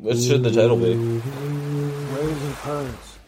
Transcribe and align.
What 0.00 0.16
should 0.16 0.42
the 0.42 0.50
title 0.50 0.76
be? 0.76 0.94
Waves 0.94 2.44
and 2.44 2.54
currents. 2.56 3.18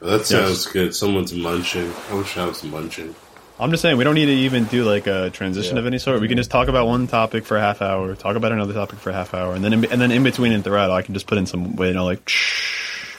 That 0.00 0.26
sounds 0.26 0.66
good. 0.66 0.94
Someone's 0.94 1.32
munching. 1.32 1.92
I 2.10 2.14
wish 2.14 2.36
I 2.36 2.46
was 2.46 2.64
munching. 2.64 3.14
I'm 3.60 3.70
just 3.70 3.80
saying 3.80 3.96
we 3.96 4.02
don't 4.02 4.16
need 4.16 4.26
to 4.26 4.32
even 4.32 4.64
do 4.64 4.84
like 4.84 5.06
a 5.06 5.30
transition 5.30 5.76
Yeah. 5.76 5.80
of 5.80 5.86
any 5.86 5.98
sort. 5.98 6.20
We 6.20 6.26
can 6.26 6.36
just 6.36 6.50
talk 6.50 6.66
about 6.66 6.86
one 6.86 7.06
topic 7.06 7.46
for 7.46 7.56
a 7.56 7.60
half 7.60 7.80
hour, 7.80 8.14
talk 8.16 8.34
about 8.34 8.50
another 8.50 8.74
topic 8.74 8.98
for 8.98 9.10
a 9.10 9.14
half 9.14 9.34
hour, 9.34 9.54
and 9.54 9.64
then 9.64 9.72
in, 9.72 9.84
and 9.86 10.00
then 10.00 10.10
in 10.10 10.24
between 10.24 10.52
and 10.52 10.64
throughout, 10.64 10.90
I 10.90 11.02
can 11.02 11.14
just 11.14 11.26
put 11.28 11.38
in 11.38 11.46
some 11.46 11.74
you 11.78 11.92
know 11.92 12.04
like 12.04 12.30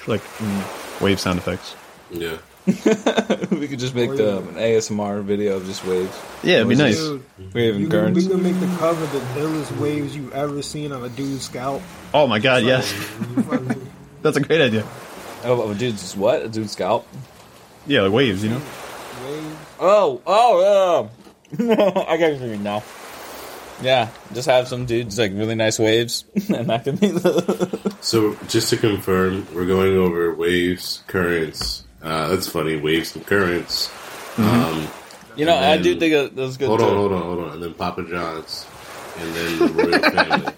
like 0.05 0.21
mm. 0.21 1.01
wave 1.01 1.19
sound 1.19 1.39
effects. 1.39 1.75
Yeah. 2.11 2.37
we 3.49 3.65
could 3.69 3.79
just 3.79 3.95
make 3.95 4.09
oh, 4.09 4.15
the, 4.17 4.37
um, 4.39 4.49
an 4.49 4.55
ASMR 4.55 5.23
video 5.23 5.55
of 5.55 5.65
just 5.65 5.85
waves. 5.85 6.13
Yeah, 6.43 6.57
it'd 6.57 6.67
be 6.67 6.75
nice. 6.75 6.97
Dude, 6.97 7.23
Wave 7.53 7.79
you 7.79 7.89
and 7.89 8.13
we 8.13 8.27
could 8.27 8.43
make 8.43 8.59
the 8.59 8.67
cover 8.77 9.05
the 9.05 9.23
illest 9.39 9.79
waves 9.79 10.13
you've 10.13 10.33
ever 10.33 10.61
seen 10.61 10.91
on 10.91 11.01
a 11.01 11.07
dude's 11.07 11.45
scalp. 11.45 11.81
Oh 12.13 12.27
my 12.27 12.39
god, 12.39 12.63
yes, 12.63 12.93
that's 14.21 14.35
a 14.35 14.41
great 14.41 14.59
idea. 14.59 14.85
Oh, 15.45 15.61
oh, 15.61 15.73
dude's 15.73 16.13
what? 16.17 16.41
A 16.41 16.49
dude's 16.49 16.73
scalp? 16.73 17.07
Yeah, 17.85 18.01
like 18.01 18.11
waves, 18.11 18.43
you 18.43 18.49
know. 18.49 18.61
waves. 19.25 19.55
Oh, 19.79 20.21
oh, 20.27 21.09
yeah. 21.57 21.63
Um, 21.63 21.71
I 22.09 22.17
got 22.17 22.41
you 22.41 22.57
now. 22.57 22.83
Yeah, 23.81 24.09
just 24.33 24.49
have 24.49 24.67
some 24.67 24.85
dudes 24.85 25.17
like 25.17 25.31
really 25.31 25.55
nice 25.55 25.79
waves, 25.79 26.25
and 26.49 26.69
that 26.69 26.83
can 26.83 26.97
be 26.97 27.11
the. 27.11 27.95
So 28.01 28.35
just 28.49 28.71
to 28.71 28.77
confirm, 28.77 29.47
we're 29.53 29.67
going 29.67 29.95
over 29.95 30.35
waves, 30.35 31.03
currents. 31.07 31.85
Uh, 32.07 32.27
that's 32.29 32.47
funny. 32.47 32.77
Waves 32.77 33.15
and 33.15 33.25
currents. 33.25 33.89
Um, 34.37 34.87
You 35.35 35.45
know, 35.45 35.55
I 35.57 35.77
do 35.77 35.99
think 35.99 36.13
that- 36.13 36.35
that's 36.35 36.57
good. 36.57 36.67
hold 36.67 36.79
too. 36.79 36.85
on, 36.85 36.95
hold 36.95 37.11
on, 37.11 37.21
hold 37.21 37.39
on. 37.39 37.49
And 37.53 37.63
then 37.63 37.73
Papa 37.73 38.03
John's, 38.03 38.65
and 39.19 39.35
then 39.35 39.59
the 39.59 39.67
royal 39.67 39.99
family. 40.11 40.53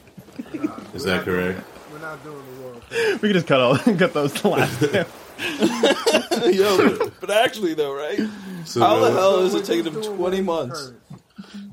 Is 0.94 1.04
that 1.06 1.24
correct? 1.26 1.62
We're 1.92 2.00
not 2.00 2.24
doing 2.24 2.38
the 2.56 2.62
world. 2.64 2.84
thing. 2.84 3.14
We 3.14 3.20
can 3.30 3.34
just 3.34 3.48
cut 3.48 3.60
all 3.62 3.78
cut 3.98 4.14
those 4.14 4.34
to 4.42 4.48
last. 4.50 4.82
Yo, 6.54 7.10
but 7.20 7.30
actually 7.32 7.74
though, 7.74 7.94
right? 7.94 8.20
So 8.66 8.82
How 8.82 9.00
the 9.00 9.12
hell 9.12 9.40
is 9.40 9.54
it 9.56 9.66
taking 9.66 9.86
just 9.94 10.08
them 10.08 10.18
twenty 10.18 10.42
months? 10.42 10.80
currents. 10.92 11.24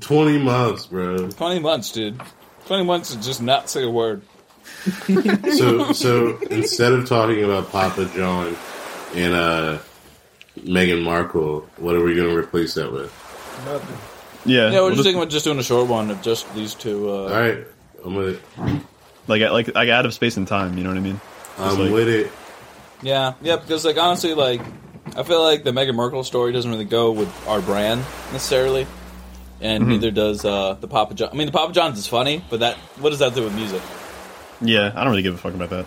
Twenty 0.01 0.39
months, 0.39 0.87
bro. 0.87 1.29
Twenty 1.31 1.61
months, 1.61 1.93
dude. 1.93 2.21
Twenty 2.67 2.85
months 2.85 3.11
to 3.13 3.21
just 3.21 3.43
not 3.43 3.69
say 3.69 3.83
a 3.85 3.91
word. 3.91 4.23
So, 5.57 5.93
so 5.93 6.39
instead 6.51 6.93
of 6.93 7.07
talking 7.07 7.43
about 7.45 7.71
Papa 7.71 8.09
John 8.17 8.57
and 9.17 9.35
uh, 9.35 9.79
Meghan 10.61 11.03
Markle, 11.03 11.61
what 11.79 11.95
are 11.97 12.03
we 12.05 12.15
going 12.15 12.29
to 12.29 12.37
replace 12.37 12.75
that 12.75 12.93
with? 12.93 13.11
Nothing. 13.65 13.97
yeah, 14.45 14.71
Yeah, 14.71 14.81
we're 14.81 14.81
we'll 14.83 14.91
just 14.91 14.97
just- 14.99 15.05
thinking 15.07 15.21
about 15.23 15.31
just 15.31 15.45
doing 15.45 15.59
a 15.59 15.63
short 15.63 15.89
one 15.89 16.11
of 16.11 16.23
just 16.23 16.53
these 16.55 16.75
two. 16.75 17.11
Uh, 17.11 17.23
All 17.25 17.29
right, 17.31 17.59
I'm 18.05 18.15
with 18.15 18.37
it. 18.59 18.83
like 19.27 19.43
like 19.51 19.75
like 19.75 19.89
out 19.89 20.07
of 20.07 20.15
space 20.15 20.37
and 20.37 20.47
time. 20.47 20.77
You 20.79 20.85
know 20.85 20.91
what 20.91 20.99
I 20.99 21.01
mean? 21.01 21.21
I'm 21.59 21.79
like- 21.79 21.91
with 21.93 22.09
it. 22.09 22.31
Yeah, 23.03 23.35
yeah, 23.43 23.57
because 23.57 23.85
like 23.85 23.99
honestly, 23.99 24.35
like 24.35 24.61
I 25.17 25.23
feel 25.23 25.43
like 25.43 25.65
the 25.65 25.71
Meghan 25.73 25.95
Markle 25.95 26.25
story 26.25 26.53
doesn't 26.53 26.71
really 26.71 26.85
go 26.85 27.13
with 27.13 27.29
our 27.49 27.61
brand 27.61 28.01
necessarily, 28.33 28.87
and 29.61 29.83
Mm-hmm. 29.83 29.91
neither 29.93 30.11
does 30.11 30.45
uh, 30.45 30.75
the 30.81 30.89
Papa 30.89 31.15
John. 31.15 31.31
I 31.33 31.35
mean, 31.37 31.47
the 31.47 31.53
Papa 31.53 31.73
John's 31.73 31.99
is 31.99 32.07
funny, 32.07 32.43
but 32.51 32.61
that 32.61 32.77
what 32.99 33.11
does 33.11 33.19
that 33.21 33.35
do 33.35 33.43
with 33.45 33.55
music? 33.55 33.83
Yeah, 34.63 34.93
I 34.95 35.01
don't 35.05 35.11
really 35.11 35.23
give 35.23 35.35
a 35.35 35.39
fuck 35.39 35.53
about 35.55 35.71
that. 35.71 35.87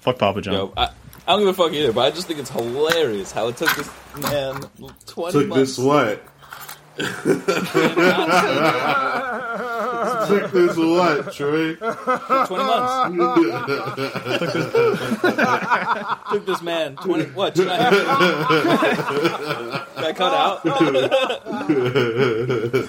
Fuck 0.00 0.18
Papa 0.18 0.40
John. 0.42 0.54
Yo, 0.54 0.72
I, 0.76 0.90
I 1.26 1.32
don't 1.32 1.40
give 1.40 1.48
a 1.48 1.54
fuck 1.54 1.72
either, 1.72 1.92
but 1.92 2.02
I 2.02 2.10
just 2.10 2.26
think 2.28 2.38
it's 2.38 2.50
hilarious 2.50 3.32
how 3.32 3.48
it 3.48 3.56
took 3.56 3.74
this 3.74 3.90
man 4.30 4.60
twenty 5.06 5.32
Took 5.40 5.48
months. 5.48 5.76
this 5.76 5.84
what? 5.84 6.22
Took 10.28 10.50
this 10.52 10.76
what, 10.76 11.32
Troy? 11.32 11.74
Twenty 11.74 12.64
months. 12.64 13.16
took 16.30 16.46
this 16.46 16.62
man 16.62 16.96
twenty. 16.96 17.24
What? 17.26 17.56
Should 17.56 17.68
I 17.68 17.90
Got 19.96 20.16
cut 20.16 20.34
out. 20.34 20.60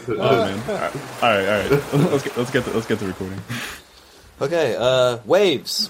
Oh 0.10 0.46
man. 0.46 0.60
All 0.70 0.76
right, 0.76 0.96
all 1.22 1.30
right. 1.30 1.48
All 1.48 1.60
right. 1.60 1.72
Let's 2.12 2.24
get 2.24 2.38
let's 2.38 2.52
get 2.52 2.64
the, 2.66 2.72
let's 2.74 2.88
get 2.88 3.00
the 3.00 3.08
recording. 3.08 3.40
okay. 4.42 4.76
Uh, 4.78 5.18
waves. 5.26 5.90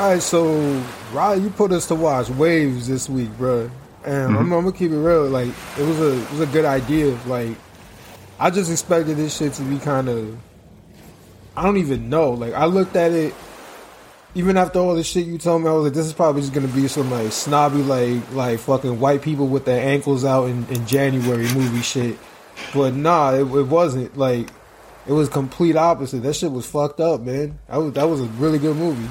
All 0.00 0.08
right, 0.08 0.22
so 0.22 0.82
Riley, 1.12 1.42
you 1.42 1.50
put 1.50 1.72
us 1.72 1.86
to 1.88 1.94
watch 1.94 2.30
Waves 2.30 2.88
this 2.88 3.06
week, 3.06 3.28
bro. 3.36 3.70
And 4.02 4.14
I'm, 4.14 4.30
mm-hmm. 4.30 4.52
I'm 4.54 4.64
gonna 4.64 4.72
keep 4.72 4.92
it 4.92 4.96
real. 4.96 5.28
Like 5.28 5.48
it 5.78 5.86
was 5.86 6.00
a 6.00 6.12
it 6.18 6.30
was 6.30 6.40
a 6.40 6.46
good 6.46 6.64
idea. 6.64 7.18
Like 7.26 7.54
I 8.38 8.48
just 8.48 8.70
expected 8.70 9.18
this 9.18 9.36
shit 9.36 9.52
to 9.52 9.62
be 9.62 9.78
kind 9.78 10.08
of. 10.08 10.38
I 11.54 11.64
don't 11.64 11.76
even 11.76 12.08
know. 12.08 12.30
Like 12.30 12.54
I 12.54 12.64
looked 12.64 12.96
at 12.96 13.12
it. 13.12 13.34
Even 14.34 14.56
after 14.56 14.78
all 14.78 14.94
the 14.94 15.04
shit 15.04 15.26
you 15.26 15.36
told 15.36 15.60
me, 15.60 15.68
I 15.68 15.72
was 15.74 15.84
like, 15.84 15.92
"This 15.92 16.06
is 16.06 16.14
probably 16.14 16.40
just 16.40 16.54
gonna 16.54 16.68
be 16.68 16.88
some 16.88 17.10
like 17.10 17.30
snobby, 17.30 17.82
like 17.82 18.32
like 18.32 18.58
fucking 18.60 19.00
white 19.00 19.20
people 19.20 19.48
with 19.48 19.66
their 19.66 19.86
ankles 19.86 20.24
out 20.24 20.46
in, 20.46 20.66
in 20.68 20.86
January 20.86 21.46
movie 21.52 21.82
shit." 21.82 22.18
But 22.72 22.94
nah, 22.94 23.34
it, 23.34 23.40
it 23.40 23.66
wasn't. 23.66 24.16
Like 24.16 24.48
it 25.06 25.12
was 25.12 25.28
complete 25.28 25.76
opposite. 25.76 26.22
That 26.22 26.36
shit 26.36 26.52
was 26.52 26.64
fucked 26.64 27.00
up, 27.00 27.20
man. 27.20 27.58
That 27.68 27.76
was 27.76 27.92
that 27.92 28.08
was 28.08 28.22
a 28.22 28.28
really 28.38 28.58
good 28.58 28.78
movie. 28.78 29.10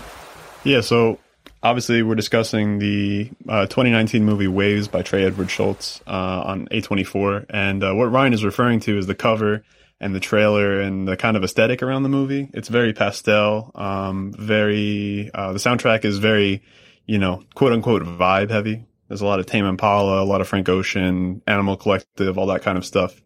Yeah. 0.69 0.81
So 0.81 1.17
obviously 1.63 2.03
we're 2.03 2.13
discussing 2.13 2.77
the 2.77 3.31
uh, 3.47 3.65
2019 3.65 4.23
movie 4.23 4.47
Waves 4.47 4.87
by 4.87 5.01
Trey 5.01 5.25
Edward 5.25 5.47
Shults 5.47 5.99
uh, 6.05 6.43
on 6.45 6.67
A24, 6.67 7.47
and 7.49 7.83
uh, 7.83 7.93
what 7.93 8.11
Ryan 8.11 8.33
is 8.33 8.45
referring 8.45 8.79
to 8.81 8.95
is 8.95 9.07
the 9.07 9.15
cover 9.15 9.63
and 9.99 10.13
the 10.13 10.19
trailer 10.19 10.79
and 10.79 11.07
the 11.07 11.17
kind 11.17 11.35
of 11.35 11.43
aesthetic 11.43 11.81
around 11.81 12.03
the 12.03 12.09
movie. 12.09 12.51
It's 12.53 12.67
very 12.67 12.93
pastel, 12.93 13.71
um, 13.73 14.31
very. 14.37 15.31
Uh, 15.33 15.53
the 15.53 15.59
soundtrack 15.59 16.05
is 16.05 16.19
very, 16.19 16.61
you 17.07 17.17
know, 17.17 17.43
quote 17.55 17.73
unquote 17.73 18.03
vibe 18.03 18.51
heavy. 18.51 18.85
There's 19.07 19.21
a 19.21 19.25
lot 19.25 19.39
of 19.39 19.47
Tame 19.47 19.65
Impala, 19.65 20.21
a 20.21 20.25
lot 20.25 20.41
of 20.41 20.47
Frank 20.47 20.69
Ocean, 20.69 21.41
Animal 21.47 21.77
Collective, 21.77 22.37
all 22.37 22.45
that 22.45 22.61
kind 22.61 22.77
of 22.77 22.85
stuff. 22.85 23.19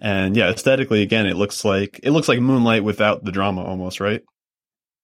And 0.00 0.36
yeah, 0.36 0.50
aesthetically, 0.50 1.02
again, 1.02 1.26
it 1.26 1.36
looks 1.36 1.64
like 1.64 2.00
it 2.02 2.10
looks 2.10 2.26
like 2.26 2.40
Moonlight 2.40 2.82
without 2.82 3.24
the 3.24 3.30
drama, 3.30 3.62
almost, 3.62 4.00
right? 4.00 4.24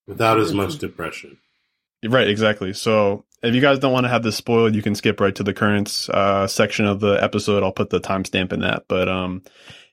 Without 0.08 0.40
as 0.40 0.52
much 0.52 0.78
depression. 0.78 1.38
Right, 2.08 2.28
exactly. 2.28 2.72
So 2.72 3.24
if 3.42 3.54
you 3.54 3.60
guys 3.60 3.78
don't 3.78 3.92
want 3.92 4.04
to 4.04 4.10
have 4.10 4.22
this 4.22 4.36
spoiled, 4.36 4.74
you 4.74 4.82
can 4.82 4.94
skip 4.94 5.20
right 5.20 5.34
to 5.34 5.42
the 5.42 5.54
currents 5.54 6.08
uh, 6.08 6.46
section 6.46 6.86
of 6.86 7.00
the 7.00 7.22
episode. 7.22 7.62
I'll 7.62 7.72
put 7.72 7.90
the 7.90 8.00
timestamp 8.00 8.52
in 8.52 8.60
that. 8.60 8.84
But 8.88 9.08
um, 9.08 9.42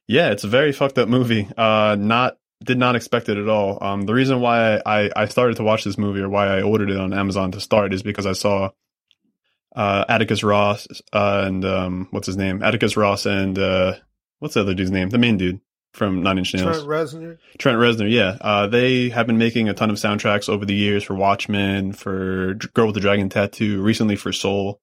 yeah, 0.08 0.32
it's 0.32 0.44
a 0.44 0.50
very 0.50 0.72
fucked 0.72 0.98
up 0.98 1.10
movie. 1.10 1.48
Uh, 1.58 1.96
not 2.00 2.38
did 2.64 2.78
not 2.78 2.96
expect 2.96 3.30
it 3.30 3.38
at 3.38 3.50
all. 3.50 3.78
Um, 3.84 4.04
the 4.04 4.14
reason 4.14 4.40
why 4.40 4.82
I, 4.86 5.10
I 5.16 5.26
started 5.26 5.58
to 5.58 5.64
watch 5.64 5.84
this 5.84 5.98
movie 5.98 6.22
or 6.22 6.30
why 6.30 6.48
I 6.48 6.62
ordered 6.62 6.90
it 6.90 6.98
on 6.98 7.14
Amazon 7.14 7.52
to 7.52 7.60
start 7.60 7.94
is 7.94 8.04
because 8.04 8.26
I 8.26 8.32
saw 8.32 8.70
uh, 9.76 10.06
Atticus 10.08 10.44
Ross 10.44 10.88
uh, 11.12 11.44
and 11.46 11.66
um, 11.66 12.08
what's 12.12 12.28
his 12.28 12.38
name? 12.38 12.64
Atticus 12.64 12.96
Ross 12.96 13.26
and 13.26 13.58
uh, 13.60 13.96
what's 14.40 14.54
the 14.54 14.62
other 14.62 14.74
dude's 14.74 14.92
name? 14.92 15.10
The 15.10 15.18
main 15.18 15.38
dude 15.38 15.60
from 15.94 16.24
Nine 16.24 16.40
Inch 16.40 16.54
Nails. 16.54 16.84
Trent 16.84 16.88
Reznor. 16.88 17.38
Trent 17.60 17.78
Reznor, 17.78 18.12
yeah. 18.12 18.38
Uh, 18.42 18.68
they 18.68 19.10
have 19.10 19.28
been 19.28 19.38
making 19.38 19.70
a 19.70 19.74
ton 19.74 19.90
of 19.90 19.98
soundtracks 19.98 20.50
over 20.50 20.66
the 20.66 20.74
years 20.74 21.04
for 21.04 21.16
Watchmen, 21.16 21.94
for 21.94 22.56
Girl 22.74 22.88
with 22.88 22.96
the 22.96 23.02
Dragon 23.02 23.30
Tattoo, 23.30 23.82
recently 23.82 24.16
for 24.16 24.32
Soul. 24.32 24.82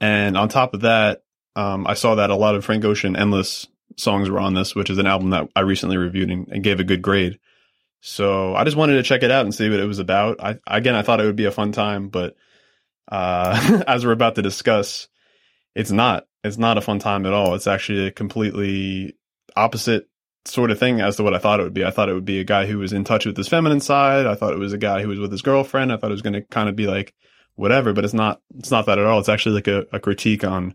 And 0.00 0.36
on 0.36 0.48
top 0.48 0.74
of 0.74 0.82
that, 0.82 1.22
um, 1.54 1.86
I 1.86 1.94
saw 1.94 2.16
that 2.16 2.30
a 2.30 2.36
lot 2.36 2.56
of 2.56 2.64
Frank 2.64 2.84
Ocean 2.84 3.16
Endless 3.16 3.66
songs 3.96 4.28
were 4.28 4.40
on 4.40 4.54
this, 4.54 4.74
which 4.74 4.90
is 4.90 4.98
an 4.98 5.06
album 5.06 5.30
that 5.30 5.48
I 5.54 5.60
recently 5.60 5.96
reviewed 5.96 6.30
and, 6.30 6.48
and 6.48 6.64
gave 6.64 6.80
a 6.80 6.84
good 6.84 7.02
grade. 7.02 7.38
So 8.00 8.54
I 8.54 8.64
just 8.64 8.76
wanted 8.76 8.94
to 8.94 9.02
check 9.02 9.22
it 9.22 9.30
out 9.30 9.44
and 9.44 9.54
see 9.54 9.68
what 9.68 9.80
it 9.80 9.86
was 9.86 9.98
about. 9.98 10.42
I, 10.42 10.58
again, 10.66 10.94
I 10.94 11.02
thought 11.02 11.20
it 11.20 11.26
would 11.26 11.36
be 11.36 11.44
a 11.44 11.50
fun 11.50 11.72
time, 11.72 12.08
but, 12.08 12.34
uh, 13.10 13.82
as 13.86 14.04
we're 14.04 14.12
about 14.12 14.34
to 14.36 14.42
discuss, 14.42 15.08
it's 15.76 15.90
not. 15.90 16.26
It's 16.42 16.58
not 16.58 16.78
a 16.78 16.80
fun 16.80 16.98
time 16.98 17.26
at 17.26 17.34
all. 17.34 17.54
It's 17.54 17.66
actually 17.66 18.06
a 18.06 18.10
completely 18.10 19.16
opposite 19.54 20.09
sort 20.50 20.70
of 20.70 20.78
thing 20.78 21.00
as 21.00 21.16
to 21.16 21.22
what 21.22 21.34
I 21.34 21.38
thought 21.38 21.60
it 21.60 21.64
would 21.64 21.74
be. 21.74 21.84
I 21.84 21.90
thought 21.90 22.08
it 22.08 22.14
would 22.14 22.24
be 22.24 22.40
a 22.40 22.44
guy 22.44 22.66
who 22.66 22.78
was 22.78 22.92
in 22.92 23.04
touch 23.04 23.26
with 23.26 23.36
his 23.36 23.48
feminine 23.48 23.80
side. 23.80 24.26
I 24.26 24.34
thought 24.34 24.52
it 24.52 24.58
was 24.58 24.72
a 24.72 24.78
guy 24.78 25.02
who 25.02 25.08
was 25.08 25.18
with 25.18 25.32
his 25.32 25.42
girlfriend. 25.42 25.92
I 25.92 25.96
thought 25.96 26.10
it 26.10 26.14
was 26.14 26.22
going 26.22 26.34
to 26.34 26.42
kind 26.42 26.68
of 26.68 26.76
be 26.76 26.86
like 26.86 27.14
whatever, 27.54 27.92
but 27.92 28.04
it's 28.04 28.14
not. 28.14 28.40
It's 28.58 28.70
not 28.70 28.86
that 28.86 28.98
at 28.98 29.06
all. 29.06 29.18
It's 29.18 29.28
actually 29.28 29.56
like 29.56 29.68
a, 29.68 29.86
a 29.92 30.00
critique 30.00 30.44
on 30.44 30.74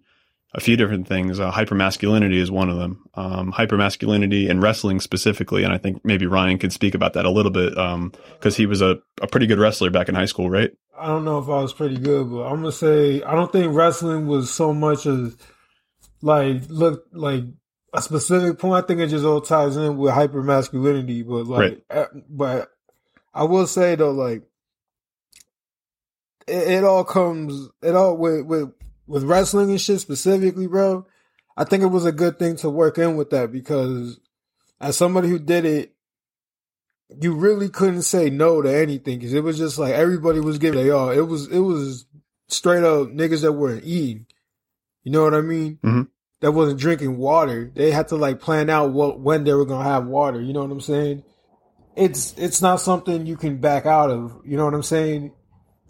a 0.53 0.61
few 0.61 0.77
different 0.77 1.07
things. 1.07 1.39
Uh, 1.39 1.51
hypermasculinity 1.51 2.37
is 2.37 2.49
one 2.49 2.69
of 2.69 2.77
them. 2.77 3.03
Um, 3.13 3.51
hypermasculinity 3.51 4.49
and 4.49 4.61
wrestling 4.61 5.01
specifically, 5.01 5.63
and 5.63 5.73
I 5.73 5.77
think 5.77 6.03
maybe 6.05 6.25
Ryan 6.25 6.57
could 6.57 6.71
speak 6.71 6.95
about 6.95 7.13
that 7.13 7.25
a 7.25 7.29
little 7.29 7.51
bit 7.51 7.71
because 7.71 8.55
he 8.55 8.65
was 8.65 8.81
a, 8.81 8.99
a 9.21 9.27
pretty 9.27 9.47
good 9.47 9.59
wrestler 9.59 9.89
back 9.89 10.07
in 10.07 10.15
high 10.15 10.25
school, 10.25 10.49
right? 10.49 10.71
I 10.97 11.07
don't 11.07 11.25
know 11.25 11.39
if 11.39 11.49
I 11.49 11.61
was 11.61 11.73
pretty 11.73 11.97
good, 11.97 12.31
but 12.31 12.43
I'm 12.43 12.61
gonna 12.61 12.71
say 12.71 13.21
I 13.21 13.35
don't 13.35 13.51
think 13.51 13.75
wrestling 13.75 14.27
was 14.27 14.49
so 14.49 14.73
much 14.73 15.05
as 15.05 15.35
like 16.21 16.61
look 16.69 17.05
like 17.11 17.43
a 17.95 18.01
specific 18.01 18.59
point. 18.59 18.83
I 18.83 18.87
think 18.87 18.99
it 18.99 19.07
just 19.07 19.25
all 19.25 19.41
ties 19.41 19.77
in 19.77 19.97
with 19.97 20.13
hyper 20.13 20.43
masculinity. 20.43 21.23
But 21.23 21.45
like, 21.47 21.59
Right. 21.59 21.83
uh, 21.89 22.05
but 22.29 22.69
I 23.33 23.43
will 23.43 23.67
say 23.67 23.95
though, 23.95 24.11
like 24.11 24.43
it, 26.47 26.67
it 26.79 26.83
all 26.83 27.03
comes 27.03 27.69
it 27.81 27.95
all 27.95 28.17
with 28.17 28.45
with 28.45 28.71
with 29.07 29.23
wrestling 29.23 29.69
and 29.69 29.81
shit 29.81 29.99
specifically, 29.99 30.67
bro. 30.67 31.05
I 31.57 31.63
think 31.63 31.83
it 31.83 31.87
was 31.87 32.05
a 32.05 32.11
good 32.11 32.37
thing 32.37 32.57
to 32.57 32.69
work 32.69 32.97
in 32.97 33.15
with 33.15 33.29
that 33.29 33.51
because 33.51 34.19
as 34.81 34.97
somebody 34.97 35.29
who 35.29 35.39
did 35.39 35.63
it, 35.65 35.93
you 37.21 37.33
really 37.33 37.69
couldn't 37.69 38.01
say 38.01 38.29
no 38.29 38.61
to 38.61 38.69
anything 38.75 39.19
because 39.19 39.33
it 39.33 39.43
was 39.43 39.57
just 39.57 39.77
like 39.77 39.93
everybody 39.93 40.39
was 40.39 40.57
giving 40.57 40.83
they 40.83 40.89
all. 40.91 41.11
It 41.11 41.21
was 41.21 41.47
it 41.47 41.59
was 41.59 42.05
straight 42.49 42.83
up 42.83 43.07
niggas 43.09 43.41
that 43.41 43.53
weren't 43.53 43.85
eating. 43.85 44.25
You 45.03 45.11
know 45.11 45.23
what 45.23 45.33
I 45.35 45.41
mean? 45.41 45.79
Mhm. 45.83 46.07
That 46.45 46.51
wasn't 46.51 46.79
drinking 46.79 47.17
water. 47.17 47.71
They 47.73 47.89
had 47.89 48.09
to 48.09 48.17
like 48.17 48.39
plan 48.39 48.69
out 48.69 48.91
what 48.91 49.19
when 49.19 49.45
they 49.45 49.53
were 49.55 49.65
gonna 49.65 49.83
have 49.83 50.05
water. 50.05 50.39
You 50.39 50.53
know 50.53 50.61
what 50.61 50.69
I'm 50.69 50.79
saying? 50.79 51.23
It's 51.95 52.35
it's 52.37 52.61
not 52.61 52.79
something 52.81 53.25
you 53.25 53.35
can 53.35 53.57
back 53.57 53.87
out 53.87 54.11
of. 54.11 54.41
You 54.45 54.55
know 54.55 54.65
what 54.65 54.75
I'm 54.75 54.83
saying? 54.83 55.31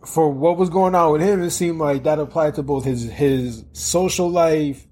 For 0.06 0.31
what 0.31 0.56
was 0.56 0.69
going 0.69 0.96
on 0.96 1.12
with 1.12 1.22
him, 1.22 1.42
it 1.42 1.50
seemed 1.50 1.80
like 1.80 2.04
that 2.04 2.19
applied 2.19 2.56
to 2.56 2.63
both 2.63 2.86
his 2.86 3.04
his 3.04 3.66
social 3.74 4.30
life 4.30 4.88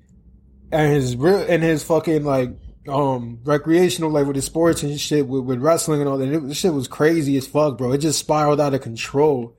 and 0.73 0.91
his 0.91 1.15
real 1.15 1.45
and 1.47 1.63
his 1.63 1.81
fucking 1.81 2.25
like 2.25 2.49
um 2.89 3.39
recreational 3.45 4.11
life 4.11 4.27
with 4.27 4.35
his 4.35 4.43
sports 4.43 4.83
and 4.83 4.99
shit 4.99 5.25
with, 5.25 5.45
with 5.45 5.59
wrestling 5.59 6.01
and 6.01 6.09
all 6.09 6.17
that. 6.17 6.27
It, 6.27 6.45
this 6.45 6.57
shit 6.57 6.73
was 6.73 6.89
crazy 6.89 7.37
as 7.37 7.47
fuck, 7.47 7.77
bro. 7.77 7.93
It 7.93 7.99
just 7.99 8.19
spiraled 8.19 8.59
out 8.59 8.73
of 8.73 8.81
control. 8.81 9.55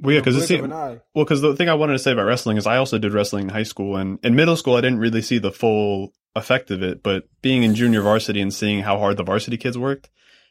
Well, 0.00 0.14
yeah, 0.14 0.20
because 0.20 0.34
Blink 0.36 0.50
it 0.50 0.54
of 0.54 0.60
seemed, 0.60 0.72
an 0.72 0.78
eye. 0.78 1.00
Well, 1.14 1.24
because 1.24 1.40
the 1.40 1.54
thing 1.54 1.68
I 1.68 1.74
wanted 1.74 1.94
to 1.94 1.98
say 1.98 2.12
about 2.12 2.24
wrestling 2.24 2.56
is 2.56 2.66
I 2.66 2.76
also 2.78 2.98
did 2.98 3.12
wrestling 3.12 3.44
in 3.44 3.48
high 3.50 3.64
school, 3.64 3.96
and 3.96 4.18
in 4.22 4.34
middle 4.34 4.56
school 4.56 4.76
I 4.76 4.80
didn't 4.80 4.98
really 4.98 5.22
see 5.22 5.38
the 5.38 5.52
full 5.52 6.12
effect 6.34 6.70
of 6.70 6.82
it. 6.82 7.02
But 7.02 7.24
being 7.42 7.62
in 7.62 7.74
junior 7.74 8.00
varsity 8.02 8.40
and 8.40 8.52
seeing 8.52 8.82
how 8.82 8.98
hard 8.98 9.16
the 9.16 9.24
varsity 9.24 9.56
kids 9.56 9.76
worked, 9.76 10.08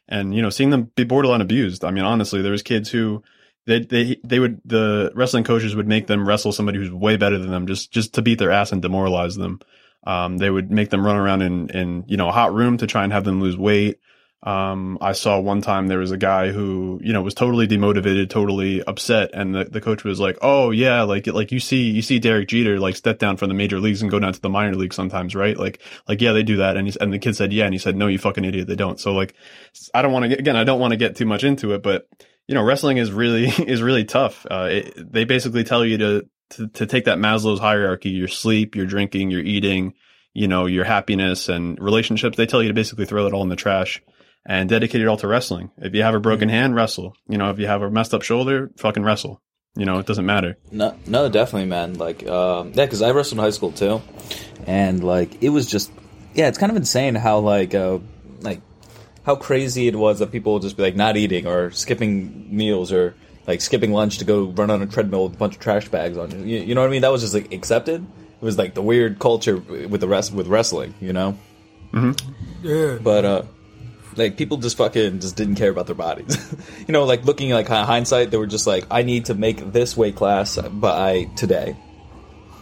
and 0.08 0.34
you 0.34 0.42
know 0.42 0.50
seeing 0.50 0.70
them 0.70 0.90
be 0.94 1.04
borderline 1.04 1.40
abused. 1.40 1.84
I 1.84 1.90
mean, 1.90 2.04
honestly, 2.04 2.42
there 2.42 2.52
was 2.52 2.62
kids 2.62 2.90
who 2.90 3.22
they 3.66 3.80
they 3.80 4.16
they 4.24 4.38
would 4.38 4.60
the 4.64 5.12
wrestling 5.14 5.44
coaches 5.44 5.74
would 5.74 5.88
make 5.88 6.06
them 6.06 6.26
wrestle 6.26 6.52
somebody 6.52 6.78
who's 6.78 6.90
way 6.90 7.16
better 7.16 7.38
than 7.38 7.50
them 7.50 7.66
just 7.66 7.92
just 7.92 8.14
to 8.14 8.22
beat 8.22 8.38
their 8.38 8.50
ass 8.50 8.72
and 8.72 8.82
demoralize 8.82 9.36
them. 9.36 9.60
Um, 10.06 10.38
they 10.38 10.48
would 10.48 10.70
make 10.70 10.90
them 10.90 11.04
run 11.04 11.16
around 11.16 11.42
in 11.42 11.70
in 11.70 12.04
you 12.06 12.16
know 12.16 12.28
a 12.28 12.32
hot 12.32 12.54
room 12.54 12.78
to 12.78 12.86
try 12.86 13.04
and 13.04 13.12
have 13.12 13.24
them 13.24 13.40
lose 13.40 13.56
weight. 13.56 13.98
Um, 14.42 14.96
I 15.02 15.12
saw 15.12 15.38
one 15.38 15.60
time 15.60 15.86
there 15.86 15.98
was 15.98 16.12
a 16.12 16.16
guy 16.16 16.50
who, 16.50 16.98
you 17.02 17.12
know, 17.12 17.20
was 17.20 17.34
totally 17.34 17.68
demotivated, 17.68 18.30
totally 18.30 18.82
upset. 18.82 19.30
And 19.34 19.54
the, 19.54 19.64
the 19.64 19.82
coach 19.82 20.02
was 20.02 20.18
like, 20.18 20.38
Oh 20.40 20.70
yeah, 20.70 21.02
like, 21.02 21.26
like 21.26 21.52
you 21.52 21.60
see, 21.60 21.90
you 21.90 22.00
see 22.00 22.18
Derek 22.18 22.48
Jeter 22.48 22.80
like 22.80 22.96
step 22.96 23.18
down 23.18 23.36
from 23.36 23.48
the 23.48 23.54
major 23.54 23.78
leagues 23.78 24.00
and 24.00 24.10
go 24.10 24.18
down 24.18 24.32
to 24.32 24.40
the 24.40 24.48
minor 24.48 24.74
leagues 24.74 24.96
sometimes, 24.96 25.34
right? 25.34 25.58
Like, 25.58 25.82
like, 26.08 26.22
yeah, 26.22 26.32
they 26.32 26.42
do 26.42 26.56
that. 26.56 26.78
And 26.78 26.88
he, 26.88 26.96
and 26.98 27.12
the 27.12 27.18
kid 27.18 27.36
said, 27.36 27.52
yeah. 27.52 27.66
And 27.66 27.74
he 27.74 27.78
said, 27.78 27.96
no, 27.96 28.06
you 28.06 28.18
fucking 28.18 28.44
idiot. 28.44 28.66
They 28.66 28.76
don't. 28.76 28.98
So 28.98 29.12
like, 29.12 29.34
I 29.92 30.00
don't 30.00 30.12
want 30.12 30.22
to 30.22 30.30
get, 30.30 30.40
again, 30.40 30.56
I 30.56 30.64
don't 30.64 30.80
want 30.80 30.92
to 30.92 30.96
get 30.96 31.16
too 31.16 31.26
much 31.26 31.44
into 31.44 31.74
it, 31.74 31.82
but 31.82 32.08
you 32.48 32.54
know, 32.54 32.62
wrestling 32.62 32.96
is 32.96 33.12
really, 33.12 33.44
is 33.58 33.82
really 33.82 34.06
tough. 34.06 34.46
Uh, 34.50 34.68
it, 34.70 35.12
they 35.12 35.24
basically 35.24 35.64
tell 35.64 35.84
you 35.84 35.98
to, 35.98 36.28
to, 36.50 36.68
to 36.68 36.86
take 36.86 37.04
that 37.04 37.18
Maslow's 37.18 37.60
hierarchy, 37.60 38.08
your 38.08 38.26
sleep, 38.26 38.74
your 38.74 38.86
drinking, 38.86 39.30
your 39.30 39.42
eating, 39.42 39.92
you 40.32 40.48
know, 40.48 40.64
your 40.64 40.84
happiness 40.84 41.50
and 41.50 41.78
relationships. 41.78 42.38
They 42.38 42.46
tell 42.46 42.62
you 42.62 42.68
to 42.68 42.74
basically 42.74 43.04
throw 43.04 43.26
it 43.26 43.34
all 43.34 43.42
in 43.42 43.50
the 43.50 43.56
trash 43.56 44.00
and 44.46 44.68
dedicate 44.68 45.00
it 45.00 45.06
all 45.06 45.16
to 45.18 45.26
wrestling. 45.26 45.70
If 45.78 45.94
you 45.94 46.02
have 46.02 46.14
a 46.14 46.20
broken 46.20 46.48
hand, 46.48 46.74
wrestle. 46.74 47.14
You 47.28 47.38
know, 47.38 47.50
if 47.50 47.58
you 47.58 47.66
have 47.66 47.82
a 47.82 47.90
messed 47.90 48.14
up 48.14 48.22
shoulder, 48.22 48.70
fucking 48.76 49.02
wrestle. 49.02 49.42
You 49.76 49.84
know, 49.84 49.98
it 49.98 50.06
doesn't 50.06 50.26
matter. 50.26 50.58
No, 50.72 50.96
no, 51.06 51.28
definitely, 51.28 51.68
man. 51.68 51.94
Like, 51.94 52.26
um, 52.26 52.72
yeah, 52.74 52.86
because 52.86 53.02
I 53.02 53.12
wrestled 53.12 53.38
in 53.38 53.44
high 53.44 53.50
school 53.50 53.70
too, 53.70 54.02
and 54.66 55.04
like 55.04 55.42
it 55.42 55.50
was 55.50 55.66
just, 55.66 55.92
yeah, 56.34 56.48
it's 56.48 56.58
kind 56.58 56.70
of 56.70 56.76
insane 56.76 57.14
how 57.14 57.38
like, 57.38 57.74
uh, 57.74 57.98
like, 58.40 58.62
how 59.24 59.36
crazy 59.36 59.86
it 59.86 59.94
was 59.94 60.18
that 60.18 60.32
people 60.32 60.54
would 60.54 60.62
just 60.62 60.76
be 60.76 60.82
like 60.82 60.96
not 60.96 61.16
eating 61.16 61.46
or 61.46 61.70
skipping 61.70 62.56
meals 62.56 62.90
or 62.90 63.14
like 63.46 63.60
skipping 63.60 63.92
lunch 63.92 64.18
to 64.18 64.24
go 64.24 64.46
run 64.46 64.70
on 64.70 64.82
a 64.82 64.86
treadmill 64.86 65.24
with 65.24 65.34
a 65.34 65.36
bunch 65.36 65.54
of 65.54 65.60
trash 65.60 65.88
bags 65.88 66.16
on 66.16 66.30
you. 66.32 66.38
You, 66.38 66.64
you 66.64 66.74
know 66.74 66.80
what 66.80 66.88
I 66.88 66.90
mean? 66.90 67.02
That 67.02 67.12
was 67.12 67.20
just 67.22 67.34
like 67.34 67.52
accepted. 67.52 68.04
It 68.40 68.44
was 68.44 68.58
like 68.58 68.74
the 68.74 68.82
weird 68.82 69.18
culture 69.18 69.56
with 69.58 70.00
the 70.00 70.08
rest 70.08 70.32
with 70.32 70.46
wrestling, 70.46 70.94
you 71.00 71.12
know. 71.12 71.36
Yeah. 72.62 72.98
But 73.00 73.24
uh, 73.24 73.42
like 74.20 74.36
people 74.36 74.58
just 74.58 74.76
fucking 74.76 75.20
just 75.20 75.36
didn't 75.36 75.56
care 75.56 75.70
about 75.70 75.86
their 75.86 75.94
bodies. 75.94 76.54
you 76.86 76.92
know, 76.92 77.04
like 77.04 77.24
looking 77.24 77.50
like 77.50 77.68
hindsight, 77.68 78.30
they 78.30 78.36
were 78.36 78.46
just 78.46 78.66
like, 78.66 78.86
I 78.90 79.02
need 79.02 79.26
to 79.26 79.34
make 79.34 79.72
this 79.72 79.96
weight 79.96 80.16
class 80.16 80.58
by 80.58 81.24
today. 81.36 81.76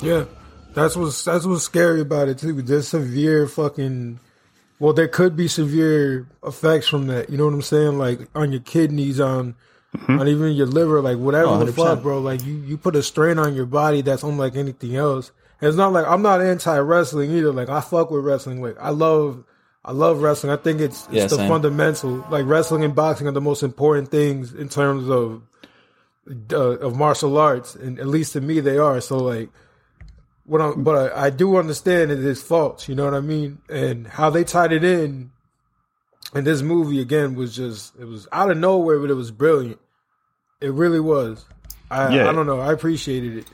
Yeah, 0.00 0.24
that's 0.74 0.96
what's 0.96 1.24
that's 1.24 1.44
what's 1.44 1.64
scary 1.64 2.00
about 2.00 2.28
it 2.28 2.38
too. 2.38 2.60
There's 2.62 2.88
severe 2.88 3.46
fucking. 3.46 4.20
Well, 4.80 4.92
there 4.92 5.08
could 5.08 5.34
be 5.34 5.48
severe 5.48 6.28
effects 6.44 6.86
from 6.86 7.08
that. 7.08 7.30
You 7.30 7.36
know 7.36 7.46
what 7.46 7.54
I'm 7.54 7.62
saying? 7.62 7.98
Like 7.98 8.28
on 8.34 8.52
your 8.52 8.60
kidneys, 8.60 9.18
on 9.18 9.56
mm-hmm. 9.96 10.20
on 10.20 10.28
even 10.28 10.52
your 10.52 10.66
liver, 10.66 11.00
like 11.00 11.18
whatever 11.18 11.48
Oh, 11.48 11.64
the 11.64 11.72
fuck, 11.72 11.98
oh, 11.98 12.02
bro. 12.02 12.20
Like 12.20 12.44
you 12.44 12.54
you 12.54 12.78
put 12.78 12.94
a 12.94 13.02
strain 13.02 13.38
on 13.38 13.54
your 13.54 13.66
body 13.66 14.02
that's 14.02 14.22
unlike 14.22 14.56
anything 14.56 14.96
else. 14.96 15.32
And 15.60 15.68
it's 15.68 15.76
not 15.76 15.92
like 15.92 16.06
I'm 16.06 16.22
not 16.22 16.40
anti 16.40 16.78
wrestling 16.78 17.32
either. 17.32 17.52
Like 17.52 17.68
I 17.68 17.80
fuck 17.80 18.10
with 18.10 18.24
wrestling. 18.24 18.62
Like 18.62 18.76
I 18.80 18.90
love. 18.90 19.44
I 19.84 19.92
love 19.92 20.20
wrestling. 20.20 20.52
I 20.52 20.56
think 20.56 20.80
it's 20.80 21.04
it's 21.06 21.12
Yeah, 21.14 21.26
the 21.26 21.36
same. 21.36 21.48
fundamental. 21.48 22.24
Like 22.30 22.46
wrestling 22.46 22.84
and 22.84 22.94
boxing 22.94 23.26
are 23.26 23.32
the 23.32 23.40
most 23.40 23.62
important 23.62 24.10
things 24.10 24.52
in 24.52 24.68
terms 24.68 25.08
of 25.08 25.42
uh, 26.52 26.56
of 26.78 26.96
martial 26.96 27.38
arts, 27.38 27.74
and 27.74 27.98
at 27.98 28.06
least 28.06 28.34
to 28.34 28.40
me, 28.40 28.60
they 28.60 28.76
are. 28.78 29.00
So 29.00 29.16
like, 29.18 29.48
what 30.44 30.60
I'm, 30.60 30.82
but 30.84 31.12
I, 31.16 31.26
I 31.26 31.30
do 31.30 31.56
understand 31.56 32.10
it 32.10 32.18
is 32.18 32.42
faults. 32.42 32.88
You 32.88 32.94
know 32.94 33.04
what 33.04 33.14
I 33.14 33.20
mean? 33.20 33.58
And 33.70 34.06
how 34.06 34.28
they 34.28 34.44
tied 34.44 34.72
it 34.72 34.84
in, 34.84 35.30
and 36.34 36.46
this 36.46 36.60
movie 36.60 37.00
again 37.00 37.34
was 37.34 37.54
just 37.56 37.94
it 37.98 38.04
was 38.04 38.28
out 38.32 38.50
of 38.50 38.58
nowhere, 38.58 38.98
but 38.98 39.10
it 39.10 39.14
was 39.14 39.30
brilliant. 39.30 39.80
It 40.60 40.72
really 40.72 41.00
was. 41.00 41.46
I 41.90 42.14
Yeah. 42.14 42.28
I 42.28 42.32
don't 42.32 42.46
know. 42.46 42.60
I 42.60 42.72
appreciated 42.72 43.38
it. 43.38 43.46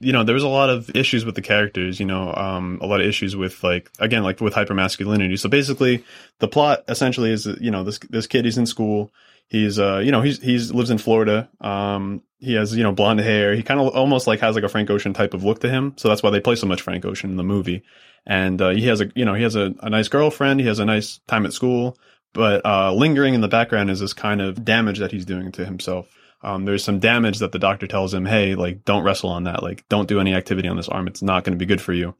You 0.00 0.12
know, 0.12 0.24
there 0.24 0.34
was 0.34 0.42
a 0.42 0.48
lot 0.48 0.70
of 0.70 0.96
issues 0.96 1.26
with 1.26 1.34
the 1.34 1.42
characters, 1.42 2.00
you 2.00 2.06
know, 2.06 2.32
um, 2.34 2.78
a 2.80 2.86
lot 2.86 3.00
of 3.00 3.06
issues 3.06 3.36
with 3.36 3.62
like, 3.62 3.90
again, 3.98 4.22
like 4.22 4.40
with 4.40 4.54
hypermasculinity. 4.54 5.38
So 5.38 5.48
basically 5.48 6.04
the 6.38 6.48
plot 6.48 6.84
essentially 6.88 7.30
is, 7.30 7.46
you 7.60 7.70
know, 7.70 7.84
this, 7.84 7.98
this 7.98 8.26
kid, 8.26 8.46
he's 8.46 8.56
in 8.56 8.66
school. 8.66 9.12
He's, 9.48 9.78
uh, 9.78 9.98
you 9.98 10.10
know, 10.10 10.22
he's, 10.22 10.40
he's 10.40 10.72
lives 10.72 10.90
in 10.90 10.96
Florida. 10.96 11.50
Um, 11.60 12.22
he 12.38 12.54
has, 12.54 12.74
you 12.74 12.82
know, 12.82 12.92
blonde 12.92 13.20
hair. 13.20 13.54
He 13.54 13.62
kind 13.62 13.78
of 13.78 13.94
almost 13.94 14.26
like 14.26 14.40
has 14.40 14.54
like 14.54 14.64
a 14.64 14.68
Frank 14.70 14.88
Ocean 14.88 15.12
type 15.12 15.34
of 15.34 15.44
look 15.44 15.60
to 15.60 15.68
him. 15.68 15.92
So 15.98 16.08
that's 16.08 16.22
why 16.22 16.30
they 16.30 16.40
play 16.40 16.56
so 16.56 16.66
much 16.66 16.80
Frank 16.80 17.04
Ocean 17.04 17.30
in 17.30 17.36
the 17.36 17.42
movie. 17.42 17.82
And, 18.24 18.60
uh, 18.62 18.70
he 18.70 18.86
has 18.86 19.02
a, 19.02 19.10
you 19.14 19.26
know, 19.26 19.34
he 19.34 19.42
has 19.42 19.54
a, 19.54 19.74
a 19.82 19.90
nice 19.90 20.08
girlfriend. 20.08 20.60
He 20.60 20.66
has 20.66 20.78
a 20.78 20.86
nice 20.86 21.20
time 21.26 21.44
at 21.44 21.52
school, 21.52 21.98
but, 22.32 22.64
uh, 22.64 22.92
lingering 22.94 23.34
in 23.34 23.42
the 23.42 23.48
background 23.48 23.90
is 23.90 24.00
this 24.00 24.14
kind 24.14 24.40
of 24.40 24.64
damage 24.64 24.98
that 25.00 25.12
he's 25.12 25.26
doing 25.26 25.52
to 25.52 25.64
himself 25.66 26.08
um, 26.42 26.64
there's 26.64 26.84
some 26.84 26.98
damage 26.98 27.38
that 27.38 27.52
the 27.52 27.58
doctor 27.58 27.86
tells 27.86 28.14
him, 28.14 28.24
hey, 28.24 28.54
like, 28.54 28.84
don't 28.84 29.02
wrestle 29.02 29.30
on 29.30 29.44
that. 29.44 29.62
Like, 29.62 29.86
don't 29.88 30.08
do 30.08 30.20
any 30.20 30.34
activity 30.34 30.68
on 30.68 30.76
this 30.76 30.88
arm. 30.88 31.06
It's 31.06 31.22
not 31.22 31.44
going 31.44 31.52
to 31.52 31.58
be 31.58 31.66
good 31.66 31.80
for 31.80 31.92
you. 31.92 32.14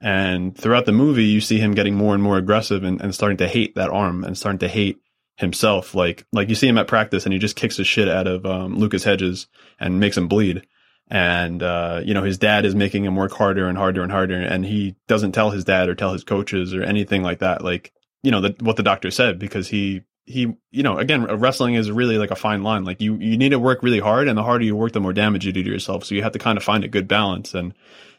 And 0.00 0.56
throughout 0.56 0.86
the 0.86 0.92
movie, 0.92 1.24
you 1.24 1.40
see 1.40 1.58
him 1.58 1.74
getting 1.74 1.94
more 1.94 2.14
and 2.14 2.22
more 2.22 2.38
aggressive 2.38 2.84
and, 2.84 3.00
and 3.00 3.14
starting 3.14 3.38
to 3.38 3.48
hate 3.48 3.74
that 3.74 3.90
arm 3.90 4.24
and 4.24 4.38
starting 4.38 4.60
to 4.60 4.68
hate 4.68 5.00
himself. 5.36 5.94
Like, 5.94 6.24
like 6.32 6.48
you 6.48 6.54
see 6.54 6.68
him 6.68 6.78
at 6.78 6.86
practice 6.86 7.26
and 7.26 7.32
he 7.32 7.38
just 7.38 7.56
kicks 7.56 7.76
the 7.76 7.84
shit 7.84 8.08
out 8.08 8.26
of, 8.26 8.46
um, 8.46 8.78
Lucas 8.78 9.04
Hedges 9.04 9.48
and 9.78 10.00
makes 10.00 10.16
him 10.16 10.28
bleed. 10.28 10.66
And, 11.10 11.62
uh, 11.62 12.02
you 12.04 12.14
know, 12.14 12.22
his 12.22 12.38
dad 12.38 12.64
is 12.64 12.74
making 12.74 13.04
him 13.04 13.16
work 13.16 13.32
harder 13.32 13.66
and 13.66 13.76
harder 13.76 14.02
and 14.02 14.12
harder. 14.12 14.40
And 14.40 14.64
he 14.64 14.94
doesn't 15.08 15.32
tell 15.32 15.50
his 15.50 15.64
dad 15.64 15.88
or 15.88 15.94
tell 15.94 16.12
his 16.12 16.24
coaches 16.24 16.74
or 16.74 16.82
anything 16.82 17.22
like 17.22 17.40
that. 17.40 17.64
Like, 17.64 17.92
you 18.22 18.30
know, 18.30 18.40
the, 18.40 18.54
what 18.60 18.76
the 18.76 18.82
doctor 18.82 19.10
said 19.10 19.38
because 19.38 19.68
he, 19.68 20.02
he, 20.28 20.54
you 20.70 20.82
know, 20.82 20.98
again, 20.98 21.24
wrestling 21.24 21.74
is 21.74 21.90
really 21.90 22.18
like 22.18 22.30
a 22.30 22.36
fine 22.36 22.62
line. 22.62 22.84
Like 22.84 23.00
you, 23.00 23.16
you 23.16 23.38
need 23.38 23.48
to 23.50 23.58
work 23.58 23.82
really 23.82 23.98
hard 23.98 24.28
and 24.28 24.36
the 24.36 24.42
harder 24.42 24.64
you 24.64 24.76
work, 24.76 24.92
the 24.92 25.00
more 25.00 25.14
damage 25.14 25.46
you 25.46 25.52
do 25.52 25.62
to 25.62 25.70
yourself. 25.70 26.04
So 26.04 26.14
you 26.14 26.22
have 26.22 26.32
to 26.32 26.38
kind 26.38 26.58
of 26.58 26.64
find 26.64 26.84
a 26.84 26.88
good 26.88 27.08
balance. 27.08 27.54
And 27.54 27.72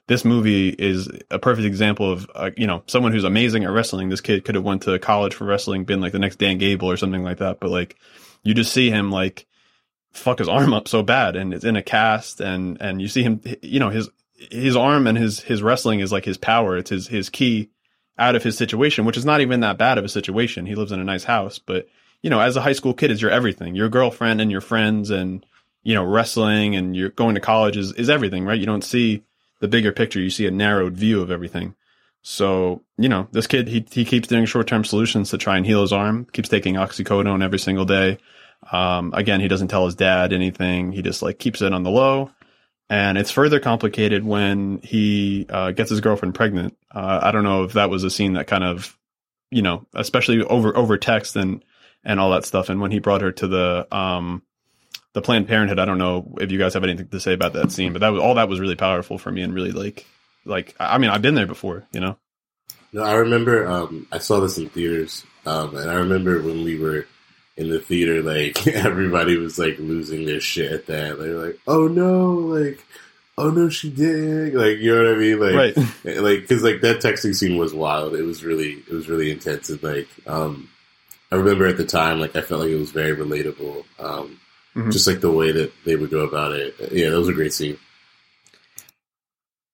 this 0.07 0.25
movie 0.25 0.69
is 0.69 1.07
a 1.29 1.37
perfect 1.37 1.67
example 1.67 2.11
of, 2.11 2.29
uh, 2.33 2.49
you 2.57 2.65
know, 2.65 2.81
someone 2.87 3.11
who's 3.11 3.25
amazing 3.25 3.63
at 3.63 3.69
wrestling. 3.69 4.09
This 4.09 4.21
kid 4.21 4.43
could 4.43 4.55
have 4.55 4.63
went 4.63 4.81
to 4.83 4.97
college 4.97 5.35
for 5.35 5.45
wrestling, 5.45 5.83
been 5.83 6.01
like 6.01 6.11
the 6.11 6.19
next 6.19 6.37
Dan 6.37 6.57
Gable 6.57 6.89
or 6.89 6.97
something 6.97 7.23
like 7.23 7.37
that. 7.37 7.59
But 7.59 7.69
like, 7.69 7.95
you 8.41 8.55
just 8.55 8.73
see 8.73 8.89
him 8.89 9.11
like 9.11 9.45
fuck 10.11 10.39
his 10.39 10.49
arm 10.49 10.73
up 10.73 10.87
so 10.87 11.03
bad 11.03 11.35
and 11.35 11.53
it's 11.53 11.63
in 11.63 11.75
a 11.75 11.83
cast 11.83 12.41
and, 12.41 12.81
and 12.81 12.99
you 12.99 13.07
see 13.07 13.21
him, 13.21 13.39
you 13.61 13.79
know, 13.79 13.89
his, 13.89 14.09
his 14.33 14.75
arm 14.75 15.05
and 15.05 15.15
his, 15.15 15.41
his 15.41 15.61
wrestling 15.61 15.99
is 15.99 16.11
like 16.11 16.25
his 16.25 16.39
power. 16.39 16.75
It's 16.75 16.89
his, 16.89 17.07
his 17.07 17.29
key 17.29 17.69
out 18.17 18.35
of 18.35 18.43
his 18.43 18.57
situation, 18.57 19.05
which 19.05 19.17
is 19.17 19.25
not 19.25 19.41
even 19.41 19.59
that 19.59 19.77
bad 19.77 19.99
of 19.99 20.05
a 20.05 20.09
situation. 20.09 20.65
He 20.65 20.73
lives 20.73 20.91
in 20.91 20.99
a 20.99 21.05
nice 21.05 21.23
house, 21.23 21.59
but 21.59 21.87
you 22.21 22.29
know, 22.29 22.39
as 22.39 22.55
a 22.55 22.61
high 22.61 22.73
school 22.73 22.93
kid, 22.93 23.11
is 23.11 23.21
your 23.21 23.31
everything. 23.31 23.75
Your 23.75 23.89
girlfriend 23.89 24.41
and 24.41 24.51
your 24.51 24.61
friends 24.61 25.09
and, 25.09 25.45
you 25.83 25.93
know, 25.93 26.03
wrestling 26.03 26.75
and 26.75 26.95
you're 26.95 27.09
going 27.09 27.35
to 27.35 27.41
college 27.41 27.77
is, 27.77 27.93
is 27.93 28.09
everything, 28.09 28.45
right? 28.45 28.59
You 28.59 28.65
don't 28.65 28.83
see 28.83 29.23
the 29.59 29.67
bigger 29.67 29.91
picture. 29.91 30.19
You 30.19 30.29
see 30.29 30.47
a 30.47 30.51
narrowed 30.51 30.93
view 30.93 31.21
of 31.21 31.31
everything. 31.31 31.75
So, 32.21 32.83
you 32.97 33.07
know, 33.07 33.27
this 33.31 33.47
kid, 33.47 33.67
he, 33.67 33.85
he 33.89 34.03
keeps 34.03 34.27
doing 34.27 34.45
short 34.45 34.67
term 34.67 34.83
solutions 34.83 35.29
to 35.29 35.37
try 35.37 35.57
and 35.57 35.65
heal 35.65 35.81
his 35.81 35.93
arm, 35.93 36.25
keeps 36.31 36.49
taking 36.49 36.75
oxycodone 36.75 37.43
every 37.43 37.59
single 37.59 37.85
day. 37.85 38.17
Um, 38.71 39.13
again, 39.13 39.39
he 39.39 39.47
doesn't 39.47 39.69
tell 39.69 39.85
his 39.85 39.95
dad 39.95 40.33
anything. 40.33 40.91
He 40.91 41.01
just 41.01 41.21
like 41.21 41.39
keeps 41.39 41.61
it 41.61 41.73
on 41.73 41.83
the 41.83 41.89
low. 41.89 42.31
And 42.89 43.17
it's 43.17 43.31
further 43.31 43.59
complicated 43.59 44.25
when 44.25 44.79
he 44.83 45.45
uh, 45.47 45.71
gets 45.71 45.91
his 45.91 46.01
girlfriend 46.01 46.35
pregnant. 46.35 46.75
Uh, 46.93 47.19
I 47.21 47.31
don't 47.31 47.43
know 47.43 47.63
if 47.63 47.73
that 47.73 47.89
was 47.89 48.03
a 48.03 48.09
scene 48.09 48.33
that 48.33 48.47
kind 48.47 48.63
of, 48.63 48.97
you 49.51 49.61
know, 49.61 49.85
especially 49.93 50.43
over 50.43 50.75
over 50.75 50.97
text 50.97 51.35
and 51.35 51.63
and 52.03 52.19
all 52.19 52.31
that 52.31 52.45
stuff. 52.45 52.69
And 52.69 52.81
when 52.81 52.91
he 52.91 52.99
brought 52.99 53.21
her 53.21 53.31
to 53.31 53.47
the 53.47 53.95
um 53.95 54.43
the 55.13 55.21
Planned 55.21 55.47
Parenthood. 55.47 55.79
I 55.79 55.85
don't 55.85 55.97
know 55.97 56.35
if 56.39 56.51
you 56.51 56.59
guys 56.59 56.73
have 56.73 56.83
anything 56.83 57.07
to 57.07 57.19
say 57.19 57.33
about 57.33 57.53
that 57.53 57.71
scene, 57.71 57.93
but 57.93 57.99
that 57.99 58.09
was 58.09 58.21
all 58.21 58.35
that 58.35 58.49
was 58.49 58.59
really 58.59 58.75
powerful 58.75 59.17
for 59.17 59.31
me 59.31 59.41
and 59.41 59.53
really 59.53 59.71
like 59.71 60.05
like 60.45 60.75
I 60.79 60.97
mean 60.97 61.09
I've 61.09 61.21
been 61.21 61.35
there 61.35 61.47
before, 61.47 61.87
you 61.91 61.99
know. 61.99 62.17
No, 62.91 63.03
I 63.03 63.13
remember 63.15 63.67
um, 63.67 64.07
I 64.11 64.17
saw 64.17 64.39
this 64.39 64.57
in 64.57 64.69
theaters, 64.69 65.23
um, 65.45 65.75
and 65.75 65.89
I 65.89 65.95
remember 65.95 66.41
when 66.41 66.63
we 66.63 66.79
were 66.79 67.05
in 67.55 67.69
the 67.69 67.79
theater, 67.79 68.21
like 68.23 68.65
everybody 68.67 69.37
was 69.37 69.59
like 69.59 69.77
losing 69.77 70.25
their 70.25 70.39
shit 70.39 70.71
at 70.71 70.85
that. 70.87 71.19
They 71.19 71.29
were 71.29 71.47
like, 71.47 71.59
"Oh 71.67 71.87
no!" 71.87 72.33
Like, 72.33 72.83
"Oh 73.37 73.51
no, 73.51 73.69
she 73.69 73.91
did!" 73.91 74.55
Like, 74.55 74.77
you 74.77 74.95
know 74.95 75.03
what 75.03 75.13
I 75.13 75.17
mean? 75.17 75.39
Like, 75.39 75.75
Right. 75.75 75.77
like 76.19 76.41
because 76.41 76.63
like 76.63 76.81
that 76.81 77.01
texting 77.01 77.35
scene 77.35 77.57
was 77.57 77.73
wild. 77.73 78.15
It 78.15 78.23
was 78.23 78.43
really, 78.43 78.71
it 78.71 78.91
was 78.91 79.07
really 79.07 79.29
intense, 79.29 79.69
and 79.69 79.83
like, 79.83 80.07
um, 80.25 80.69
I 81.31 81.35
remember 81.35 81.67
at 81.67 81.77
the 81.77 81.85
time, 81.85 82.19
like 82.19 82.35
I 82.35 82.41
felt 82.41 82.61
like 82.61 82.71
it 82.71 82.79
was 82.79 82.91
very 82.91 83.15
relatable. 83.15 83.83
Um, 83.99 84.39
Mhm. 84.75 84.91
just 84.91 85.07
like 85.07 85.19
the 85.19 85.31
way 85.31 85.51
that 85.51 85.71
they 85.85 85.95
would 85.95 86.09
go 86.11 86.19
about 86.21 86.51
it. 86.53 86.75
Yeah, 86.91 87.09
that 87.09 87.17
was 87.19 87.27
a 87.27 87.33
great 87.33 87.53
scene. 87.53 87.77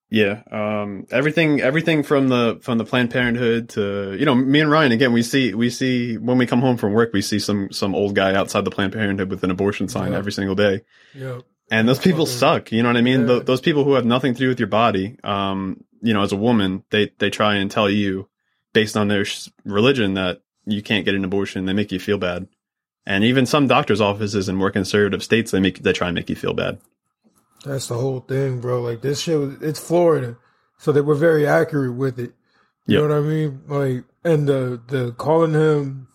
Yeah, 0.10 0.44
um, 0.52 1.08
everything, 1.12 1.62
everything 1.62 2.04
from 2.04 2.28
the 2.30 2.60
from 2.62 2.78
the 2.78 2.86
Planned 2.86 3.10
Parenthood 3.12 3.70
to 3.70 4.16
you 4.18 4.26
know 4.26 4.36
me 4.36 4.62
and 4.62 4.70
Ryan 4.70 4.92
again. 4.92 5.12
We 5.14 5.24
see 5.24 5.54
we 5.54 5.70
see 5.70 6.18
when 6.18 6.38
we 6.38 6.46
come 6.46 6.62
home 6.62 6.78
from 6.78 6.94
work, 6.94 7.12
we 7.12 7.22
see 7.22 7.40
some 7.40 7.72
some 7.72 7.96
old 7.96 8.16
guy 8.16 8.36
outside 8.36 8.64
the 8.66 8.72
Planned 8.72 8.94
Parenthood 8.94 9.30
with 9.30 9.44
an 9.44 9.52
abortion 9.52 9.88
sign 9.90 10.12
Yeah. 10.12 10.20
every 10.20 10.32
single 10.32 10.56
day, 10.56 10.82
Yep. 11.16 11.42
and 11.72 11.90
those 11.90 12.00
people 12.00 12.26
suck. 12.28 12.72
You 12.72 12.84
know 12.84 12.90
what 12.90 12.98
I 12.98 13.02
mean? 13.02 13.22
Yeah. 13.22 13.28
Th 13.40 13.46
those 13.46 13.62
people 13.62 13.84
who 13.84 13.94
have 13.94 14.06
nothing 14.06 14.34
to 14.36 14.40
do 14.40 14.48
with 14.48 14.60
your 14.60 14.68
body, 14.70 15.18
um, 15.24 15.84
you 16.02 16.14
know, 16.14 16.22
as 16.22 16.32
a 16.32 16.38
woman, 16.38 16.84
they 16.92 17.12
they 17.18 17.32
try 17.32 17.56
and 17.56 17.70
tell 17.70 17.90
you 17.90 18.30
based 18.74 18.96
on 18.96 19.08
their 19.08 19.26
sh- 19.26 19.50
religion 19.66 20.14
that 20.14 20.42
you 20.66 20.82
can't 20.82 21.06
get 21.06 21.16
an 21.16 21.26
abortion. 21.26 21.66
They 21.66 21.74
make 21.74 21.92
you 21.92 22.00
feel 22.00 22.18
bad, 22.18 22.48
and 23.06 23.24
even 23.24 23.46
some 23.46 23.68
doctors' 23.68 24.02
offices 24.02 24.50
in 24.50 24.56
more 24.56 24.72
conservative 24.72 25.24
states, 25.24 25.52
they 25.52 25.60
make 25.60 25.80
they 25.84 25.94
try 25.94 26.08
and 26.08 26.16
make 26.16 26.30
you 26.30 26.36
feel 26.36 26.54
bad. 26.54 26.80
That's 27.64 27.88
the 27.88 27.96
whole 27.96 28.20
thing, 28.20 28.62
bro. 28.62 28.82
Like 28.82 29.02
this 29.02 29.22
shit 29.22 29.40
was 29.40 29.62
it's 29.62 29.80
Florida. 29.80 30.38
So 30.78 30.92
they 30.92 31.02
were 31.02 31.16
very 31.16 31.48
accurate 31.48 31.96
with 31.96 32.20
it. 32.20 32.34
You 32.88 33.00
Yep. 33.00 33.02
know 33.02 33.08
what 33.08 33.18
I 33.18 33.28
mean? 33.28 33.62
Like 33.68 34.04
and 34.24 34.48
the 34.48 34.82
the 34.88 35.12
calling 35.14 35.54
him 35.54 36.08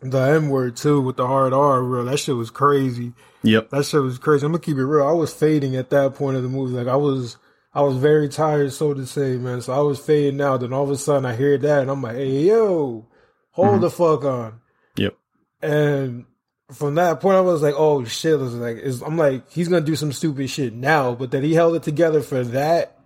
the 0.00 0.18
M 0.18 0.48
word 0.48 0.76
too 0.76 1.00
with 1.00 1.16
the 1.16 1.26
hard 1.26 1.52
R, 1.52 1.82
bro. 1.82 2.04
That 2.04 2.18
shit 2.18 2.34
was 2.34 2.50
crazy. 2.50 3.12
Yep. 3.44 3.70
That 3.70 3.84
shit 3.86 4.02
was 4.02 4.18
crazy. 4.18 4.44
I'm 4.46 4.52
gonna 4.52 4.60
keep 4.62 4.76
it 4.76 4.84
real. 4.84 5.06
I 5.06 5.12
was 5.12 5.32
fading 5.32 5.76
at 5.76 5.90
that 5.90 6.14
point 6.14 6.36
of 6.36 6.42
the 6.42 6.48
movie. 6.48 6.74
Like 6.74 6.88
I 6.88 6.96
was 6.96 7.36
I 7.74 7.82
was 7.82 7.96
very 7.96 8.28
tired, 8.28 8.72
so 8.72 8.92
to 8.94 9.06
say, 9.06 9.36
man. 9.36 9.60
So 9.62 9.72
I 9.72 9.80
was 9.80 10.00
fading 10.00 10.40
out. 10.40 10.60
Then 10.60 10.72
all 10.72 10.82
of 10.84 10.90
a 10.90 10.96
sudden 10.96 11.24
I 11.26 11.36
hear 11.36 11.56
that 11.58 11.82
and 11.82 11.90
I'm 11.90 12.02
like, 12.02 12.16
hey 12.16 12.46
yo, 12.46 13.06
hold 13.52 13.78
Mhm. 13.78 13.80
the 13.82 13.90
fuck 13.90 14.24
on. 14.24 14.60
Yep. 14.96 15.14
And 15.62 16.24
from 16.70 16.94
that 16.96 17.20
point, 17.20 17.36
I 17.36 17.40
was 17.40 17.62
like, 17.62 17.74
"Oh 17.76 18.04
shit!" 18.04 18.34
I 18.38 18.42
was 18.42 18.54
like, 18.54 18.82
"I'm 19.06 19.16
like, 19.16 19.50
he's 19.50 19.68
gonna 19.68 19.80
do 19.84 19.96
some 19.96 20.12
stupid 20.12 20.50
shit 20.50 20.74
now," 20.74 21.14
but 21.14 21.30
that 21.30 21.42
he 21.42 21.54
held 21.54 21.76
it 21.76 21.82
together 21.82 22.20
for 22.22 22.42
that 22.44 22.98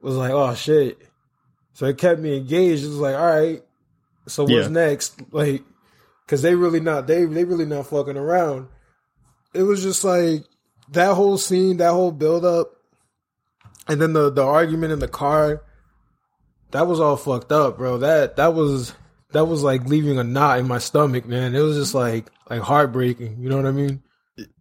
was 0.00 0.16
like, 0.16 0.32
"Oh 0.32 0.54
shit!" 0.54 0.98
So 1.74 1.86
it 1.86 1.98
kept 1.98 2.20
me 2.20 2.36
engaged. 2.36 2.84
It 2.84 2.88
was 2.88 2.96
like, 2.98 3.14
"All 3.16 3.26
right, 3.26 3.62
so 4.26 4.42
what's 4.44 4.52
Yeah. 4.52 4.68
next?" 4.68 5.20
Like, 5.32 5.62
because 6.26 6.42
they 6.42 6.54
really 6.54 6.80
not 6.80 7.06
they 7.06 7.24
they 7.24 7.44
really 7.44 7.66
not 7.66 7.86
fucking 7.86 8.16
around. 8.16 8.68
It 9.54 9.62
was 9.64 9.82
just 9.82 10.04
like 10.04 10.44
that 10.92 11.14
whole 11.14 11.38
scene, 11.38 11.78
that 11.78 11.92
whole 11.92 12.12
build 12.12 12.44
up, 12.44 12.72
and 13.88 14.00
then 14.00 14.12
the 14.12 14.30
the 14.30 14.42
argument 14.44 14.92
in 14.92 14.98
the 14.98 15.08
car. 15.08 15.62
That 16.72 16.86
was 16.86 17.00
all 17.00 17.16
fucked 17.16 17.50
up, 17.50 17.78
bro. 17.78 17.98
That 17.98 18.36
that 18.36 18.54
was 18.54 18.92
that 19.32 19.46
was 19.46 19.62
like 19.62 19.86
leaving 19.86 20.18
a 20.18 20.24
knot 20.24 20.58
in 20.58 20.68
my 20.68 20.78
stomach, 20.78 21.26
man. 21.26 21.54
It 21.54 21.60
was 21.60 21.76
just 21.76 21.94
like 21.94 22.26
like 22.48 22.60
heartbreaking. 22.60 23.38
You 23.40 23.48
know 23.48 23.56
what 23.56 23.66
I 23.66 23.72
mean? 23.72 24.02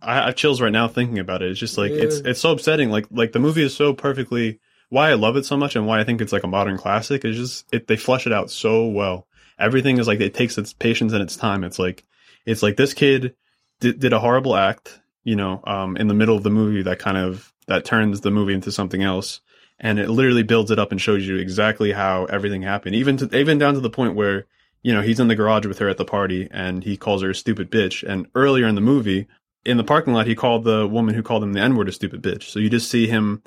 I 0.01 0.19
I 0.19 0.25
have 0.27 0.35
chills 0.35 0.61
right 0.61 0.71
now 0.71 0.87
thinking 0.87 1.19
about 1.19 1.41
it. 1.41 1.51
It's 1.51 1.59
just 1.59 1.77
like 1.77 1.91
it's 1.91 2.17
it's 2.17 2.39
so 2.39 2.51
upsetting. 2.51 2.89
Like 2.89 3.07
like 3.11 3.31
the 3.31 3.39
movie 3.39 3.63
is 3.63 3.75
so 3.75 3.93
perfectly 3.93 4.59
why 4.89 5.09
I 5.11 5.13
love 5.13 5.35
it 5.37 5.45
so 5.45 5.55
much 5.55 5.75
and 5.75 5.85
why 5.85 5.99
I 5.99 6.03
think 6.03 6.21
it's 6.21 6.33
like 6.33 6.43
a 6.43 6.47
modern 6.47 6.77
classic 6.77 7.23
is 7.23 7.37
just 7.37 7.65
it 7.71 7.87
they 7.87 7.97
flesh 7.97 8.27
it 8.27 8.33
out 8.33 8.51
so 8.51 8.87
well. 8.87 9.27
Everything 9.57 9.97
is 9.97 10.07
like 10.07 10.19
it 10.19 10.33
takes 10.33 10.57
its 10.57 10.73
patience 10.73 11.13
and 11.13 11.21
its 11.21 11.35
time. 11.35 11.63
It's 11.63 11.79
like 11.79 12.03
it's 12.45 12.63
like 12.63 12.77
this 12.77 12.93
kid 12.93 13.35
did, 13.79 13.99
did 13.99 14.13
a 14.13 14.19
horrible 14.19 14.55
act, 14.55 14.99
you 15.23 15.35
know, 15.35 15.61
um, 15.65 15.97
in 15.97 16.07
the 16.07 16.13
middle 16.13 16.35
of 16.35 16.43
the 16.43 16.49
movie 16.49 16.83
that 16.83 16.99
kind 16.99 17.17
of 17.17 17.53
that 17.67 17.85
turns 17.85 18.21
the 18.21 18.31
movie 18.31 18.53
into 18.53 18.71
something 18.71 19.03
else, 19.03 19.41
and 19.79 19.99
it 19.99 20.09
literally 20.09 20.43
builds 20.43 20.71
it 20.71 20.79
up 20.79 20.91
and 20.91 20.99
shows 20.99 21.27
you 21.27 21.37
exactly 21.37 21.91
how 21.91 22.25
everything 22.25 22.61
happened, 22.61 22.95
even 22.95 23.17
to 23.17 23.37
even 23.37 23.57
down 23.57 23.75
to 23.75 23.79
the 23.79 23.89
point 23.89 24.15
where 24.15 24.45
you 24.81 24.93
know 24.93 25.01
he's 25.01 25.19
in 25.19 25.27
the 25.27 25.35
garage 25.35 25.65
with 25.65 25.79
her 25.79 25.89
at 25.89 25.97
the 25.97 26.05
party 26.05 26.47
and 26.51 26.83
he 26.83 26.97
calls 26.97 27.21
her 27.21 27.31
a 27.31 27.35
stupid 27.35 27.71
bitch, 27.71 28.07
and 28.07 28.27
earlier 28.35 28.67
in 28.67 28.75
the 28.75 28.81
movie 28.81 29.27
in 29.65 29.77
the 29.77 29.83
parking 29.83 30.13
lot, 30.13 30.27
he 30.27 30.35
called 30.35 30.63
the 30.63 30.87
woman 30.87 31.15
who 31.15 31.23
called 31.23 31.43
him 31.43 31.53
the 31.53 31.59
N 31.59 31.75
word 31.75 31.89
a 31.89 31.91
stupid 31.91 32.21
bitch. 32.21 32.43
So 32.43 32.59
you 32.59 32.69
just 32.69 32.89
see 32.89 33.07
him, 33.07 33.43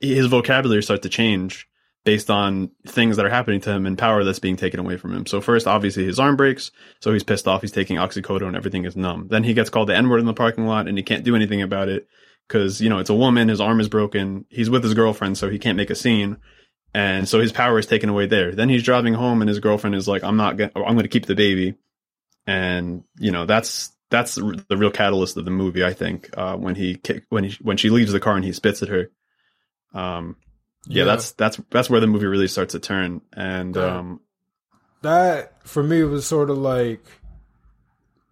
his 0.00 0.26
vocabulary 0.26 0.82
start 0.82 1.02
to 1.02 1.08
change 1.08 1.68
based 2.04 2.30
on 2.30 2.70
things 2.86 3.16
that 3.16 3.26
are 3.26 3.30
happening 3.30 3.60
to 3.60 3.70
him 3.70 3.84
and 3.84 3.98
power 3.98 4.22
that's 4.22 4.38
being 4.38 4.56
taken 4.56 4.78
away 4.78 4.96
from 4.96 5.14
him. 5.14 5.26
So 5.26 5.40
first, 5.40 5.66
obviously, 5.66 6.04
his 6.04 6.20
arm 6.20 6.36
breaks, 6.36 6.70
so 7.00 7.12
he's 7.12 7.24
pissed 7.24 7.48
off. 7.48 7.62
He's 7.62 7.72
taking 7.72 7.96
oxycodone, 7.96 8.56
everything 8.56 8.84
is 8.84 8.96
numb. 8.96 9.28
Then 9.28 9.44
he 9.44 9.54
gets 9.54 9.70
called 9.70 9.88
the 9.88 9.96
N 9.96 10.08
word 10.08 10.20
in 10.20 10.26
the 10.26 10.34
parking 10.34 10.66
lot, 10.66 10.88
and 10.88 10.96
he 10.96 11.04
can't 11.04 11.24
do 11.24 11.36
anything 11.36 11.62
about 11.62 11.88
it 11.88 12.06
because 12.48 12.80
you 12.80 12.88
know 12.88 12.98
it's 12.98 13.10
a 13.10 13.14
woman. 13.14 13.48
His 13.48 13.60
arm 13.60 13.80
is 13.80 13.88
broken. 13.88 14.46
He's 14.48 14.70
with 14.70 14.84
his 14.84 14.94
girlfriend, 14.94 15.36
so 15.36 15.50
he 15.50 15.58
can't 15.58 15.76
make 15.76 15.90
a 15.90 15.94
scene. 15.94 16.38
And 16.96 17.28
so 17.28 17.40
his 17.40 17.52
power 17.52 17.78
is 17.78 17.84
taken 17.84 18.08
away 18.08 18.24
there. 18.26 18.52
Then 18.52 18.70
he's 18.70 18.82
driving 18.82 19.12
home, 19.12 19.42
and 19.42 19.48
his 19.50 19.58
girlfriend 19.60 19.94
is 19.96 20.08
like, 20.08 20.24
"I'm 20.24 20.38
not 20.38 20.56
gonna. 20.56 20.70
I'm 20.76 20.94
going 20.94 21.02
to 21.02 21.08
keep 21.08 21.26
the 21.26 21.34
baby." 21.34 21.74
And 22.46 23.04
you 23.18 23.32
know 23.32 23.44
that's 23.44 23.90
that's 24.08 24.36
the 24.36 24.76
real 24.78 24.90
catalyst 24.90 25.36
of 25.36 25.44
the 25.44 25.50
movie, 25.50 25.84
I 25.84 25.92
think. 25.92 26.30
Uh, 26.34 26.56
when 26.56 26.74
he 26.74 26.98
when 27.28 27.44
he 27.44 27.58
when 27.60 27.76
she 27.76 27.90
leaves 27.90 28.12
the 28.12 28.20
car 28.20 28.36
and 28.36 28.44
he 28.44 28.52
spits 28.52 28.82
at 28.82 28.88
her. 28.88 29.10
Um, 29.92 30.36
yeah, 30.86 31.00
Yeah. 31.00 31.04
that's 31.04 31.32
that's 31.32 31.60
that's 31.70 31.90
where 31.90 32.00
the 32.00 32.06
movie 32.06 32.26
really 32.26 32.48
starts 32.48 32.72
to 32.72 32.78
turn. 32.78 33.20
And 33.32 33.76
um, 33.76 34.20
That 35.02 35.68
for 35.68 35.82
me 35.82 36.02
was 36.04 36.26
sort 36.26 36.48
of 36.48 36.56
like 36.56 37.04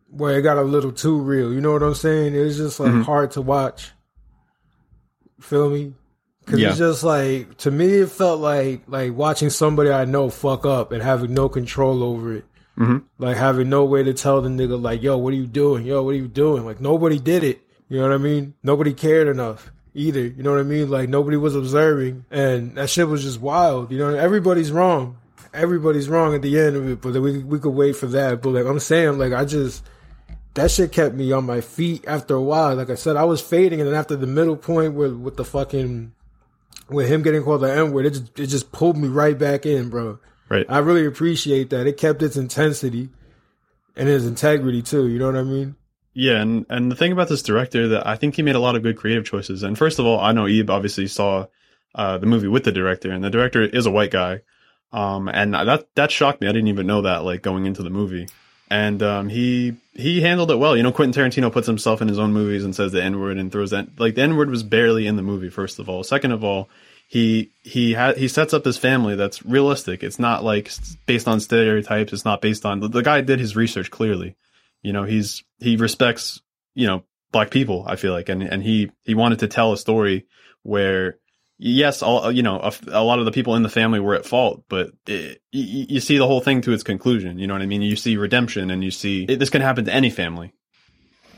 where 0.09 0.39
it 0.39 0.43
got 0.43 0.57
a 0.57 0.63
little 0.63 0.93
too 0.93 1.19
real. 1.19 1.53
You 1.53 1.61
know 1.61 1.73
what 1.73 1.83
I'm 1.83 1.95
saying? 1.95 2.35
It 2.35 2.41
was 2.41 2.57
just 2.57 2.81
like 2.81 2.93
Mhm. 2.93 3.05
hard 3.05 3.33
to 3.33 3.43
watch. 3.43 3.91
Feel 5.41 5.69
me? 5.69 5.93
Because 6.45 6.61
Yeah. 6.61 6.69
it's 6.71 6.79
just 6.79 7.03
like 7.05 7.57
to 7.59 7.71
me, 7.71 7.87
it 8.01 8.11
felt 8.11 8.41
like 8.41 8.83
like 8.89 9.17
watching 9.17 9.51
somebody 9.51 9.91
I 9.91 10.05
know 10.05 10.29
fuck 10.31 10.67
up 10.67 10.93
and 10.93 11.03
having 11.03 11.33
no 11.35 11.49
control 11.49 12.03
over 12.03 12.33
it. 12.35 12.45
Mhm. 12.79 13.03
Like 13.19 13.37
having 13.37 13.69
no 13.69 13.85
way 13.85 14.03
to 14.03 14.13
tell 14.13 14.41
the 14.43 14.49
nigga 14.49 14.81
like, 14.81 15.03
"Yo, 15.03 15.17
what 15.17 15.33
are 15.33 15.37
you 15.37 15.47
doing? 15.47 15.87
Yo, 15.87 16.03
what 16.03 16.11
are 16.15 16.19
you 16.19 16.29
doing?" 16.29 16.65
Like 16.67 16.81
nobody 16.81 17.19
did 17.19 17.45
it. 17.45 17.61
You 17.89 17.99
know 17.99 18.09
what 18.09 18.15
I 18.15 18.19
mean? 18.19 18.55
Nobody 18.63 18.93
cared 18.93 19.29
enough 19.29 19.71
either. 19.95 20.21
You 20.27 20.43
know 20.43 20.51
what 20.51 20.61
I 20.61 20.65
mean? 20.65 20.91
Like 20.91 21.09
nobody 21.09 21.37
was 21.37 21.55
observing, 21.55 22.25
and 22.31 22.75
that 22.77 22.91
shit 22.91 23.09
was 23.09 23.23
just 23.23 23.41
wild. 23.41 23.91
You 23.93 23.99
know, 23.99 24.15
everybody's 24.15 24.73
wrong. 24.73 25.17
Everybody's 25.53 26.09
wrong 26.09 26.35
at 26.35 26.43
the 26.43 26.59
end 26.59 26.75
of 26.77 26.89
it, 26.89 27.01
but 27.01 27.13
we 27.21 27.39
we 27.39 27.59
could 27.61 27.75
wait 27.75 27.95
for 27.97 28.07
that. 28.07 28.43
But 28.43 28.51
like 28.51 28.67
I'm 28.67 28.81
saying, 28.81 29.19
like 29.19 29.33
I 29.33 29.45
just 29.45 29.85
that 30.55 30.71
shit 30.71 30.91
kept 30.93 31.15
me 31.15 31.31
on 31.33 31.45
my 31.47 31.61
feet 31.61 32.05
after 32.09 32.35
a 32.35 32.43
while. 32.43 32.75
Like 32.75 32.91
I 32.91 32.97
said, 32.97 33.17
I 33.17 33.25
was 33.25 33.41
fading, 33.41 33.81
and 33.81 33.89
then 33.89 33.95
after 33.97 34.17
the 34.17 34.27
middle 34.27 34.57
point 34.57 34.95
with 34.95 35.13
with 35.15 35.37
the 35.37 35.45
fucking 35.45 36.11
with 36.89 37.09
him 37.09 37.23
getting 37.23 37.43
called 37.43 37.63
the 37.63 37.75
N 37.75 37.93
word, 37.93 38.07
it 38.07 38.11
just 38.11 38.39
it 38.39 38.47
just 38.47 38.73
pulled 38.73 38.97
me 38.97 39.09
right 39.09 39.39
back 39.39 39.67
in, 39.67 39.91
bro. 39.91 40.19
right, 40.49 40.67
I 40.69 40.79
really 40.79 41.07
appreciate 41.07 41.71
that. 41.71 41.87
It 41.87 41.97
kept 41.97 42.23
its 42.23 42.37
intensity 42.37 43.11
and 43.97 44.09
its 44.09 44.25
integrity 44.25 44.83
too. 44.83 45.09
You 45.09 45.19
know 45.19 45.27
what 45.27 45.37
I 45.37 45.43
mean? 45.43 45.77
yeah, 46.15 46.41
and 46.41 46.65
and 46.71 46.91
the 46.91 46.97
thing 46.97 47.13
about 47.13 47.29
this 47.29 47.43
director 47.43 47.89
that 47.89 48.07
I 48.07 48.17
think 48.17 48.37
he 48.37 48.43
made 48.43 48.55
a 48.55 48.61
lot 48.61 48.77
of 48.77 48.83
good 48.83 48.97
creative 48.97 49.25
choices. 49.25 49.63
And 49.63 49.77
first 49.77 49.99
of 49.99 50.07
all, 50.07 50.21
I 50.21 50.33
know 50.33 50.47
Ebe 50.47 50.71
obviously 50.71 51.09
saw 51.09 51.47
uh, 51.95 52.19
the 52.19 52.27
movie 52.27 52.49
with 52.49 52.65
the 52.65 52.73
director, 52.73 53.11
and 53.11 53.23
the 53.23 53.31
director 53.31 53.63
is 53.63 53.87
a 53.87 53.91
white 53.91 54.13
guy. 54.13 54.41
Um, 54.93 55.29
and 55.29 55.55
that 55.55 55.89
that 55.97 56.13
shocked 56.13 56.41
me. 56.41 56.47
I 56.47 56.53
didn't 56.53 56.69
even 56.69 56.87
know 56.87 57.03
that 57.03 57.25
like 57.25 57.43
going 57.43 57.67
into 57.67 57.83
the 57.83 57.91
movie. 57.91 58.29
And 58.71 59.03
um, 59.03 59.29
he 59.29 59.77
he 59.95 60.21
handled 60.21 60.51
it 60.51 60.57
well. 60.57 60.77
You 60.77 60.83
know, 60.83 60.93
Quentin 60.93 61.23
Tarantino 61.23 61.53
puts 61.53 61.67
himself 61.67 62.03
in 62.03 62.09
his 62.09 62.19
own 62.19 62.33
movies 62.33 62.65
and 62.65 62.75
says 62.75 62.93
the 62.93 63.03
N 63.03 63.21
word 63.21 63.39
and 63.39 63.51
throws 63.51 63.71
that 63.71 63.99
like 63.99 64.15
the 64.15 64.23
N 64.23 64.37
word 64.37 64.51
was 64.51 64.63
barely 64.63 65.07
in 65.07 65.17
the 65.17 65.23
movie. 65.23 65.49
First 65.51 65.79
of 65.79 65.89
all, 65.89 66.03
second 66.03 66.33
of 66.33 66.43
all, 66.43 66.69
he 67.09 67.53
he 67.63 67.95
ha- 67.95 68.15
he 68.15 68.29
sets 68.29 68.53
up 68.53 68.65
his 68.65 68.77
family 68.77 69.15
that's 69.15 69.45
realistic. 69.45 70.03
It's 70.03 70.19
not 70.19 70.43
like 70.43 70.71
based 71.07 71.29
on 71.29 71.41
stereotypes. 71.41 72.13
It's 72.13 72.25
not 72.25 72.41
based 72.41 72.67
on 72.67 72.81
the, 72.81 72.89
the 72.89 73.03
guy 73.03 73.21
did 73.21 73.39
his 73.39 73.57
research 73.57 73.91
clearly. 73.91 74.37
You 74.83 74.93
know, 74.93 75.05
he's 75.05 75.45
he 75.61 75.77
respects 75.77 76.41
you 76.75 76.87
know 76.87 77.05
black 77.31 77.51
people. 77.51 77.85
I 77.87 77.97
feel 77.97 78.13
like, 78.13 78.29
and 78.29 78.43
and 78.43 78.63
he 78.63 78.91
he 79.05 79.15
wanted 79.15 79.39
to 79.41 79.49
tell 79.49 79.73
a 79.73 79.79
story 79.79 80.27
where 80.63 81.19
yes, 81.59 82.03
all 82.03 82.31
you 82.31 82.43
know, 82.43 82.59
a, 82.59 82.73
a 82.89 83.05
lot 83.05 83.19
of 83.19 83.25
the 83.25 83.33
people 83.33 83.57
in 83.57 83.63
the 83.63 83.69
family 83.69 84.01
were 84.01 84.15
at 84.15 84.27
fault, 84.27 84.65
but 84.69 84.91
it, 85.07 85.41
you, 85.53 86.01
see 86.01 86.19
the 86.19 86.27
whole 86.27 86.41
thing 86.41 86.61
to 86.63 86.73
its 86.73 86.83
conclusion. 86.83 87.39
You 87.39 87.47
know 87.47 87.55
what 87.55 87.63
I 87.63 87.67
mean? 87.67 87.83
You 87.83 87.97
see 87.97 88.17
redemption, 88.17 88.71
and 88.71 88.83
you 88.83 88.91
see 88.91 89.25
it, 89.29 89.39
this 89.39 89.51
can 89.51 89.63
happen 89.63 89.85
to 89.87 89.93
any 89.93 90.11
family. 90.11 90.53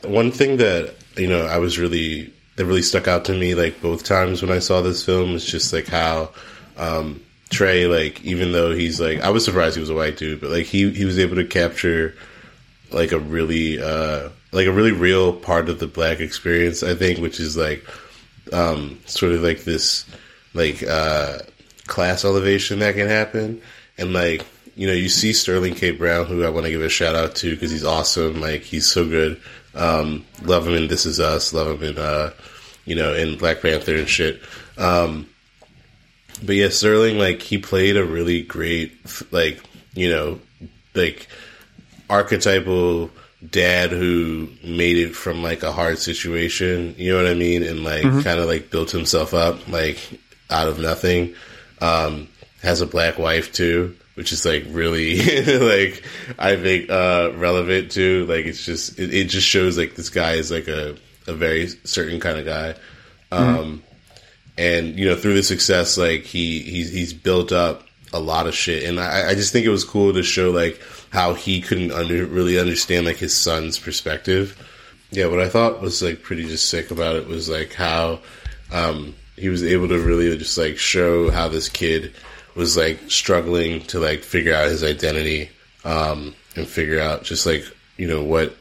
One 0.02 0.30
thing 0.30 0.58
that 0.58 0.94
you 1.16 1.26
know 1.26 1.46
I 1.46 1.58
was 1.58 1.78
really 1.78 2.32
that 2.56 2.64
really 2.64 2.82
stuck 2.82 3.06
out 3.06 3.26
to 3.26 3.34
me 3.34 3.54
like 3.54 3.80
both 3.80 4.04
times 4.04 4.42
when 4.42 4.50
I 4.50 4.60
saw 4.60 4.80
this 4.80 5.04
film 5.04 5.34
is 5.34 5.44
just 5.44 5.72
like 5.72 5.86
how 5.86 6.30
um, 6.76 7.22
Trey 7.50 7.86
like 7.86 8.24
even 8.24 8.52
though 8.52 8.72
he's 8.72 9.00
like 9.00 9.20
I 9.20 9.30
was 9.30 9.44
surprised 9.44 9.76
he 9.76 9.80
was 9.80 9.90
a 9.90 9.94
white 9.94 10.16
dude, 10.16 10.40
but 10.40 10.50
like 10.50 10.66
he 10.66 10.90
he 10.90 11.04
was 11.04 11.18
able 11.18 11.36
to 11.36 11.44
capture 11.44 12.14
like 12.90 13.12
a 13.12 13.18
really 13.18 13.82
uh 13.82 14.30
like 14.52 14.66
a 14.66 14.72
really 14.72 14.92
real 14.92 15.32
part 15.32 15.68
of 15.68 15.78
the 15.78 15.86
black 15.86 16.20
experience. 16.20 16.82
I 16.82 16.94
think, 16.94 17.18
which 17.18 17.40
is 17.40 17.56
like 17.56 17.84
um, 18.52 19.00
sort 19.06 19.32
of 19.32 19.42
like 19.42 19.64
this 19.64 20.04
like 20.54 20.82
uh, 20.82 21.38
class 21.86 22.24
elevation 22.24 22.78
that 22.80 22.94
can 22.94 23.08
happen, 23.08 23.60
and 23.98 24.12
like 24.12 24.44
you 24.74 24.86
know 24.86 24.92
you 24.92 25.08
see 25.08 25.32
Sterling 25.32 25.74
K. 25.74 25.90
Brown, 25.90 26.26
who 26.26 26.44
I 26.44 26.50
want 26.50 26.66
to 26.66 26.70
give 26.70 26.82
a 26.82 26.88
shout 26.88 27.14
out 27.14 27.34
to 27.36 27.50
because 27.50 27.70
he's 27.70 27.84
awesome. 27.84 28.40
Like 28.40 28.62
he's 28.62 28.86
so 28.86 29.06
good. 29.06 29.40
Um, 29.74 30.24
love 30.42 30.66
him 30.66 30.74
in 30.74 30.88
This 30.88 31.06
Is 31.06 31.20
Us. 31.20 31.52
Love 31.52 31.82
him 31.82 31.90
in 31.90 31.98
uh, 31.98 32.32
you 32.84 32.94
know 32.94 33.14
in 33.14 33.38
Black 33.38 33.60
Panther 33.60 33.96
and 33.96 34.08
shit. 34.08 34.40
Um, 34.78 35.28
but 36.44 36.56
yeah, 36.56 36.68
Sterling 36.68 37.18
like 37.18 37.42
he 37.42 37.58
played 37.58 37.96
a 37.96 38.04
really 38.04 38.42
great 38.42 38.92
like 39.32 39.60
you 39.94 40.10
know 40.10 40.40
like 40.94 41.28
archetypal 42.08 43.10
dad 43.50 43.90
who 43.90 44.48
made 44.64 44.96
it 44.96 45.14
from 45.14 45.42
like 45.42 45.62
a 45.62 45.72
hard 45.72 45.98
situation, 45.98 46.94
you 46.98 47.12
know 47.12 47.22
what 47.22 47.30
I 47.30 47.34
mean, 47.34 47.62
and 47.62 47.84
like 47.84 48.02
mm-hmm. 48.02 48.20
kind 48.20 48.40
of 48.40 48.46
like 48.46 48.70
built 48.70 48.90
himself 48.90 49.34
up 49.34 49.68
like 49.68 49.98
out 50.50 50.68
of 50.68 50.78
nothing. 50.78 51.34
Um, 51.80 52.28
has 52.62 52.80
a 52.80 52.86
black 52.86 53.18
wife 53.18 53.52
too, 53.52 53.96
which 54.14 54.32
is 54.32 54.44
like 54.44 54.64
really 54.68 55.18
like 55.58 56.02
I 56.38 56.56
think 56.56 56.90
uh, 56.90 57.32
relevant 57.34 57.92
too. 57.92 58.26
Like 58.26 58.46
it's 58.46 58.64
just 58.64 58.98
it, 58.98 59.12
it, 59.12 59.24
just 59.24 59.46
shows 59.46 59.76
like 59.76 59.94
this 59.94 60.10
guy 60.10 60.32
is 60.32 60.50
like 60.50 60.68
a 60.68 60.96
a 61.26 61.34
very 61.34 61.68
certain 61.68 62.20
kind 62.20 62.38
of 62.38 62.46
guy. 62.46 62.74
Mm-hmm. 63.30 63.58
Um, 63.58 63.82
and 64.58 64.98
you 64.98 65.06
know 65.06 65.16
through 65.16 65.34
the 65.34 65.42
success, 65.42 65.98
like 65.98 66.22
he 66.22 66.60
he's 66.60 66.90
he's 66.90 67.12
built 67.12 67.52
up 67.52 67.86
a 68.12 68.20
lot 68.20 68.46
of 68.46 68.54
shit, 68.54 68.84
and 68.84 68.98
I, 68.98 69.30
I 69.30 69.34
just 69.34 69.52
think 69.52 69.66
it 69.66 69.70
was 69.70 69.84
cool 69.84 70.12
to 70.14 70.22
show 70.22 70.50
like 70.50 70.80
how 71.10 71.34
he 71.34 71.60
couldn't 71.60 71.92
under, 71.92 72.26
really 72.26 72.58
understand 72.58 73.06
like 73.06 73.16
his 73.16 73.36
son's 73.36 73.78
perspective. 73.78 74.56
Yeah, 75.10 75.26
what 75.26 75.40
I 75.40 75.48
thought 75.48 75.80
was 75.80 76.02
like 76.02 76.22
pretty 76.22 76.44
just 76.44 76.68
sick 76.68 76.90
about 76.90 77.16
it 77.16 77.26
was 77.26 77.48
like 77.48 77.72
how 77.72 78.20
um, 78.72 79.14
he 79.36 79.48
was 79.48 79.62
able 79.62 79.88
to 79.88 79.98
really 79.98 80.36
just 80.36 80.58
like 80.58 80.78
show 80.78 81.30
how 81.30 81.48
this 81.48 81.68
kid 81.68 82.12
was 82.54 82.76
like 82.76 82.98
struggling 83.08 83.82
to 83.82 84.00
like 84.00 84.24
figure 84.24 84.54
out 84.54 84.68
his 84.68 84.82
identity 84.82 85.50
um, 85.84 86.34
and 86.56 86.66
figure 86.66 87.00
out 87.00 87.22
just 87.22 87.46
like 87.46 87.64
you 87.96 88.08
know 88.08 88.22
what 88.22 88.56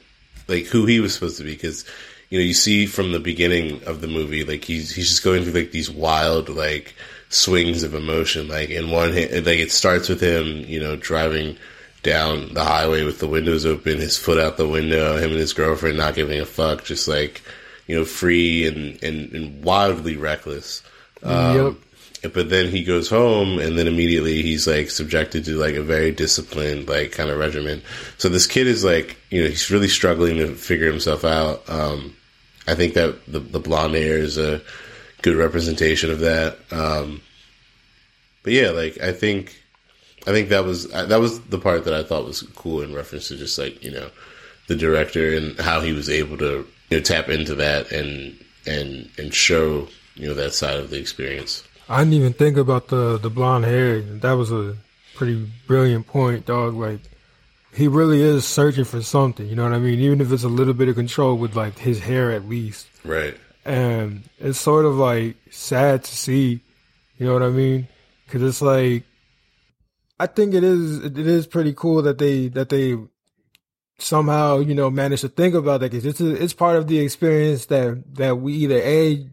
like 0.47 0.65
who 0.65 0.85
he 0.85 0.99
was 0.99 1.13
supposed 1.13 1.37
to 1.37 1.43
be 1.43 1.53
because 1.53 1.85
you 2.29 2.37
know 2.37 2.45
you 2.45 2.53
see 2.53 2.85
from 2.85 3.11
the 3.11 3.19
beginning 3.19 3.81
of 3.85 4.01
the 4.01 4.07
movie 4.07 4.43
like 4.43 4.63
he's 4.63 4.93
he's 4.93 5.09
just 5.09 5.23
going 5.23 5.43
through 5.43 5.53
like 5.53 5.71
these 5.71 5.89
wild 5.89 6.49
like 6.49 6.93
swings 7.29 7.83
of 7.83 7.95
emotion 7.95 8.47
like 8.47 8.69
in 8.69 8.91
one 8.91 9.11
hand 9.11 9.31
like 9.45 9.59
it 9.59 9.71
starts 9.71 10.09
with 10.09 10.21
him 10.21 10.63
you 10.67 10.79
know 10.79 10.95
driving 10.95 11.57
down 12.05 12.53
the 12.53 12.63
highway 12.63 13.03
with 13.03 13.19
the 13.19 13.27
windows 13.27 13.65
open, 13.65 13.97
his 13.97 14.17
foot 14.17 14.39
out 14.39 14.57
the 14.57 14.67
window, 14.67 15.17
him 15.17 15.31
and 15.31 15.39
his 15.39 15.53
girlfriend 15.53 15.97
not 15.97 16.13
giving 16.13 16.39
a 16.39 16.45
fuck, 16.45 16.85
just 16.85 17.07
like 17.07 17.41
you 17.87 17.95
know, 17.95 18.05
free 18.05 18.67
and 18.67 19.03
and, 19.03 19.33
and 19.33 19.63
wildly 19.63 20.15
reckless. 20.15 20.83
Um, 21.23 21.57
yep. 22.21 22.33
But 22.33 22.49
then 22.49 22.69
he 22.69 22.83
goes 22.83 23.09
home, 23.09 23.59
and 23.59 23.77
then 23.77 23.87
immediately 23.87 24.41
he's 24.41 24.67
like 24.67 24.89
subjected 24.89 25.45
to 25.45 25.57
like 25.57 25.75
a 25.75 25.83
very 25.83 26.11
disciplined 26.11 26.87
like 26.87 27.11
kind 27.11 27.29
of 27.29 27.37
regimen. 27.37 27.81
So 28.17 28.29
this 28.29 28.47
kid 28.47 28.67
is 28.67 28.83
like, 28.83 29.17
you 29.29 29.43
know, 29.43 29.49
he's 29.49 29.69
really 29.71 29.87
struggling 29.87 30.37
to 30.37 30.55
figure 30.55 30.89
himself 30.89 31.25
out. 31.25 31.67
Um, 31.69 32.15
I 32.67 32.75
think 32.75 32.93
that 32.93 33.25
the 33.27 33.39
the 33.39 33.59
blonde 33.59 33.95
hair 33.95 34.17
is 34.17 34.37
a 34.37 34.61
good 35.21 35.35
representation 35.35 36.11
of 36.11 36.19
that. 36.19 36.57
Um, 36.71 37.21
but 38.43 38.53
yeah, 38.53 38.69
like 38.69 38.99
I 39.01 39.11
think 39.11 39.64
I 40.27 40.31
think 40.31 40.49
that 40.49 40.65
was 40.65 40.87
that 40.89 41.19
was 41.19 41.39
the 41.41 41.59
part 41.59 41.85
that 41.85 41.93
I 41.93 42.03
thought 42.03 42.25
was 42.25 42.41
cool 42.55 42.81
in 42.81 42.93
reference 42.93 43.27
to 43.27 43.37
just 43.37 43.57
like 43.57 43.83
you 43.83 43.91
know 43.91 44.09
the 44.67 44.75
director 44.75 45.35
and 45.35 45.59
how 45.59 45.81
he 45.81 45.93
was 45.93 46.09
able 46.09 46.37
to 46.37 46.67
you 46.89 46.97
know 46.97 47.03
tap 47.03 47.29
into 47.29 47.55
that 47.55 47.91
and 47.91 48.35
and 48.65 49.09
and 49.17 49.33
show 49.33 49.87
you 50.15 50.27
know 50.27 50.33
that 50.33 50.53
side 50.53 50.79
of 50.79 50.89
the 50.89 50.99
experience. 50.99 51.63
I 51.87 51.99
didn't 51.99 52.13
even 52.13 52.33
think 52.33 52.57
about 52.57 52.87
the 52.87 53.17
the 53.17 53.29
blonde 53.29 53.65
hair. 53.65 54.01
That 54.01 54.33
was 54.33 54.51
a 54.51 54.75
pretty 55.15 55.47
brilliant 55.67 56.07
point, 56.07 56.45
dog. 56.45 56.73
Like 56.73 57.01
he 57.73 57.87
really 57.87 58.21
is 58.21 58.45
searching 58.45 58.85
for 58.85 59.01
something. 59.01 59.47
You 59.47 59.55
know 59.55 59.63
what 59.63 59.73
I 59.73 59.79
mean? 59.79 59.99
Even 59.99 60.21
if 60.21 60.31
it's 60.31 60.43
a 60.43 60.49
little 60.49 60.73
bit 60.73 60.89
of 60.89 60.95
control 60.95 61.37
with 61.37 61.55
like 61.55 61.77
his 61.77 61.99
hair, 61.99 62.31
at 62.31 62.47
least. 62.47 62.87
Right. 63.03 63.37
And 63.63 64.23
it's 64.39 64.59
sort 64.59 64.85
of 64.85 64.95
like 64.95 65.35
sad 65.51 66.03
to 66.03 66.15
see. 66.15 66.61
You 67.17 67.27
know 67.27 67.33
what 67.33 67.43
I 67.43 67.49
mean? 67.49 67.87
Because 68.25 68.41
it's 68.41 68.61
like 68.61 69.03
I 70.19 70.27
think 70.27 70.53
it 70.53 70.63
is 70.63 71.03
it 71.03 71.17
is 71.17 71.47
pretty 71.47 71.73
cool 71.73 72.01
that 72.03 72.17
they 72.17 72.47
that 72.49 72.69
they 72.69 72.97
somehow 73.97 74.59
you 74.59 74.73
know 74.73 74.89
managed 74.89 75.21
to 75.21 75.29
think 75.29 75.55
about 75.55 75.81
that 75.81 75.91
because 75.91 76.05
it's 76.05 76.21
a, 76.21 76.41
it's 76.41 76.53
part 76.53 76.77
of 76.77 76.87
the 76.87 76.99
experience 76.99 77.65
that 77.67 78.03
that 78.15 78.37
we 78.37 78.53
either 78.53 78.79
a 78.79 79.27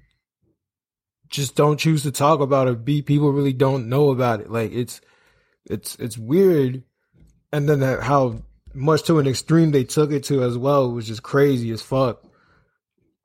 just 1.29 1.57
don't 1.57 1.79
choose 1.79 2.03
to 2.03 2.13
talk 2.13 2.41
about 2.41 2.69
or 2.69 2.75
b 2.75 3.01
people 3.01 3.33
really 3.33 3.53
don't 3.53 3.89
know 3.89 4.11
about 4.11 4.41
it. 4.41 4.51
Like 4.51 4.73
it's 4.73 5.01
it's 5.65 5.97
it's 5.97 6.19
weird. 6.19 6.83
And 7.53 7.69
then 7.69 7.81
that, 7.81 8.03
how 8.03 8.43
much 8.75 9.03
to 9.05 9.19
an 9.19 9.27
extreme 9.27 9.71
they 9.71 9.85
took 9.85 10.11
it 10.11 10.25
to 10.25 10.43
as 10.43 10.57
well 10.57 10.91
was 10.91 11.07
just 11.07 11.23
crazy 11.23 11.71
as 11.71 11.83
fuck. 11.83 12.25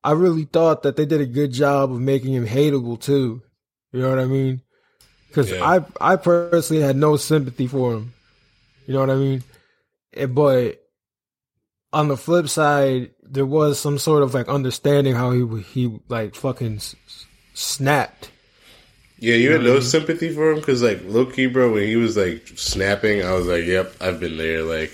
I 0.04 0.12
really 0.12 0.46
thought 0.46 0.84
that 0.84 0.96
they 0.96 1.06
did 1.06 1.22
a 1.22 1.26
good 1.26 1.54
job 1.54 1.92
of 1.92 2.00
making 2.00 2.34
him 2.34 2.46
hateable 2.46 3.00
too. 3.00 3.42
You 3.92 4.02
know 4.02 4.10
what 4.10 4.20
i 4.20 4.26
mean 4.26 4.62
because 5.28 5.52
yeah. 5.52 5.64
I 5.64 6.14
I 6.14 6.16
personally 6.16 6.84
had 6.84 6.96
no 6.96 7.18
sympathy 7.18 7.68
for 7.68 7.94
him. 7.94 8.14
You 8.86 8.94
know 8.94 9.02
what 9.02 9.10
I 9.10 9.16
mean? 9.16 9.44
But 10.30 10.82
on 11.94 12.08
the 12.08 12.18
flip 12.18 12.48
side, 12.50 13.12
there 13.24 13.46
was 13.46 13.80
some 13.80 13.98
sort 13.98 14.24
of 14.24 14.34
like 14.34 14.48
understanding 14.48 15.16
how 15.16 15.32
he 15.32 15.62
he 15.64 16.00
like 16.10 16.36
fucking 16.36 16.82
snapped. 17.54 18.32
Yeah, 19.20 19.36
you, 19.36 19.44
you 19.44 19.52
had 19.54 19.64
no 19.64 19.74
mean? 19.74 19.82
sympathy 19.82 20.34
for 20.34 20.52
him 20.52 20.60
because 20.60 20.84
like 20.84 21.02
low 21.06 21.26
key, 21.26 21.48
bro, 21.48 21.74
when 21.74 21.88
he 21.88 21.96
was 21.96 22.16
like 22.18 22.48
snapping, 22.56 23.24
I 23.24 23.34
was 23.34 23.48
like, 23.48 23.66
"Yep, 23.66 23.96
I've 24.00 24.20
been 24.20 24.38
there." 24.38 24.64
Like, 24.64 24.92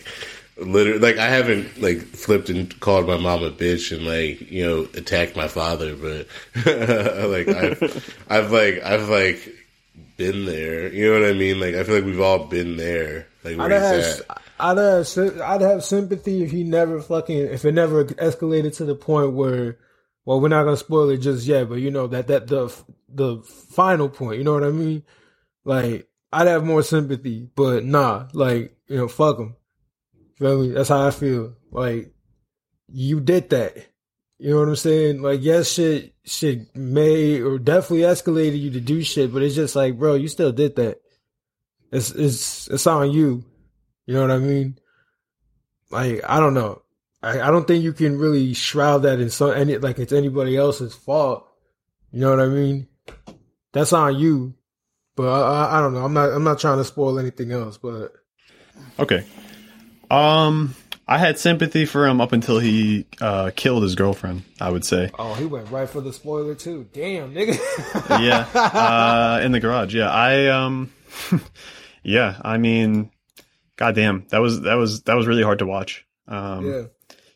literally, 0.58 1.00
like 1.00 1.18
I 1.18 1.28
haven't 1.28 1.82
like 1.82 2.00
flipped 2.02 2.50
and 2.50 2.80
called 2.80 3.08
my 3.08 3.18
mom 3.18 3.44
a 3.44 3.52
bitch 3.52 3.96
and 3.96 4.06
like 4.06 4.50
you 4.50 4.66
know 4.66 4.88
attacked 4.94 5.36
my 5.36 5.48
father, 5.48 5.96
but 5.96 6.28
like 6.66 7.48
I've 7.50 8.26
I've 8.30 8.52
like 8.52 8.82
I've 8.84 9.10
like 9.10 9.63
been 10.32 10.46
there. 10.46 10.94
You 10.94 11.12
know 11.12 11.22
what 11.22 11.30
I 11.30 11.34
mean? 11.34 11.60
Like 11.60 11.76
I 11.76 11.84
feel 11.84 11.96
like 11.96 12.06
we've 12.06 12.22
all 12.22 12.46
been 12.46 12.78
there. 12.78 13.28
Like 13.44 13.60
I'd 13.60 13.72
have, 13.72 14.22
I'd 14.60 14.78
have, 14.78 15.42
I'd 15.42 15.62
have 15.62 15.84
sympathy 15.84 16.44
if 16.44 16.52
he 16.52 16.64
never 16.64 17.02
fucking 17.02 17.38
if 17.38 17.66
it 17.66 17.74
never 17.74 18.06
escalated 18.06 18.76
to 18.78 18.86
the 18.86 18.96
point 18.96 19.34
where, 19.34 19.78
well, 20.26 20.40
we're 20.40 20.48
not 20.48 20.64
gonna 20.64 20.78
spoil 20.78 21.10
it 21.10 21.18
just 21.18 21.46
yet, 21.46 21.70
but 21.70 21.76
you 21.76 21.92
know 21.92 22.08
that 22.08 22.28
that 22.28 22.48
the 22.48 22.74
the 23.10 23.42
final 23.44 24.10
point. 24.10 24.38
You 24.38 24.44
know 24.44 24.54
what 24.54 24.64
I 24.64 24.72
mean? 24.72 25.04
Like 25.66 26.08
I'd 26.32 26.48
have 26.48 26.64
more 26.64 26.84
sympathy, 26.84 27.50
but 27.56 27.84
nah, 27.84 28.28
like 28.34 28.76
you 28.88 28.98
know, 28.98 29.08
fuck 29.08 29.40
him. 29.40 29.56
Feel 30.38 30.62
me? 30.62 30.70
That's 30.70 30.90
how 30.90 31.06
I 31.08 31.12
feel. 31.12 31.56
Like 31.72 32.14
you 32.88 33.20
did 33.20 33.50
that. 33.52 33.78
You 34.40 34.52
know 34.52 34.60
what 34.60 34.68
I'm 34.68 34.76
saying? 34.76 35.22
Like, 35.22 35.42
yes, 35.42 35.72
shit, 35.72 36.14
shit 36.26 36.76
may 36.76 37.42
or 37.42 37.58
definitely 37.60 38.06
escalated 38.06 38.60
you 38.60 38.72
to 38.72 38.82
do 38.82 39.02
shit, 39.04 39.34
but 39.34 39.44
it's 39.44 39.56
just 39.56 39.76
like, 39.76 39.98
bro, 39.98 40.16
you 40.16 40.28
still 40.28 40.52
did 40.52 40.76
that. 40.76 41.02
It's 41.92 42.12
it's 42.12 42.68
it's 42.68 42.88
on 42.88 43.12
you. 43.12 43.46
You 44.06 44.16
know 44.16 44.22
what 44.22 44.32
I 44.32 44.40
mean? 44.40 44.80
Like, 45.92 46.22
I 46.28 46.40
don't 46.40 46.56
know. 46.56 46.82
I, 47.22 47.40
I 47.40 47.52
don't 47.52 47.66
think 47.66 47.84
you 47.84 47.94
can 47.94 48.18
really 48.18 48.54
shroud 48.54 49.04
that 49.04 49.20
in 49.20 49.30
some 49.30 49.52
any 49.52 49.78
like 49.78 50.00
it's 50.00 50.12
anybody 50.12 50.58
else's 50.58 50.94
fault. 50.94 51.48
You 52.12 52.22
know 52.22 52.32
what 52.32 52.42
I 52.42 52.48
mean? 52.48 52.88
That's 53.72 53.94
on 53.94 54.18
you. 54.20 54.56
But 55.16 55.30
I, 55.30 55.40
I, 55.40 55.78
I 55.78 55.82
don't 55.82 55.94
know. 55.94 56.04
I'm 56.04 56.14
not 56.14 56.32
I'm 56.32 56.44
not 56.44 56.60
trying 56.60 56.80
to 56.80 56.84
spoil 56.84 57.20
anything 57.20 57.52
else. 57.52 57.78
But 57.78 58.12
okay. 59.00 59.26
Um, 60.12 60.76
I 61.08 61.18
had 61.18 61.38
sympathy 61.38 61.86
for 61.86 62.08
him 62.08 62.22
up 62.22 62.32
until 62.32 62.60
he 62.60 63.06
uh, 63.20 63.52
killed 63.56 63.84
his 63.84 63.96
girlfriend. 63.96 64.44
I 64.62 64.70
would 64.72 64.86
say. 64.86 65.12
Oh, 65.20 65.34
he 65.34 65.46
went 65.46 65.70
right 65.70 65.90
for 65.90 66.02
the 66.02 66.14
spoiler 66.14 66.56
too. 66.56 66.88
Damn, 66.94 67.34
nigga. 67.34 67.58
yeah, 68.22 68.48
uh, 68.54 69.42
in 69.44 69.52
the 69.52 69.60
garage. 69.60 69.94
Yeah, 69.94 70.10
I 70.10 70.48
um, 70.48 70.94
yeah. 72.04 72.40
I 72.42 72.58
mean, 72.58 73.12
goddamn, 73.76 74.26
that 74.30 74.40
was 74.40 74.62
that 74.62 74.76
was 74.76 75.04
that 75.04 75.16
was 75.16 75.28
really 75.28 75.44
hard 75.44 75.60
to 75.60 75.66
watch. 75.66 76.06
Um, 76.28 76.66
yeah. 76.66 76.84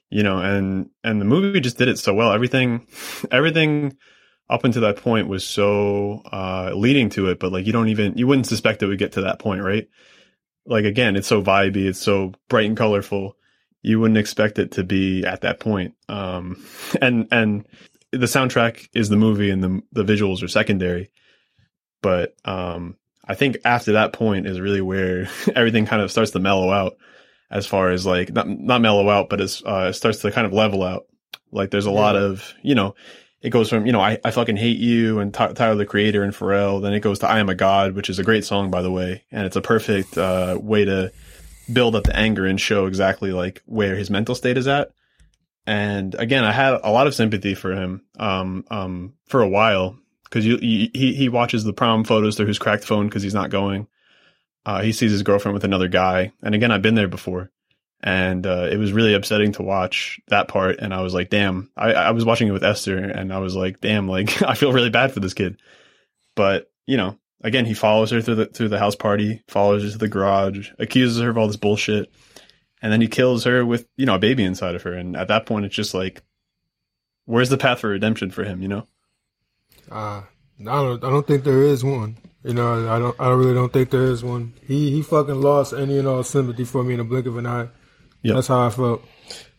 You 0.10 0.24
know, 0.24 0.40
and 0.40 0.90
and 1.04 1.20
the 1.20 1.26
movie 1.26 1.60
just 1.60 1.78
did 1.78 1.90
it 1.90 2.00
so 2.00 2.14
well. 2.14 2.32
Everything, 2.32 2.88
everything 3.32 3.98
up 4.50 4.64
until 4.64 4.84
that 4.84 4.96
point 4.96 5.28
was 5.28 5.44
so 5.44 6.22
uh, 6.32 6.72
leading 6.74 7.10
to 7.10 7.30
it, 7.30 7.40
but 7.40 7.52
like 7.52 7.66
you 7.66 7.74
don't 7.74 7.90
even 7.90 8.18
you 8.18 8.28
wouldn't 8.28 8.48
suspect 8.48 8.82
it 8.82 8.88
would 8.88 8.98
get 9.00 9.14
to 9.14 9.22
that 9.24 9.40
point, 9.40 9.62
right? 9.62 9.90
Like 10.66 10.86
again, 10.86 11.18
it's 11.18 11.28
so 11.28 11.42
vibey, 11.42 11.86
it's 11.88 12.00
so 12.00 12.32
bright 12.48 12.68
and 12.68 12.78
colorful 12.78 13.36
you 13.82 14.00
wouldn't 14.00 14.18
expect 14.18 14.60
it 14.60 14.72
to 14.74 14.84
be 14.84 15.26
at 15.26 15.42
that 15.42 15.60
point. 15.60 15.94
Um, 16.10 16.64
and 17.02 17.28
and 17.32 17.68
the 18.12 18.26
soundtrack 18.26 18.88
is 18.94 19.10
the 19.10 19.18
movie, 19.18 19.50
and 19.50 19.64
the 19.64 19.82
the 19.92 20.04
visuals 20.04 20.44
are 20.44 20.48
secondary. 20.48 21.12
But 22.02 22.36
um, 22.46 22.96
I 23.28 23.36
think 23.36 23.58
after 23.66 23.94
that 23.94 24.14
point 24.14 24.48
is 24.48 24.60
really 24.60 24.82
where 24.82 25.28
everything 25.56 25.86
kind 25.86 26.02
of 26.02 26.12
starts 26.12 26.32
to 26.32 26.40
mellow 26.40 26.72
out. 26.72 26.98
as 27.50 27.66
far 27.66 27.92
as 27.92 28.06
like 28.06 28.32
not 28.34 28.48
not 28.48 28.82
mellow 28.82 29.10
out, 29.10 29.30
but 29.30 29.42
as 29.42 29.62
uh, 29.66 29.88
it 29.90 29.94
starts 29.94 30.20
to 30.20 30.32
kind 30.32 30.46
of 30.48 30.54
level 30.54 30.84
out. 30.84 31.06
Like 31.52 31.72
there's 31.72 31.86
a 31.86 31.92
lot 31.92 32.16
Yeah. 32.16 32.22
of 32.22 32.54
you 32.62 32.76
know, 32.76 32.96
it 33.42 33.50
goes 33.52 33.70
from 33.70 33.86
you 33.86 33.92
know 33.94 34.02
I, 34.02 34.20
I 34.26 34.32
fucking 34.32 34.58
hate 34.58 34.78
you 34.80 35.20
and 35.20 35.34
Ty- 35.34 35.54
Tyler 35.54 35.76
the 35.76 35.86
Creator 35.86 36.24
and 36.24 36.34
Pharrell. 36.34 36.82
Then 36.82 36.94
it 36.94 37.00
goes 37.02 37.20
to 37.20 37.28
I 37.28 37.40
Am 37.40 37.50
a 37.50 37.56
God, 37.56 37.94
which 37.94 38.10
is 38.10 38.20
a 38.20 38.24
great 38.24 38.44
song 38.46 38.70
by 38.70 38.82
the 38.82 38.92
way, 38.92 39.24
and 39.32 39.46
it's 39.46 39.56
a 39.56 39.62
perfect 39.62 40.18
uh, 40.18 40.58
way 40.62 40.84
to 40.86 41.12
build 41.72 41.96
up 41.96 42.04
the 42.04 42.16
anger 42.16 42.46
and 42.46 42.60
show 42.60 42.86
exactly 42.86 43.32
like 43.32 43.62
where 43.66 43.96
his 43.96 44.10
mental 44.10 44.36
state 44.36 44.58
is 44.58 44.68
at. 44.68 44.92
And 45.66 46.16
again, 46.16 46.46
I 46.46 46.54
had 46.54 46.80
a 46.84 46.92
lot 46.92 47.08
of 47.08 47.16
sympathy 47.16 47.54
for 47.54 47.74
him 47.74 48.06
um, 48.18 48.66
um, 48.72 49.14
for 49.26 49.42
a 49.42 49.50
while 49.50 49.98
because 50.24 50.46
he 50.46 50.90
he 50.94 51.30
watches 51.30 51.64
the 51.64 51.74
prom 51.74 52.04
photos 52.04 52.36
through 52.36 52.48
his 52.48 52.60
cracked 52.60 52.86
phone 52.86 53.08
because 53.08 53.24
he's 53.24 53.34
not 53.34 53.50
going. 53.50 53.88
Uh, 54.66 54.82
he 54.82 54.92
sees 54.92 55.12
his 55.12 55.24
girlfriend 55.24 55.54
with 55.54 55.64
another 55.64 55.88
guy, 55.88 56.32
and 56.42 56.54
again, 56.54 56.72
I've 56.72 56.82
been 56.82 56.96
there 56.96 57.08
before, 57.08 57.52
and 58.02 58.46
uh, 58.46 58.68
it 58.70 58.78
was 58.78 58.92
really 58.92 59.14
upsetting 59.14 59.54
to 59.54 59.64
watch 59.64 60.20
that 60.28 60.48
part. 60.50 60.80
And 60.80 60.94
I 60.94 61.02
was 61.02 61.14
like, 61.14 61.30
"Damn!" 61.30 61.70
I, 61.76 61.94
I 61.94 62.12
was 62.12 62.26
watching 62.26 62.48
it 62.48 62.52
with 62.52 62.64
Esther, 62.64 62.98
and 62.98 63.34
I 63.34 63.40
was 63.40 63.56
like, 63.56 63.80
"Damn!" 63.82 64.08
Like 64.08 64.42
I 64.48 64.56
feel 64.56 64.74
really 64.74 64.90
bad 64.90 65.14
for 65.14 65.20
this 65.20 65.34
kid. 65.34 65.60
But 66.36 66.70
you 66.86 66.98
know, 66.98 67.18
again, 67.42 67.66
he 67.66 67.74
follows 67.74 68.12
her 68.12 68.22
through 68.22 68.36
the 68.36 68.46
through 68.48 68.70
the 68.70 68.80
house 68.80 68.96
party, 68.96 69.42
follows 69.48 69.84
her 69.84 69.90
to 69.92 69.98
the 69.98 70.08
garage, 70.08 70.70
accuses 70.80 71.20
her 71.22 71.30
of 71.30 71.38
all 71.38 71.48
this 71.48 71.56
bullshit, 71.56 72.12
and 72.82 72.92
then 72.92 73.02
he 73.02 73.08
kills 73.08 73.44
her 73.46 73.66
with 73.66 73.88
you 73.98 74.06
know 74.06 74.16
a 74.16 74.20
baby 74.20 74.44
inside 74.44 74.76
of 74.76 74.84
her. 74.84 74.94
And 74.94 75.16
at 75.16 75.28
that 75.30 75.46
point, 75.46 75.66
it's 75.66 75.76
just 75.76 75.94
like, 75.94 76.22
where's 77.26 77.50
the 77.50 77.58
path 77.58 77.80
for 77.80 77.90
redemption 77.90 78.32
for 78.32 78.44
him? 78.44 78.62
You 78.62 78.68
know? 78.68 78.88
Uh, 79.92 80.22
I 80.60 80.64
don't. 80.64 81.04
I 81.04 81.10
don't 81.10 81.26
think 81.28 81.44
there 81.44 81.62
is 81.64 81.84
one. 81.84 82.18
You 82.44 82.54
know, 82.54 82.90
I 82.90 83.00
don't. 83.00 83.16
I 83.20 83.30
really 83.30 83.54
don't 83.54 83.72
think 83.74 83.90
there 83.90 84.06
is 84.06 84.24
one. 84.24 84.54
He 84.66 84.92
he 84.92 85.02
fucking 85.02 85.42
lost 85.42 85.74
any 85.74 86.00
and 86.00 86.08
all 86.08 86.24
sympathy 86.24 86.66
for 86.66 86.84
me 86.84 86.94
in 86.94 87.00
a 87.00 87.04
blink 87.04 87.26
of 87.26 87.38
an 87.38 87.46
eye. 87.46 87.68
Yep. 88.24 88.36
That's 88.36 88.48
how 88.48 88.66
I 88.66 88.70
felt. 88.70 89.04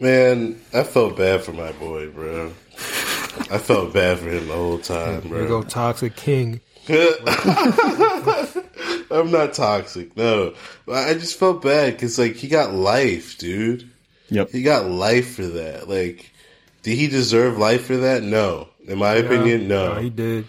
Man, 0.01 0.61
I 0.75 0.83
felt 0.83 1.17
bad 1.17 1.43
for 1.43 1.53
my 1.53 1.73
boy, 1.73 2.11
bro. 2.11 2.53
I 3.51 3.59
felt 3.59 3.93
bad 3.95 4.19
for 4.19 4.29
him 4.29 4.49
the 4.49 4.55
whole 4.55 4.79
time, 4.79 5.21
There 5.29 5.43
you 5.43 5.47
bro. 5.47 5.63
go, 5.63 5.63
toxic 5.63 6.17
king. 6.17 6.61
I'm 9.11 9.31
not 9.31 9.55
toxic, 9.55 10.17
no. 10.17 10.55
I 10.93 11.15
just 11.15 11.39
felt 11.39 11.63
bad 11.63 11.95
because, 11.95 12.19
like, 12.19 12.37
he 12.37 12.49
got 12.49 12.75
life, 12.75 13.39
dude. 13.39 13.91
Yep. 14.31 14.51
He 14.51 14.63
got 14.63 14.91
life 14.91 15.37
for 15.37 15.47
that. 15.47 15.89
Like, 15.89 16.31
did 16.83 16.97
he 16.97 17.09
deserve 17.09 17.59
life 17.59 17.87
for 17.87 17.97
that? 17.97 18.23
No. 18.23 18.69
In 18.87 18.99
my 18.99 19.15
opinion, 19.15 19.69
no. 19.69 19.95
he 19.97 20.11
did. 20.11 20.47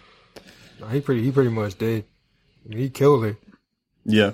No, 0.79 0.87
he 0.87 1.01
pretty. 1.01 1.23
He 1.23 1.31
pretty 1.31 1.49
much 1.49 1.77
did. 1.77 2.05
I 2.65 2.69
mean, 2.69 2.79
he 2.79 2.89
killed 2.89 3.25
her. 3.25 3.37
Yeah. 4.05 4.31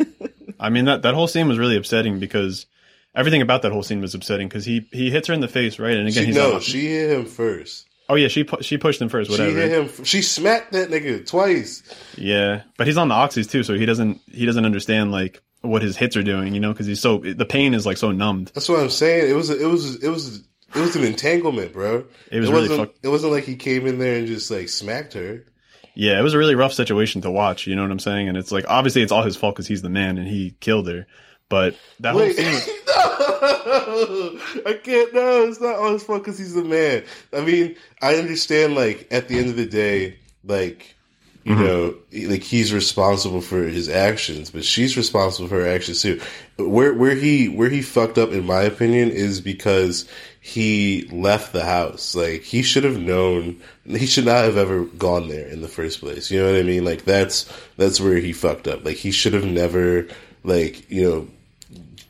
I 0.60 0.70
mean 0.70 0.86
that 0.86 1.02
that 1.02 1.14
whole 1.14 1.28
scene 1.28 1.48
was 1.48 1.58
really 1.58 1.76
upsetting 1.76 2.20
because 2.20 2.66
everything 3.14 3.42
about 3.42 3.64
that 3.64 3.72
whole 3.72 3.84
scene 3.84 4.00
was 4.00 4.16
upsetting 4.16 4.48
because 4.48 4.66
he 4.66 4.88
he 4.92 5.10
hits 5.10 5.28
her 5.28 5.34
in 5.34 5.42
the 5.42 5.48
face, 5.48 5.80
right? 5.80 5.98
And 5.98 6.08
again, 6.08 6.24
she, 6.24 6.28
he's 6.28 6.36
no, 6.36 6.54
not- 6.54 6.64
she 6.64 6.88
hit 6.88 7.12
him 7.12 7.26
first. 7.26 7.88
Oh 8.10 8.16
yeah, 8.16 8.28
she 8.28 8.44
pu- 8.44 8.62
she 8.62 8.78
pushed 8.78 9.02
him 9.02 9.10
first, 9.10 9.30
whatever. 9.30 9.50
She 9.52 9.56
hit 9.56 9.72
him. 9.72 10.06
She 10.06 10.22
smacked 10.22 10.72
that 10.74 10.90
nigga 10.90 11.26
twice. 11.26 11.84
Yeah, 12.18 12.64
but 12.78 12.88
he's 12.88 12.98
on 12.98 13.08
the 13.08 13.16
oxys 13.16 13.50
too, 13.50 13.64
so 13.64 13.74
he 13.76 13.86
doesn't 13.86 14.22
he 14.32 14.46
doesn't 14.46 14.66
understand 14.66 15.12
like 15.12 15.42
what 15.62 15.82
his 15.82 15.98
hits 15.98 16.16
are 16.16 16.24
doing, 16.24 16.54
you 16.54 16.60
know, 16.60 16.72
because 16.72 16.86
he's 16.86 17.02
so 17.02 17.18
the 17.18 17.46
pain 17.46 17.74
is 17.74 17.86
like 17.86 17.98
so 17.98 18.12
numbed. 18.12 18.52
That's 18.54 18.70
what 18.70 18.80
I'm 18.80 18.90
saying. 18.90 19.30
It 19.30 19.34
was. 19.34 19.50
It 19.50 19.66
was. 19.68 20.04
It 20.04 20.10
was. 20.10 20.44
It 20.76 20.80
was 20.82 20.96
an 20.98 21.06
entanglement, 21.06 21.72
bro. 21.74 22.04
It 22.32 22.40
was 22.40 22.52
really 22.52 22.68
wasn't. 22.70 22.90
fuck- 22.90 22.96
It 23.02 23.08
wasn't 23.08 23.32
like 23.32 23.46
he 23.46 23.56
came 23.56 23.88
in 23.88 23.98
there 23.98 24.18
and 24.18 24.28
just 24.28 24.52
like 24.52 24.68
smacked 24.70 25.14
her. 25.14 25.46
Yeah, 25.94 26.20
it 26.20 26.22
was 26.24 26.34
a 26.34 26.38
really 26.38 26.56
rough 26.56 26.74
situation 26.74 27.22
to 27.22 27.32
watch. 27.32 27.66
You 27.68 27.76
know 27.76 27.84
what 27.84 27.92
I'm 27.92 28.00
saying? 28.00 28.28
And 28.28 28.38
it's 28.38 28.52
like 28.52 28.66
obviously 28.68 29.02
it's 29.02 29.12
all 29.14 29.24
his 29.24 29.38
fault 29.38 29.56
because 29.56 29.68
he's 29.68 29.82
the 29.82 29.90
man 29.90 30.18
and 30.18 30.28
he 30.28 30.56
killed 30.60 30.88
her. 30.90 31.08
But 31.50 31.76
that 32.00 32.14
whole 32.14 32.22
Wait, 32.22 32.36
scene, 32.36 32.46
was- 32.52 32.68
no, 32.88 34.40
I 34.66 34.74
can't. 34.84 35.14
No, 35.14 35.44
it's 35.44 35.62
not 35.62 35.76
all 35.76 35.94
his 35.94 36.04
fault 36.04 36.24
because 36.24 36.38
he's 36.40 36.56
the 36.56 36.64
man. 36.64 37.04
I 37.34 37.42
mean, 37.42 37.76
I 38.02 38.16
understand. 38.16 38.76
Like 38.76 39.08
at 39.12 39.28
the 39.28 39.38
end 39.38 39.50
of 39.50 39.56
the 39.56 39.66
day, 39.66 40.18
like 40.44 40.96
you 41.44 41.54
Mm-hmm. 41.54 41.64
know, 41.64 41.96
like 42.30 42.42
he's 42.42 42.74
responsible 42.74 43.42
for 43.42 43.62
his 43.62 43.88
actions, 43.88 44.50
but 44.50 44.66
she's 44.66 44.98
responsible 44.98 45.48
for 45.48 45.60
her 45.62 45.68
actions 45.68 46.02
too. 46.02 46.20
Where 46.58 46.92
where 46.96 47.14
he 47.14 47.48
where 47.50 47.70
he 47.70 47.84
fucked 47.84 48.18
up, 48.18 48.32
in 48.32 48.48
my 48.48 48.64
opinion, 48.64 49.12
is 49.12 49.42
because 49.42 50.10
he 50.42 51.08
left 51.12 51.54
the 51.54 51.64
house. 51.64 52.16
Like 52.16 52.42
he 52.42 52.64
should 52.64 52.84
have 52.84 52.98
known. 53.00 53.62
He 53.86 54.08
should 54.08 54.26
not 54.26 54.44
have 54.46 54.58
ever 54.58 54.86
gone 54.86 55.28
there 55.28 55.48
in 55.48 55.62
the 55.62 55.68
first 55.68 56.00
place. 56.00 56.32
You 56.32 56.40
know 56.40 56.52
what 56.52 56.60
I 56.60 56.64
mean? 56.64 56.84
Like 56.84 57.06
that's 57.06 57.48
that's 57.78 58.02
where 58.02 58.18
he 58.18 58.34
fucked 58.34 58.68
up. 58.68 58.84
Like 58.84 58.98
he 58.98 59.12
should 59.12 59.34
have 59.34 59.46
never 59.46 60.08
like 60.46 60.90
you 60.90 61.04
know 61.10 61.28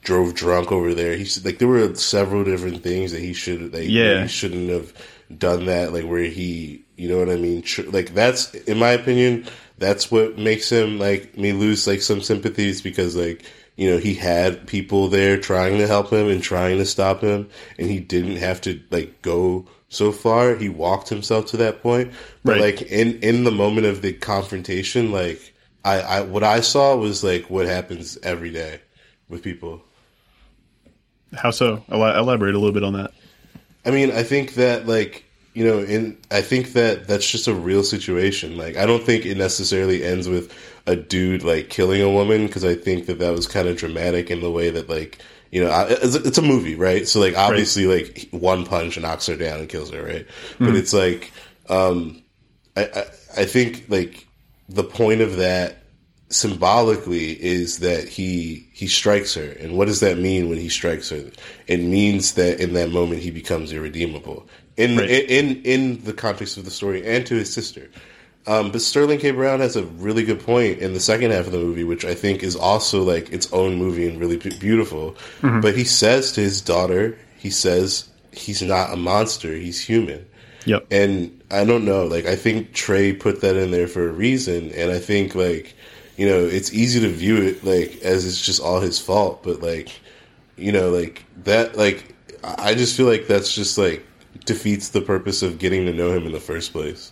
drove 0.04 0.36
drunk 0.36 0.72
over 0.72 0.94
there. 0.94 1.16
He 1.16 1.28
like 1.44 1.58
there 1.60 1.68
were 1.68 1.96
several 1.96 2.44
different 2.44 2.84
things 2.84 3.12
that 3.12 3.22
he 3.22 3.34
should 3.34 3.74
like 3.74 3.90
Yeah. 3.90 4.24
he 4.24 4.28
shouldn't 4.28 4.70
have 4.70 4.94
done 5.36 5.66
that. 5.66 5.94
Like 5.94 6.06
where 6.06 6.24
he 6.24 6.84
you 6.96 7.10
know 7.10 7.18
what 7.20 7.30
I 7.30 7.36
mean? 7.36 7.64
Like 7.88 8.14
that's 8.14 8.54
in 8.54 8.78
my 8.78 8.92
opinion 8.92 9.46
that's 9.78 10.10
what 10.10 10.38
makes 10.38 10.72
him 10.72 11.00
like 11.00 11.38
me 11.38 11.52
lose 11.54 11.86
like 11.88 12.02
some 12.02 12.22
sympathies 12.22 12.82
because 12.82 13.16
like 13.16 13.44
you 13.76 13.90
know 13.90 13.98
he 13.98 14.14
had 14.14 14.66
people 14.68 15.10
there 15.10 15.38
trying 15.38 15.78
to 15.80 15.88
help 15.88 16.10
him 16.12 16.30
and 16.30 16.42
trying 16.42 16.78
to 16.78 16.86
stop 16.86 17.20
him 17.22 17.50
and 17.78 17.90
he 17.90 18.00
didn't 18.00 18.38
have 18.38 18.62
to 18.62 18.80
like 18.92 19.22
go 19.22 19.66
so 19.90 20.12
far 20.14 20.56
he 20.56 20.70
walked 20.70 21.10
himself 21.10 21.48
to 21.48 21.58
that 21.58 21.82
point 21.82 22.14
but 22.44 22.54
Right. 22.54 22.62
like 22.80 22.82
in 22.84 23.20
in 23.22 23.44
the 23.44 23.52
moment 23.52 23.86
of 23.86 24.02
the 24.02 24.14
confrontation 24.14 25.12
like 25.12 25.54
I, 25.86 26.00
I 26.02 26.22
what 26.22 26.44
I 26.44 26.60
saw 26.60 26.96
was 26.98 27.24
like 27.24 27.50
what 27.50 27.66
happens 27.66 28.18
every 28.24 28.52
day 28.52 28.82
with 29.30 29.44
people 29.44 29.82
how 31.36 31.52
so? 31.52 31.84
Ela- 31.90 32.18
Elaborate 32.18 32.56
a 32.56 32.58
little 32.58 32.74
bit 32.74 32.84
on 32.84 32.94
that. 32.94 33.12
I 33.86 33.92
mean, 33.92 34.12
I 34.12 34.24
think 34.24 34.56
that 34.56 34.88
like 34.88 35.26
you 35.54 35.64
know, 35.64 35.80
in 35.80 36.18
I 36.32 36.42
think 36.42 36.74
that 36.74 37.08
that's 37.08 37.30
just 37.30 37.48
a 37.48 37.54
real 37.54 37.84
situation. 37.84 38.58
Like, 38.58 38.78
I 38.78 38.86
don't 38.86 39.04
think 39.04 39.26
it 39.26 39.38
necessarily 39.38 40.04
ends 40.04 40.28
with 40.28 40.54
a 40.86 40.96
dude 40.96 41.44
like 41.44 41.70
killing 41.70 42.02
a 42.02 42.10
woman 42.10 42.46
because 42.46 42.66
I 42.66 42.76
think 42.76 43.06
that 43.08 43.20
that 43.20 43.32
was 43.32 43.48
kind 43.48 43.68
of 43.68 43.78
dramatic 43.78 44.30
in 44.30 44.42
the 44.42 44.52
way 44.52 44.70
that 44.70 44.90
like 44.90 45.20
you 45.52 45.64
know, 45.64 45.70
I, 45.70 45.86
it's, 45.90 46.16
it's 46.16 46.38
a 46.38 46.42
movie, 46.42 46.76
right? 46.76 47.08
So 47.08 47.20
like 47.20 47.38
obviously 47.38 47.86
like 47.86 48.28
one 48.32 48.66
punch 48.66 49.00
knocks 49.00 49.28
her 49.28 49.38
down 49.38 49.60
and 49.60 49.70
kills 49.70 49.92
her, 49.92 50.04
right? 50.04 50.28
But 50.60 50.76
it's 50.76 50.94
like 50.94 51.32
um, 51.70 52.22
I, 52.76 52.86
I 52.86 53.02
I 53.42 53.46
think 53.46 53.86
like 53.88 54.25
the 54.70 54.84
point 54.84 55.22
of 55.22 55.38
that 55.38 55.78
symbolically 56.30 57.32
is 57.42 57.80
that 57.80 58.08
he 58.08 58.68
he 58.74 58.88
strikes 58.88 59.36
her 59.36 59.52
and 59.60 59.78
what 59.78 59.86
does 59.86 60.00
that 60.00 60.18
mean 60.18 60.50
when 60.50 60.58
he 60.58 60.70
strikes 60.70 61.10
her 61.10 61.24
it 61.68 61.78
means 61.80 62.34
that 62.34 62.60
in 62.60 62.74
that 62.74 62.90
moment 62.90 63.22
he 63.22 63.30
becomes 63.32 63.72
irredeemable 63.72 64.48
in 64.76 64.98
Right. 64.98 65.10
in 65.10 65.62
in 65.64 66.04
the 66.04 66.14
context 66.14 66.58
of 66.58 66.66
the 66.66 66.72
story 66.72 67.06
and 67.06 67.26
to 67.28 67.36
his 67.36 67.54
sister 67.54 67.90
um, 68.48 68.72
but 68.72 68.82
Sterling 68.82 69.18
K. 69.20 69.32
Brown 69.32 69.60
has 69.60 69.76
a 69.76 69.84
really 69.86 70.24
good 70.24 70.40
point 70.40 70.78
in 70.78 70.94
the 70.94 71.00
second 71.00 71.32
half 71.32 71.48
of 71.48 71.52
the 71.52 71.58
movie, 71.58 71.84
which 71.84 72.06
I 72.06 72.14
think 72.14 72.44
is 72.44 72.56
also 72.56 73.02
like 73.02 73.32
its 73.34 73.52
own 73.52 73.74
movie 73.76 74.08
and 74.08 74.20
really 74.20 74.38
beautiful. 74.38 75.16
But 75.42 75.76
he 75.76 75.84
says 75.84 76.32
to 76.34 76.42
his 76.42 76.62
daughter, 76.62 77.18
he 77.40 77.50
says 77.50 78.08
he's 78.32 78.62
not 78.62 78.94
a 78.94 78.98
monster; 78.98 79.52
he's 79.56 79.80
human. 79.84 80.28
Yep. 80.66 80.88
And 80.92 81.42
I 81.52 81.64
don't 81.64 81.86
know, 81.86 82.06
like 82.06 82.26
I 82.26 82.36
think 82.36 82.74
Trey 82.74 83.14
put 83.14 83.42
that 83.42 83.56
in 83.56 83.72
there 83.72 83.88
for 83.88 84.08
a 84.08 84.12
reason, 84.12 84.72
and 84.72 84.92
I 84.92 85.00
think 85.00 85.36
like 85.36 85.76
you 86.18 86.28
know 86.28 86.40
it's 86.40 86.74
easy 86.74 87.00
to 87.02 87.10
view 87.10 87.38
it 87.38 87.64
like 87.64 88.02
as 88.02 88.26
it's 88.26 88.44
just 88.44 88.62
all 88.62 88.80
his 88.80 89.00
fault, 89.00 89.44
but 89.44 89.62
like 89.62 89.90
you 90.58 90.72
know 90.72 90.90
like 90.90 91.24
that 91.44 91.78
like 91.78 92.16
I 92.44 92.76
just 92.76 92.98
feel 92.98 93.06
like 93.06 93.28
that's 93.28 93.54
just 93.54 93.78
like 93.78 94.06
defeats 94.46 94.90
the 94.90 95.02
purpose 95.02 95.42
of 95.42 95.60
getting 95.60 95.86
to 95.86 95.94
know 95.94 96.12
him 96.12 96.26
in 96.26 96.32
the 96.32 96.40
first 96.40 96.72
place. 96.72 97.12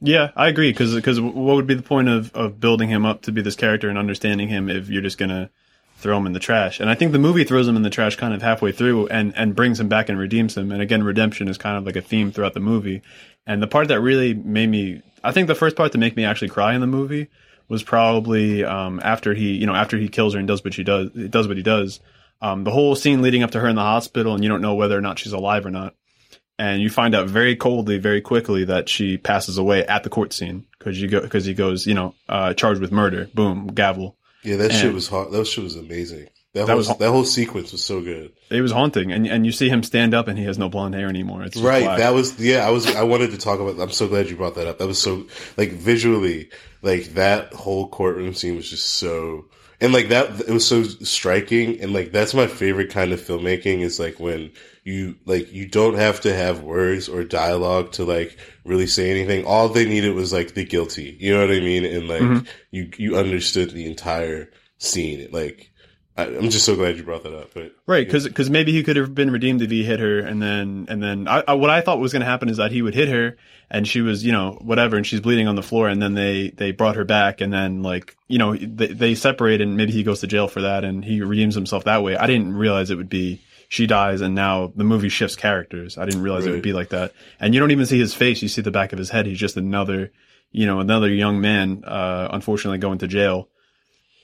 Yeah, 0.00 0.30
I 0.36 0.48
agree. 0.48 0.72
Because 0.72 1.20
what 1.20 1.56
would 1.56 1.66
be 1.66 1.74
the 1.74 1.82
point 1.82 2.08
of, 2.08 2.32
of 2.34 2.60
building 2.60 2.88
him 2.88 3.04
up 3.04 3.22
to 3.22 3.32
be 3.32 3.42
this 3.42 3.56
character 3.56 3.88
and 3.88 3.98
understanding 3.98 4.48
him 4.48 4.68
if 4.68 4.88
you're 4.88 5.02
just 5.02 5.18
gonna 5.18 5.50
throw 5.98 6.16
him 6.16 6.26
in 6.26 6.32
the 6.32 6.40
trash? 6.40 6.80
And 6.80 6.88
I 6.90 6.94
think 6.94 7.12
the 7.12 7.18
movie 7.18 7.44
throws 7.44 7.68
him 7.68 7.76
in 7.76 7.82
the 7.82 7.90
trash 7.90 8.16
kind 8.16 8.34
of 8.34 8.42
halfway 8.42 8.72
through 8.72 9.08
and 9.08 9.36
and 9.36 9.54
brings 9.54 9.78
him 9.78 9.88
back 9.88 10.08
and 10.08 10.18
redeems 10.18 10.56
him. 10.56 10.72
And 10.72 10.80
again, 10.82 11.02
redemption 11.02 11.48
is 11.48 11.58
kind 11.58 11.76
of 11.76 11.84
like 11.84 11.96
a 11.96 12.00
theme 12.00 12.32
throughout 12.32 12.54
the 12.54 12.60
movie. 12.60 13.02
And 13.46 13.62
the 13.62 13.66
part 13.66 13.88
that 13.88 14.00
really 14.00 14.34
made 14.34 14.68
me, 14.68 15.02
I 15.22 15.32
think 15.32 15.48
the 15.48 15.54
first 15.54 15.76
part 15.76 15.92
to 15.92 15.98
make 15.98 16.16
me 16.16 16.24
actually 16.24 16.50
cry 16.50 16.74
in 16.74 16.80
the 16.80 16.86
movie 16.86 17.28
was 17.68 17.82
probably 17.82 18.64
um, 18.64 19.00
after 19.02 19.34
he, 19.34 19.52
you 19.52 19.66
know, 19.66 19.74
after 19.74 19.98
he 19.98 20.08
kills 20.08 20.34
her 20.34 20.38
and 20.38 20.48
does 20.48 20.64
what 20.64 20.74
she 20.74 20.84
does, 20.84 21.10
does 21.10 21.48
what 21.48 21.56
he 21.56 21.62
does. 21.62 22.00
Um, 22.40 22.64
the 22.64 22.70
whole 22.70 22.94
scene 22.94 23.20
leading 23.20 23.42
up 23.42 23.50
to 23.52 23.60
her 23.60 23.68
in 23.68 23.74
the 23.74 23.82
hospital, 23.82 24.34
and 24.34 24.42
you 24.42 24.48
don't 24.48 24.62
know 24.62 24.74
whether 24.74 24.96
or 24.96 25.00
not 25.00 25.18
she's 25.18 25.32
alive 25.32 25.66
or 25.66 25.70
not 25.70 25.94
and 26.58 26.82
you 26.82 26.90
find 26.90 27.14
out 27.14 27.28
very 27.28 27.54
coldly, 27.54 27.98
very 27.98 28.20
quickly 28.20 28.64
that 28.64 28.88
she 28.88 29.16
passes 29.16 29.58
away 29.58 29.86
at 29.86 30.02
the 30.02 30.10
court 30.10 30.32
scene 30.32 30.66
because 30.78 31.00
you 31.00 31.08
go 31.08 31.20
because 31.20 31.44
he 31.44 31.54
goes, 31.54 31.86
you 31.86 31.94
know, 31.94 32.14
uh, 32.28 32.52
charged 32.54 32.80
with 32.80 32.90
murder. 32.90 33.28
Boom, 33.32 33.68
gavel. 33.68 34.16
Yeah, 34.44 34.56
that 34.56 34.72
shit 34.72 34.92
was 34.94 35.08
hot. 35.08 35.30
That 35.32 35.46
shit 35.46 35.64
was 35.64 35.76
amazing. 35.76 36.28
That, 36.54 36.66
That 36.66 36.68
whole 36.68 36.76
was- 36.78 36.98
that 36.98 37.10
whole 37.10 37.24
sequence 37.24 37.72
was 37.72 37.84
so 37.84 38.00
good. 38.00 38.32
It 38.50 38.60
was 38.62 38.72
haunting, 38.72 39.12
and 39.12 39.26
and 39.26 39.44
you 39.44 39.52
see 39.52 39.68
him 39.68 39.82
stand 39.82 40.14
up, 40.14 40.28
and 40.28 40.38
he 40.38 40.44
has 40.44 40.56
no 40.58 40.68
blonde 40.68 40.94
hair 40.94 41.08
anymore. 41.08 41.42
It's 41.42 41.56
Right. 41.56 41.82
black. 41.84 41.98
That 41.98 42.14
was 42.14 42.38
yeah. 42.40 42.66
I 42.66 42.70
was 42.70 42.86
I 42.94 43.02
wanted 43.02 43.32
to 43.32 43.38
talk 43.38 43.60
about. 43.60 43.78
I'm 43.80 43.90
so 43.92 44.08
glad 44.08 44.30
you 44.30 44.36
brought 44.36 44.54
that 44.54 44.66
up. 44.66 44.78
That 44.78 44.86
was 44.86 44.98
so 45.00 45.26
like 45.56 45.72
visually 45.72 46.48
like 46.82 47.14
that 47.14 47.52
whole 47.52 47.88
courtroom 47.88 48.32
scene 48.34 48.56
was 48.56 48.68
just 48.70 48.86
so. 48.86 49.44
and 49.80 49.92
like 49.92 50.08
that 50.08 50.40
it 50.40 50.48
was 50.50 50.66
so 50.66 50.82
striking 50.84 51.80
and 51.80 51.92
like 51.92 52.10
that's 52.12 52.34
my 52.34 52.46
favorite 52.46 52.90
kind 52.90 53.12
of 53.12 53.20
filmmaking 53.20 53.80
is 53.80 54.00
like 54.00 54.18
when 54.18 54.50
you 54.88 55.16
like 55.26 55.52
you 55.52 55.66
don't 55.66 55.96
have 55.96 56.22
to 56.22 56.34
have 56.34 56.62
words 56.62 57.08
or 57.10 57.22
dialogue 57.22 57.92
to 57.92 58.04
like 58.04 58.38
really 58.64 58.86
say 58.86 59.10
anything. 59.10 59.44
All 59.44 59.68
they 59.68 59.84
needed 59.84 60.14
was 60.14 60.32
like 60.32 60.54
the 60.54 60.64
guilty. 60.64 61.14
You 61.20 61.34
know 61.34 61.40
what 61.46 61.54
i 61.54 61.60
mean? 61.60 61.84
And 61.84 62.08
like 62.08 62.22
Mhm. 62.22 62.46
you 62.70 62.90
you 62.96 63.16
understood 63.16 63.70
the 63.70 63.84
entire 63.86 64.50
scene. 64.78 65.28
Like 65.30 65.70
I, 66.16 66.24
i'm 66.24 66.50
just 66.50 66.64
so 66.64 66.74
glad 66.74 66.96
you 66.96 67.04
brought 67.04 67.22
that 67.22 67.32
up 67.32 67.54
but 67.54 67.72
Right, 67.86 68.10
because 68.10 68.50
maybe 68.50 68.72
he 68.72 68.82
could 68.82 68.96
have 68.96 69.14
been 69.14 69.30
redeemed 69.30 69.62
if 69.62 69.70
he 69.70 69.84
hit 69.84 70.00
her, 70.00 70.18
and 70.18 70.42
then 70.42 70.86
and 70.88 71.02
then 71.02 71.28
I, 71.28 71.44
I, 71.46 71.52
what 71.54 71.70
I 71.70 71.80
thought 71.80 72.00
was 72.00 72.12
going 72.12 72.20
to 72.20 72.26
happen 72.26 72.48
is 72.48 72.56
that 72.56 72.72
he 72.72 72.82
would 72.82 72.94
hit 72.94 73.08
her, 73.08 73.36
and 73.70 73.86
she 73.86 74.00
was 74.00 74.24
you 74.24 74.32
know 74.32 74.58
whatever, 74.60 74.96
and 74.96 75.06
she's 75.06 75.20
bleeding 75.20 75.48
on 75.48 75.54
the 75.54 75.62
floor, 75.62 75.88
and 75.88 76.02
then 76.02 76.14
they 76.14 76.50
they 76.50 76.72
brought 76.72 76.96
her 76.96 77.04
back, 77.04 77.40
and 77.40 77.52
then 77.52 77.82
like 77.82 78.16
you 78.26 78.38
know 78.38 78.56
they, 78.56 78.88
they 78.88 79.14
separate, 79.14 79.60
and 79.60 79.76
maybe 79.76 79.92
he 79.92 80.02
goes 80.02 80.20
to 80.20 80.26
jail 80.26 80.48
for 80.48 80.62
that, 80.62 80.84
and 80.84 81.04
he 81.04 81.22
redeems 81.22 81.54
himself 81.54 81.84
that 81.84 82.02
way. 82.02 82.16
I 82.16 82.26
didn't 82.26 82.52
realize 82.54 82.90
it 82.90 82.96
would 82.96 83.08
be 83.08 83.40
she 83.68 83.86
dies, 83.86 84.20
and 84.20 84.34
now 84.34 84.72
the 84.74 84.84
movie 84.84 85.08
shifts 85.08 85.36
characters. 85.36 85.98
I 85.98 86.04
didn't 86.04 86.22
realize 86.22 86.46
it 86.46 86.50
would 86.50 86.62
be 86.62 86.72
like 86.72 86.88
that, 86.90 87.12
and 87.38 87.54
you 87.54 87.60
don't 87.60 87.70
even 87.70 87.86
see 87.86 87.98
his 87.98 88.14
face; 88.14 88.42
you 88.42 88.48
see 88.48 88.62
the 88.62 88.70
back 88.70 88.92
of 88.92 88.98
his 88.98 89.10
head. 89.10 89.26
He's 89.26 89.38
just 89.38 89.56
another 89.56 90.10
you 90.50 90.66
know 90.66 90.80
another 90.80 91.08
young 91.08 91.40
man, 91.40 91.84
uh, 91.84 92.28
unfortunately 92.32 92.78
going 92.78 92.98
to 92.98 93.06
jail 93.06 93.48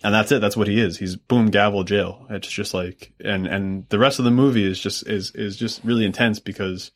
and 0.05 0.15
that's 0.15 0.31
it. 0.31 0.41
That's 0.41 0.57
what 0.57 0.69
he 0.69 0.79
is. 0.79 0.99
He's 0.99 1.17
boom 1.17 1.49
gavel 1.49 1.83
jail. 1.83 2.27
It's 2.29 2.47
just 2.47 2.75
like 2.75 3.15
and 3.25 3.47
and 3.47 3.89
the 3.89 3.99
rest 3.99 4.19
of 4.19 4.27
the 4.27 4.31
movie 4.31 4.65
is 4.65 4.79
just 4.79 5.09
is 5.09 5.33
is 5.35 5.57
just 5.57 5.83
really 5.83 6.05
intense 6.05 6.39
because 6.39 6.93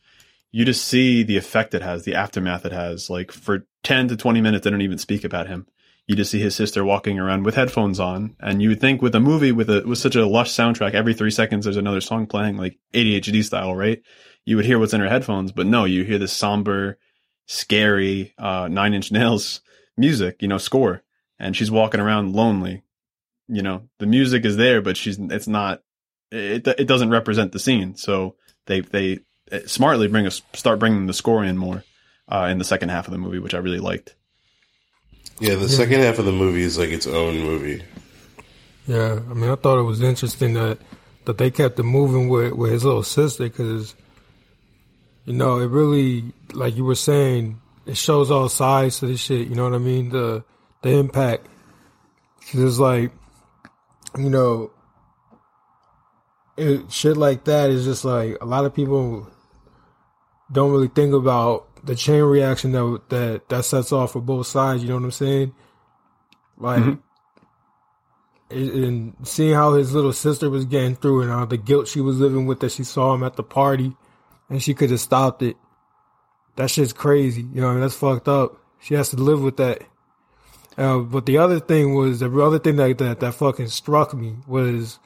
you 0.52 0.66
just 0.66 0.84
see 0.84 1.22
the 1.22 1.38
effect 1.38 1.74
it 1.74 1.82
has, 1.82 2.04
the 2.04 2.14
aftermath 2.14 2.66
it 2.66 2.72
has. 2.72 3.08
Like 3.08 3.32
for 3.32 3.66
ten 3.82 4.08
to 4.08 4.16
twenty 4.16 4.42
minutes, 4.42 4.64
they 4.64 4.70
don't 4.70 4.82
even 4.82 4.98
speak 4.98 5.24
about 5.24 5.48
him. 5.48 5.66
You 6.08 6.16
just 6.16 6.32
see 6.32 6.40
his 6.40 6.56
sister 6.56 6.84
walking 6.84 7.20
around 7.20 7.44
with 7.44 7.54
headphones 7.54 8.00
on, 8.00 8.34
and 8.40 8.60
you 8.60 8.70
would 8.70 8.80
think 8.80 9.00
with 9.00 9.14
a 9.14 9.20
movie 9.20 9.52
with 9.52 9.70
a 9.70 9.86
with 9.86 9.98
such 9.98 10.16
a 10.16 10.26
lush 10.26 10.50
soundtrack, 10.50 10.94
every 10.94 11.14
three 11.14 11.30
seconds 11.30 11.64
there's 11.64 11.76
another 11.76 12.00
song 12.00 12.26
playing, 12.26 12.56
like 12.56 12.78
ADHD 12.92 13.44
style, 13.44 13.76
right? 13.76 14.02
You 14.44 14.56
would 14.56 14.64
hear 14.64 14.80
what's 14.80 14.94
in 14.94 15.00
her 15.00 15.08
headphones, 15.08 15.52
but 15.52 15.66
no, 15.66 15.84
you 15.84 16.02
hear 16.02 16.18
this 16.18 16.32
somber, 16.32 16.98
scary, 17.46 18.34
uh, 18.38 18.66
Nine 18.68 18.94
Inch 18.94 19.12
Nails 19.12 19.60
music, 19.96 20.42
you 20.42 20.48
know, 20.48 20.58
score, 20.58 21.04
and 21.38 21.54
she's 21.54 21.70
walking 21.70 22.00
around 22.00 22.34
lonely, 22.34 22.82
you 23.48 23.62
know 23.62 23.88
the 23.98 24.06
music 24.06 24.44
is 24.44 24.56
there 24.56 24.82
but 24.82 24.96
she's 24.96 25.18
it's 25.18 25.48
not 25.48 25.82
it 26.30 26.66
it 26.66 26.86
doesn't 26.86 27.10
represent 27.10 27.52
the 27.52 27.58
scene. 27.58 27.96
So 27.96 28.36
they 28.66 28.80
they 28.80 29.20
eh, 29.50 29.60
smartly 29.66 30.08
bring 30.08 30.26
us 30.26 30.42
start 30.52 30.78
bringing 30.78 31.06
the 31.06 31.14
score 31.14 31.44
in 31.44 31.56
more 31.56 31.84
uh, 32.28 32.48
in 32.50 32.58
the 32.58 32.64
second 32.64 32.90
half 32.90 33.06
of 33.06 33.12
the 33.12 33.18
movie 33.18 33.38
which 33.38 33.54
i 33.54 33.58
really 33.58 33.78
liked 33.78 34.14
yeah 35.40 35.54
the 35.54 35.68
second 35.68 36.00
half 36.00 36.18
of 36.18 36.24
the 36.24 36.32
movie 36.32 36.62
is 36.62 36.78
like 36.78 36.90
its 36.90 37.06
own 37.06 37.38
movie 37.40 37.82
Yeah, 38.86 39.20
I 39.30 39.34
mean, 39.34 39.50
I 39.50 39.54
thought 39.56 39.78
it 39.78 39.82
was 39.82 40.00
interesting 40.02 40.54
that 40.54 40.78
that 41.26 41.36
they 41.36 41.50
kept 41.50 41.78
it 41.78 41.82
moving 41.82 42.28
with 42.30 42.52
with 42.54 42.72
his 42.72 42.84
little 42.84 43.02
sister 43.02 43.44
because, 43.44 43.94
you 45.26 45.34
know, 45.34 45.60
it 45.60 45.66
really, 45.68 46.32
like 46.54 46.74
you 46.74 46.84
were 46.86 46.94
saying, 46.94 47.60
it 47.84 47.98
shows 47.98 48.30
all 48.30 48.48
sides 48.48 49.00
to 49.00 49.06
this 49.06 49.20
shit. 49.20 49.46
You 49.48 49.54
know 49.56 49.64
what 49.64 49.74
I 49.74 49.78
mean? 49.78 50.08
The 50.08 50.42
the 50.82 50.90
impact. 50.90 51.46
'Cause 52.50 52.60
it's 52.62 52.78
like, 52.78 53.12
you 54.16 54.30
know, 54.30 54.70
it, 56.56 56.90
shit 56.90 57.16
like 57.18 57.44
that 57.44 57.68
is 57.68 57.84
just 57.84 58.04
like 58.06 58.38
a 58.40 58.46
lot 58.46 58.64
of 58.64 58.74
people 58.74 59.28
don't 60.50 60.72
really 60.72 60.88
think 60.88 61.12
about 61.12 61.67
the 61.88 61.96
chain 61.96 62.22
reaction 62.22 62.72
that 62.72 63.00
that 63.08 63.48
that 63.48 63.64
sets 63.64 63.92
off 63.92 64.12
for 64.12 64.20
both 64.20 64.46
sides. 64.46 64.82
You 64.82 64.90
know 64.90 64.96
what 64.96 65.04
I'm 65.04 65.10
saying? 65.10 65.54
Like 66.58 66.82
Mhm. 66.82 66.98
and 68.50 69.14
seeing 69.22 69.54
how 69.54 69.72
his 69.74 69.94
little 69.94 70.12
sister 70.12 70.48
was 70.50 70.64
getting 70.64 70.96
through 70.96 71.22
and 71.22 71.30
all 71.30 71.46
the 71.46 71.56
guilt 71.56 71.88
she 71.88 72.00
was 72.00 72.18
living 72.18 72.46
with 72.46 72.60
that 72.60 72.72
she 72.72 72.84
saw 72.84 73.14
him 73.14 73.22
at 73.22 73.36
the 73.36 73.42
party 73.42 73.96
and 74.48 74.62
she 74.62 74.74
could 74.74 74.90
have 74.90 75.00
stopped 75.00 75.42
it. 75.42 75.56
That 76.56 76.70
shit's 76.70 76.92
crazy. 76.92 77.42
You 77.52 77.60
know, 77.60 77.68
I 77.68 77.72
mean, 77.72 77.80
that's 77.80 77.94
fucked 77.94 78.28
up. 78.28 78.56
She 78.80 78.94
has 78.94 79.10
to 79.10 79.16
live 79.16 79.40
with 79.42 79.56
that. 79.58 79.82
Uh, 80.76 80.98
but 81.00 81.26
the 81.26 81.38
other 81.38 81.58
thing 81.60 81.94
was 81.94 82.20
the 82.20 82.30
other 82.40 82.58
thing 82.58 82.76
that, 82.76 82.98
that 82.98 83.20
that 83.20 83.34
fucking 83.34 83.68
struck 83.68 84.14
me 84.14 84.36
was 84.46 84.98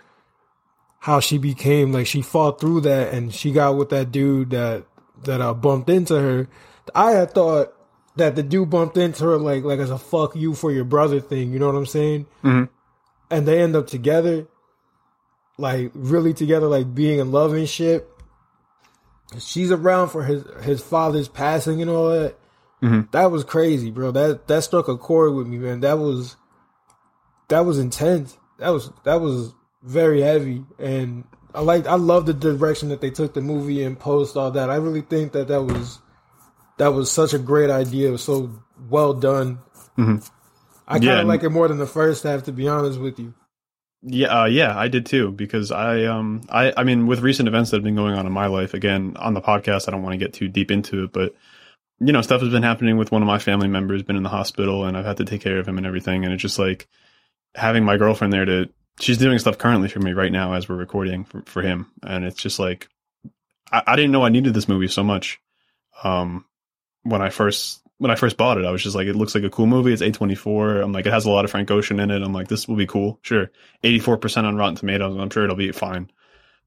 how 1.01 1.19
she 1.21 1.39
became 1.39 1.93
like 1.93 2.07
she 2.07 2.23
fought 2.23 2.61
through 2.61 2.81
that 2.83 3.13
and 3.15 3.33
she 3.35 3.51
got 3.53 3.77
with 3.77 3.89
that 3.91 4.13
dude 4.13 4.51
that 4.51 4.85
that 5.25 5.41
uh, 5.41 5.55
bumped 5.55 5.89
into 5.91 6.19
her. 6.19 6.49
I 6.95 7.13
had 7.13 7.33
thought 7.33 7.73
that 8.17 8.37
the 8.37 8.43
dude 8.43 8.71
bumped 8.71 8.97
into 8.97 9.25
her 9.25 9.39
like 9.39 9.65
like 9.65 9.79
as 9.79 9.91
a 9.91 9.99
fuck 9.99 10.37
you 10.37 10.55
for 10.55 10.71
your 10.71 10.85
brother 10.85 11.21
thing. 11.21 11.53
You 11.53 11.59
know 11.59 11.67
what 11.67 11.77
I'm 11.77 11.87
saying? 11.87 12.27
Mhm. 12.43 12.69
And 13.31 13.47
they 13.47 13.61
end 13.61 13.75
up 13.77 13.87
together, 13.87 14.47
like 15.59 15.91
really 15.95 16.35
together, 16.35 16.67
like 16.67 16.95
being 16.95 17.19
in 17.19 17.33
love 17.33 17.53
and 17.53 17.69
shit. 17.69 18.09
She's 19.39 19.71
around 19.71 20.09
for 20.09 20.25
his 20.25 20.45
his 20.63 20.83
father's 20.83 21.29
passing 21.29 21.81
and 21.81 21.91
all 21.91 22.11
that. 22.11 22.37
Mhm. 22.83 23.11
That 23.13 23.31
was 23.31 23.45
crazy, 23.45 23.91
bro. 23.91 24.11
That 24.11 24.47
that 24.49 24.65
struck 24.65 24.89
a 24.89 24.97
chord 24.97 25.35
with 25.35 25.47
me, 25.47 25.57
man. 25.59 25.81
That 25.81 25.99
was 25.99 26.37
that 27.49 27.65
was 27.65 27.79
intense. 27.79 28.37
That 28.59 28.71
was 28.71 28.91
that 29.05 29.21
was 29.21 29.55
very 29.83 30.21
heavy, 30.21 30.65
and 30.79 31.25
I 31.55 31.61
like 31.61 31.87
I 31.87 31.95
love 31.95 32.27
the 32.27 32.35
direction 32.35 32.91
that 32.91 33.01
they 33.01 33.11
took 33.11 33.35
the 33.35 33.41
movie 33.41 33.83
and 33.83 33.99
post 33.99 34.37
all 34.37 34.51
that. 34.51 34.69
I 34.71 34.77
really 34.77 35.01
think 35.01 35.33
that 35.33 35.49
that 35.49 35.63
was 35.63 35.99
that 36.83 36.93
was 36.93 37.13
such 37.13 37.33
a 37.33 37.39
great 37.39 37.71
idea. 37.71 38.09
It 38.09 38.13
was 38.13 38.25
so 38.25 38.51
well 38.91 39.15
done. 39.15 39.61
Mhm. 39.97 40.29
I 40.89 40.99
kind 40.99 41.05
of 41.05 41.17
Yeah, 41.19 41.23
like 41.23 41.45
it 41.45 41.51
more 41.51 41.69
than 41.69 41.79
the 41.79 41.87
first 41.87 42.25
half, 42.25 42.43
to 42.45 42.53
be 42.53 42.67
honest 42.67 42.99
with 43.01 43.21
you. 43.21 43.35
Yeah, 44.03 44.43
uh, 44.43 44.45
yeah, 44.47 44.77
I 44.77 44.89
did 44.89 45.07
too 45.07 45.31
because 45.31 45.71
I, 45.71 46.05
um, 46.07 46.43
I, 46.49 46.73
I 46.77 46.83
mean, 46.83 47.07
with 47.07 47.21
recent 47.21 47.47
events 47.47 47.71
that 47.71 47.77
have 47.77 47.85
been 47.85 47.95
going 47.95 48.15
on 48.15 48.27
in 48.27 48.33
my 48.33 48.47
life, 48.47 48.75
again 48.75 49.17
on 49.17 49.35
the 49.35 49.41
podcast, 49.41 49.87
I 49.87 49.93
don't 49.93 50.03
want 50.03 50.15
to 50.15 50.19
get 50.19 50.33
too 50.33 50.49
deep 50.49 50.73
into 50.73 51.05
it, 51.05 51.13
but 51.13 51.37
you 52.01 52.13
know, 52.13 52.21
stuff 52.21 52.41
has 52.41 52.51
been 52.51 52.65
happening 52.65 52.97
with 52.97 53.13
one 53.13 53.23
of 53.23 53.29
my 53.29 53.39
family 53.39 53.69
members, 53.69 54.03
been 54.03 54.17
in 54.17 54.25
the 54.25 54.29
hospital, 54.29 54.85
and 54.85 54.97
I've 54.97 55.05
had 55.05 55.19
to 55.19 55.25
take 55.25 55.41
care 55.41 55.61
of 55.61 55.69
him 55.69 55.79
and 55.79 55.87
everything, 55.87 56.25
and 56.25 56.35
it's 56.35 56.43
just 56.43 56.59
like 56.59 56.89
having 57.55 57.85
my 57.85 57.97
girlfriend 57.97 58.33
there 58.33 58.45
to, 58.45 58.69
she's 58.99 59.19
doing 59.19 59.39
stuff 59.39 59.57
currently 59.57 59.89
for 59.89 60.01
me 60.01 60.13
right 60.13 60.33
now 60.33 60.55
as 60.55 60.69
we're 60.69 60.75
recording 60.75 61.23
for, 61.25 61.43
for 61.47 61.63
him, 61.63 61.93
and 62.03 62.25
it's 62.25 62.43
just 62.43 62.59
like, 62.59 62.89
I, 63.71 63.85
I 63.87 63.95
didn't 63.95 64.11
know 64.11 64.25
I 64.25 64.31
needed 64.31 64.53
this 64.53 64.69
movie 64.69 64.89
so 64.89 65.05
much, 65.05 65.41
um, 66.03 66.45
when 67.03 67.23
I 67.23 67.31
first 67.31 67.83
when 68.03 68.11
I 68.11 68.17
first 68.17 68.37
bought 68.37 68.59
it, 68.59 68.65
I 68.65 68.73
was 68.73 68.83
just 68.83 68.97
like, 68.97 69.07
it 69.07 69.15
looks 69.15 69.33
like 69.33 69.45
a 69.45 69.51
cool 69.51 69.69
movie. 69.69 69.93
It's 69.93 70.03
A24. 70.03 70.83
I'm 70.83 70.91
like, 70.91 71.07
it 71.07 71.13
has 71.13 71.25
a 71.25 71.31
lot 71.31 71.45
of 71.45 71.53
Frank 71.53 71.71
Ocean 71.71 72.01
in 72.01 72.11
it. 72.11 72.21
I'm 72.21 72.33
like, 72.33 72.49
this 72.49 72.67
will 72.67 72.75
be 72.75 72.85
cool. 72.85 73.21
Sure. 73.23 73.49
84% 73.85 74.43
on 74.43 74.57
Rotten 74.57 74.75
Tomatoes. 74.75 75.17
I'm 75.17 75.31
sure 75.31 75.45
it'll 75.45 75.55
be 75.55 75.71
fine. 75.71 76.11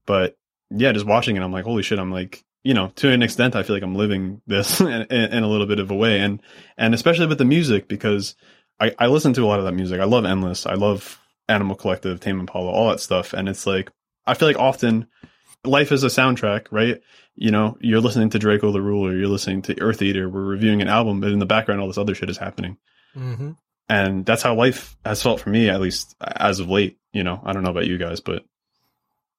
But 0.06 0.38
yeah, 0.70 0.92
just 0.92 1.04
watching 1.04 1.36
it, 1.36 1.42
I'm 1.42 1.52
like, 1.52 1.66
holy 1.66 1.82
shit. 1.82 1.98
I'm 1.98 2.10
like, 2.10 2.42
you 2.64 2.72
know, 2.72 2.88
to 2.96 3.10
an 3.10 3.22
extent, 3.22 3.54
I 3.54 3.64
feel 3.64 3.76
like 3.76 3.82
I'm 3.82 3.96
living 3.96 4.40
this 4.46 4.80
in, 4.80 4.88
in, 4.88 5.32
in 5.32 5.42
a 5.42 5.46
little 5.46 5.66
bit 5.66 5.78
of 5.78 5.90
a 5.90 5.94
way. 5.94 6.20
And, 6.20 6.40
and 6.78 6.94
especially 6.94 7.26
with 7.26 7.36
the 7.36 7.44
music, 7.44 7.86
because 7.86 8.34
I, 8.80 8.94
I 8.98 9.08
listen 9.08 9.34
to 9.34 9.44
a 9.44 9.46
lot 9.46 9.58
of 9.58 9.66
that 9.66 9.72
music. 9.72 10.00
I 10.00 10.04
love 10.04 10.24
Endless. 10.24 10.64
I 10.64 10.74
love 10.74 11.20
Animal 11.50 11.76
Collective, 11.76 12.18
Tame 12.18 12.40
Impala, 12.40 12.70
all 12.70 12.88
that 12.88 13.00
stuff. 13.00 13.34
And 13.34 13.46
it's 13.46 13.66
like, 13.66 13.90
I 14.26 14.32
feel 14.32 14.48
like 14.48 14.58
often 14.58 15.06
life 15.64 15.92
is 15.92 16.04
a 16.04 16.08
soundtrack, 16.08 16.66
right? 16.70 17.00
You 17.34 17.50
know, 17.50 17.76
you're 17.80 18.00
listening 18.00 18.30
to 18.30 18.38
Draco 18.38 18.72
the 18.72 18.80
Ruler, 18.80 19.14
you're 19.16 19.28
listening 19.28 19.62
to 19.62 19.80
Earth 19.82 20.00
Eater, 20.02 20.28
we're 20.28 20.42
reviewing 20.44 20.80
an 20.82 20.88
album, 20.88 21.20
but 21.20 21.32
in 21.32 21.38
the 21.38 21.46
background, 21.46 21.80
all 21.80 21.86
this 21.88 21.98
other 21.98 22.14
shit 22.14 22.30
is 22.30 22.38
happening. 22.38 22.76
Mm-hmm. 23.16 23.52
And 23.88 24.24
that's 24.26 24.42
how 24.42 24.54
life 24.54 24.96
has 25.04 25.22
felt 25.22 25.40
for 25.40 25.50
me, 25.50 25.68
at 25.68 25.80
least 25.80 26.16
as 26.20 26.60
of 26.60 26.68
late. 26.68 26.98
You 27.12 27.24
know, 27.24 27.40
I 27.44 27.52
don't 27.52 27.62
know 27.62 27.70
about 27.70 27.86
you 27.86 27.98
guys, 27.98 28.20
but 28.20 28.42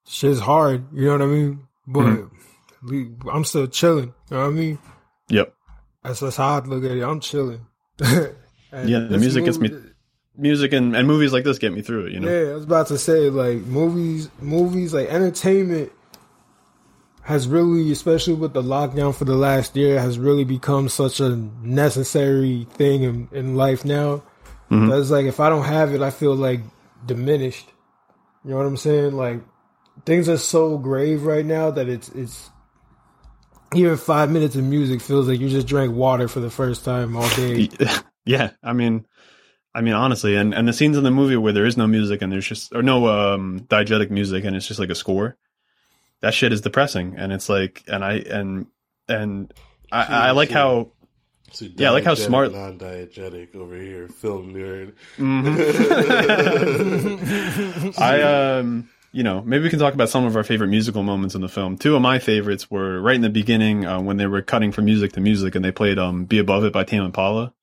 Shit's 0.08 0.40
hard, 0.40 0.86
you 0.94 1.06
know 1.06 1.12
what 1.14 1.22
I 1.22 1.26
mean? 1.26 1.68
But 1.86 2.02
Mhm. 2.06 2.30
we, 2.84 3.10
I'm 3.32 3.44
still 3.44 3.68
chilling. 3.68 4.14
You 4.30 4.38
know 4.38 4.44
what 4.44 4.48
I 4.48 4.52
mean? 4.52 4.80
yep. 5.30 5.54
That's, 6.04 6.22
that's 6.22 6.38
how 6.38 6.60
I 6.60 6.60
look 6.64 6.84
at 6.86 6.92
it. 6.92 7.04
I'm 7.04 7.20
chilling. 7.20 7.66
Yeah, 8.74 9.00
the 9.00 9.18
music 9.18 9.46
gets 9.46 9.58
me- 9.58 9.72
Music 10.40 10.72
and, 10.74 10.96
and 10.96 11.08
movies 11.08 11.34
like 11.34 11.44
this 11.46 11.58
get 11.58 11.74
me 11.74 11.82
through 11.82 12.08
it, 12.08 12.12
you 12.14 12.20
know? 12.20 12.30
Yeah, 12.30 12.52
I 12.52 12.54
was 12.54 12.66
about 12.66 12.88
to 12.88 12.98
say 13.00 13.30
like 13.32 13.60
movies, 13.60 14.30
movies 14.40 14.94
like 14.94 15.08
entertainment 15.08 15.92
has 17.28 17.46
really, 17.46 17.92
especially 17.92 18.36
with 18.36 18.54
the 18.54 18.62
lockdown 18.62 19.14
for 19.14 19.26
the 19.26 19.36
last 19.36 19.76
year, 19.76 20.00
has 20.00 20.18
really 20.18 20.46
become 20.46 20.88
such 20.88 21.20
a 21.20 21.36
necessary 21.62 22.66
thing 22.72 23.04
in, 23.04 23.28
in 23.34 23.56
life 23.58 23.84
now. 23.84 24.24
Mhm. 24.72 24.90
That's 24.90 25.12
like 25.12 25.26
if 25.26 25.42
I 25.42 25.50
don't 25.50 25.66
have 25.66 25.94
it, 25.94 26.02
I 26.02 26.10
feel 26.10 26.34
like 26.34 26.62
diminished. 27.06 27.68
You 28.46 28.52
know 28.52 28.58
what 28.58 28.66
I'm 28.66 28.78
saying? 28.78 29.12
Like 29.12 29.42
things 30.06 30.30
are 30.30 30.38
so 30.38 30.78
grave 30.78 31.24
right 31.24 31.46
now 31.46 31.70
that 31.72 31.90
it's 31.90 32.08
it's 32.10 32.50
even 33.76 33.98
five 33.98 34.32
minutes 34.32 34.56
of 34.56 34.64
music 34.64 35.02
feels 35.02 35.28
like 35.28 35.42
you 35.42 35.50
just 35.50 35.68
drank 35.68 35.94
water 35.94 36.30
for 36.30 36.40
the 36.40 36.50
first 36.50 36.86
time 36.86 37.18
all 37.18 37.28
day. 37.32 37.70
yeah, 38.26 38.52
I 38.64 38.72
mean, 38.72 39.06
I 39.76 39.82
mean, 39.82 39.96
honestly, 39.96 40.38
and, 40.38 40.54
and 40.54 40.66
the 40.66 40.72
scenes 40.72 40.96
in 40.96 41.04
the 41.04 41.12
movie 41.12 41.36
where 41.36 41.52
there 41.52 41.66
is 41.66 41.76
no 41.76 41.88
music 41.88 42.22
and 42.22 42.32
there's 42.32 42.48
just, 42.48 42.74
or 42.74 42.82
no 42.82 43.10
um, 43.10 43.60
diegetic 43.68 44.10
music 44.12 44.46
and 44.46 44.56
it's 44.56 44.66
just 44.66 44.80
like 44.80 44.90
a 44.90 44.96
score, 44.96 45.36
that 46.22 46.34
shit 46.34 46.54
is 46.54 46.62
depressing. 46.62 47.16
And 47.18 47.32
it's 47.32 47.50
like, 47.50 47.84
and 47.88 48.04
I, 48.04 48.14
and, 48.14 48.68
and 49.08 49.54
I, 49.92 50.30
I 50.30 50.32
like 50.32 50.50
how, 50.50 50.92
So 51.52 51.66
Yeah, 51.76 51.90
I 51.90 51.92
like 51.92 52.04
how 52.04 52.16
smart- 52.16 52.52
non-diegetic 52.52 53.56
over 53.56 53.76
here, 53.76 54.08
film 54.08 54.54
nerd. 54.54 54.94
I 57.98 58.22
um 58.22 58.90
you 59.14 59.24
know, 59.24 59.42
maybe 59.42 59.64
we 59.64 59.70
can 59.70 59.80
talk 59.80 59.94
about 59.94 60.10
some 60.10 60.26
of 60.26 60.36
our 60.36 60.44
favorite 60.44 60.68
musical 60.68 61.02
moments 61.02 61.34
in 61.34 61.42
the 61.42 61.48
film. 61.48 61.78
Two 61.78 61.96
of 61.96 62.02
my 62.02 62.20
favorites 62.20 62.70
were 62.70 63.02
right 63.02 63.16
in 63.16 63.22
the 63.22 63.30
beginning 63.30 63.86
uh, 63.86 64.00
when 64.00 64.18
they 64.18 64.28
were 64.28 64.42
cutting 64.42 64.72
from 64.72 64.86
music 64.86 65.14
to 65.14 65.22
music 65.22 65.56
and 65.56 65.66
they 65.66 65.72
played 65.72 65.98
um 65.98 66.26
Be 66.26 66.40
Above 66.40 66.66
It 66.66 66.74
by 66.74 66.84
Tame 66.84 67.04
Impala. 67.04 67.54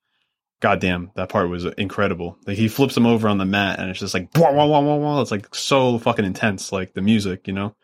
Goddamn, 0.60 1.10
that 1.14 1.28
part 1.28 1.50
was 1.50 1.66
incredible. 1.66 2.38
Like 2.46 2.56
he 2.56 2.68
flips 2.68 2.96
him 2.96 3.06
over 3.06 3.28
on 3.28 3.38
the 3.38 3.44
mat 3.44 3.78
and 3.78 3.90
it's 3.90 4.00
just 4.00 4.14
like 4.14 4.30
wah, 4.36 4.52
wah, 4.52 4.66
wah, 4.66 4.80
wah, 4.80 4.96
wah. 4.96 5.20
it's 5.20 5.30
like 5.30 5.54
so 5.54 5.98
fucking 5.98 6.24
intense, 6.24 6.72
like 6.72 6.94
the 6.94 7.02
music, 7.02 7.46
you 7.46 7.52
know? 7.52 7.76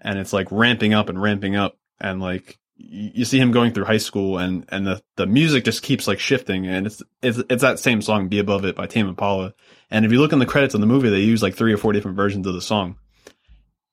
And 0.00 0.18
it's 0.18 0.32
like 0.32 0.50
ramping 0.50 0.94
up 0.94 1.08
and 1.08 1.20
ramping 1.20 1.56
up 1.56 1.76
and 2.00 2.20
like 2.20 2.58
you 2.76 3.24
see 3.24 3.40
him 3.40 3.50
going 3.50 3.72
through 3.72 3.84
high 3.84 3.96
school 3.98 4.38
and 4.38 4.64
and 4.68 4.86
the 4.86 5.02
the 5.16 5.26
music 5.26 5.64
just 5.64 5.82
keeps 5.82 6.06
like 6.06 6.20
shifting 6.20 6.64
and 6.66 6.86
it's 6.86 7.02
it's 7.22 7.38
it's 7.50 7.62
that 7.62 7.80
same 7.80 8.00
song 8.00 8.28
Be 8.28 8.38
Above 8.38 8.64
It 8.64 8.76
by 8.76 8.86
Tame 8.86 9.08
Impala. 9.08 9.54
And 9.90 10.04
if 10.04 10.12
you 10.12 10.20
look 10.20 10.32
in 10.32 10.38
the 10.38 10.46
credits 10.46 10.74
of 10.74 10.80
the 10.80 10.86
movie, 10.86 11.10
they 11.10 11.20
use 11.20 11.42
like 11.42 11.56
three 11.56 11.72
or 11.72 11.76
four 11.76 11.92
different 11.92 12.16
versions 12.16 12.46
of 12.46 12.54
the 12.54 12.60
song. 12.60 12.96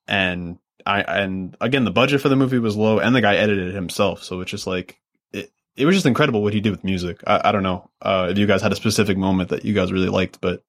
And 0.08 0.60
I 0.86 1.02
and 1.02 1.58
again, 1.60 1.84
the 1.84 1.92
budget 1.92 2.22
for 2.22 2.30
the 2.30 2.36
movie 2.36 2.60
was 2.60 2.76
low, 2.76 3.00
and 3.00 3.16
the 3.16 3.22
guy 3.22 3.36
edited 3.38 3.70
it 3.70 3.74
himself, 3.76 4.24
so 4.24 4.42
it's 4.42 4.52
just 4.52 4.68
like 4.68 5.00
it. 5.34 5.52
It 5.76 5.86
was 5.88 5.96
just 5.96 6.06
incredible 6.06 6.44
what 6.44 6.54
he 6.54 6.62
did 6.62 6.70
with 6.70 6.84
music. 6.84 7.24
I, 7.26 7.50
I 7.50 7.52
don't 7.52 7.64
know 7.64 7.90
uh, 8.02 8.28
if 8.30 8.38
you 8.38 8.46
guys 8.46 8.62
had 8.62 8.72
a 8.72 8.76
specific 8.76 9.18
moment 9.18 9.50
that 9.50 9.66
you 9.66 9.74
guys 9.74 9.92
really 9.92 10.10
liked, 10.10 10.40
but 10.42 10.62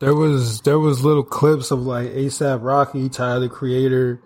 There 0.00 0.14
was 0.14 0.60
there 0.62 0.78
was 0.78 1.02
little 1.02 1.24
clips 1.24 1.70
of 1.70 1.80
like 1.80 2.08
ASAP 2.08 2.62
Rocky, 2.62 3.08
Tyler 3.08 3.40
the 3.40 3.48
Creator, 3.48 4.20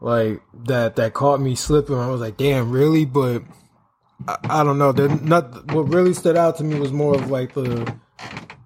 like 0.00 0.40
that 0.64 0.96
that 0.96 1.14
caught 1.14 1.40
me 1.40 1.54
slipping. 1.54 1.96
I 1.96 2.08
was 2.08 2.20
like, 2.20 2.36
damn, 2.36 2.70
really? 2.70 3.04
But 3.04 3.42
I, 4.26 4.36
I 4.48 4.64
don't 4.64 4.78
know. 4.78 4.92
Not 4.92 5.72
what 5.72 5.92
really 5.92 6.14
stood 6.14 6.36
out 6.36 6.56
to 6.58 6.64
me 6.64 6.78
was 6.78 6.92
more 6.92 7.14
of 7.14 7.30
like 7.30 7.54
the 7.54 7.94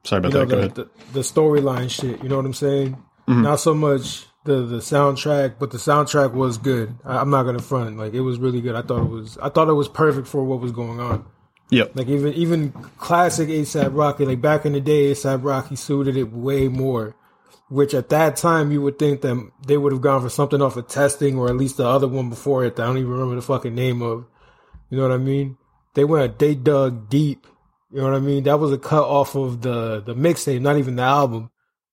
sorry 0.05 0.21
about 0.21 0.33
you 0.33 0.39
know 0.39 0.45
that. 0.63 0.75
The 0.75 0.85
the, 0.85 0.91
the 1.15 1.21
storyline 1.21 1.91
shit. 1.91 2.23
You 2.23 2.29
know 2.29 2.37
what 2.37 2.47
I'm 2.47 2.55
saying? 2.55 2.97
Mhm. 3.29 3.43
Not 3.43 3.61
so 3.61 3.75
much 3.75 4.27
the 4.45 4.63
the 4.67 4.79
soundtrack, 4.79 5.55
but 5.59 5.71
the 5.71 5.79
soundtrack 5.79 6.33
was 6.33 6.59
good. 6.59 6.95
I, 7.05 7.19
I'm 7.19 7.31
not 7.31 7.45
gonna 7.45 7.61
front. 7.61 7.97
Like 7.97 8.13
it 8.15 8.21
was 8.21 8.39
really 8.39 8.61
good. 8.61 8.75
I 8.75 8.83
thought 8.83 9.03
it 9.03 9.11
was 9.11 9.39
I 9.43 9.49
thought 9.49 9.69
it 9.69 9.75
was 9.75 9.89
perfect 9.89 10.27
for 10.29 10.45
what 10.45 10.61
was 10.61 10.73
going 10.73 11.01
on. 11.01 11.25
Yep. 11.71 11.93
Like 11.95 12.09
even 12.09 12.35
even 12.35 12.73
classic 12.99 13.49
ASAP 13.49 13.91
Rocky, 13.97 14.27
like 14.27 14.41
back 14.43 14.67
in 14.67 14.73
the 14.75 14.81
day, 14.81 15.13
ASAP 15.13 15.43
Rocky 15.43 15.77
suited 15.77 16.17
it 16.17 16.31
way 16.33 16.69
more. 16.69 17.15
Which 17.73 17.95
at 17.95 18.11
that 18.11 18.37
time 18.37 18.71
you 18.71 18.83
would 18.83 18.99
think 18.99 19.23
that 19.23 19.51
they 19.67 19.79
would 19.79 19.93
have 19.93 20.03
gone 20.03 20.21
for 20.21 20.29
something 20.29 20.61
off 20.61 20.77
of 20.77 20.89
testing 20.89 21.39
or 21.39 21.49
at 21.49 21.57
least 21.57 21.79
the 21.79 21.87
other 21.87 22.07
one 22.07 22.29
before 22.29 22.67
it 22.67 22.77
that 22.77 22.83
I 22.83 22.87
don't 22.87 22.99
even 22.99 23.11
remember 23.11 23.35
the 23.37 23.41
fucking 23.43 23.75
name 23.75 24.03
of. 24.03 24.27
You 24.91 24.99
know 24.99 25.05
what 25.09 25.15
I 25.15 25.17
mean? 25.17 25.57
They 25.95 26.05
went 26.05 26.39
they 26.39 26.55
dug 26.55 27.09
deep. 27.09 27.47
You 27.91 27.99
know 28.03 28.05
what 28.11 28.15
I 28.15 28.21
mean? 28.21 28.43
That 28.45 28.61
was 28.61 28.73
a 28.73 28.79
cut 28.79 29.05
off 29.05 29.35
of 29.37 29.63
the 29.63 30.03
the 30.03 30.15
mixtape, 30.15 30.61
not 30.61 30.77
even 30.77 30.97
the 30.97 31.03
album. 31.03 31.51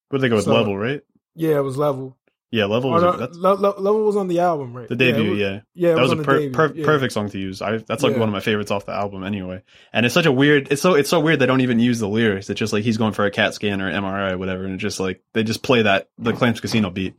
What 0.10 0.20
they 0.22 0.28
go 0.28 0.36
with 0.36 0.46
So- 0.46 0.54
level, 0.54 0.78
right? 0.78 1.02
Yeah, 1.36 1.56
it 1.58 1.64
was 1.64 1.78
level. 1.78 2.18
Yeah, 2.52 2.66
level 2.66 2.90
Oh, 2.90 2.94
was 2.94 3.04
no, 3.04 3.12
that's 3.18 3.38
Le- 3.38 3.54
Le- 3.54 3.80
level 3.80 4.06
was 4.06 4.16
on 4.16 4.28
the 4.28 4.40
album, 4.40 4.74
right? 4.76 4.88
the 4.90 4.96
Yeah, 4.96 5.12
debut. 5.12 5.30
was- 5.32 5.40
Yeah, 5.40 5.60
yeah, 5.76 5.92
it 5.92 5.96
that 5.96 6.02
was, 6.02 6.12
on 6.12 6.18
a 6.18 6.22
the 6.22 6.26
per- 6.26 6.50
per- 6.50 6.74
yeah. 6.74 6.84
perfect 6.86 7.14
song 7.14 7.30
to 7.30 7.38
use. 7.38 7.62
I 7.62 7.78
that's 7.78 8.02
like 8.02 8.14
Yeah. 8.14 8.20
one 8.20 8.28
of 8.30 8.34
my 8.34 8.40
favorites 8.40 8.72
off 8.72 8.86
the 8.88 8.92
album 8.94 9.24
anyway. 9.24 9.62
And 9.94 10.04
it's 10.06 10.14
such 10.16 10.26
a 10.26 10.32
weird. 10.32 10.72
It's 10.72 10.82
so 10.82 10.96
it's 10.96 11.10
so 11.10 11.20
weird 11.20 11.40
they 11.40 11.46
don't 11.46 11.62
even 11.62 11.80
use 11.80 12.00
the 12.00 12.08
lyrics. 12.08 12.50
It's 12.50 12.60
just 12.60 12.74
like 12.74 12.84
he's 12.84 12.98
going 12.98 13.14
for 13.14 13.26
a 13.26 13.32
CAT 13.32 13.54
scan 13.54 13.82
or 13.82 13.92
MRI 13.92 14.32
or 14.32 14.38
whatever, 14.40 14.64
and 14.66 14.74
it's 14.74 14.82
just 14.82 15.00
like 15.00 15.22
they 15.34 15.44
just 15.44 15.62
play 15.62 15.84
that 15.84 16.10
the 16.18 16.34
Clams 16.34 16.60
Casino 16.60 16.90
beat. 16.90 17.14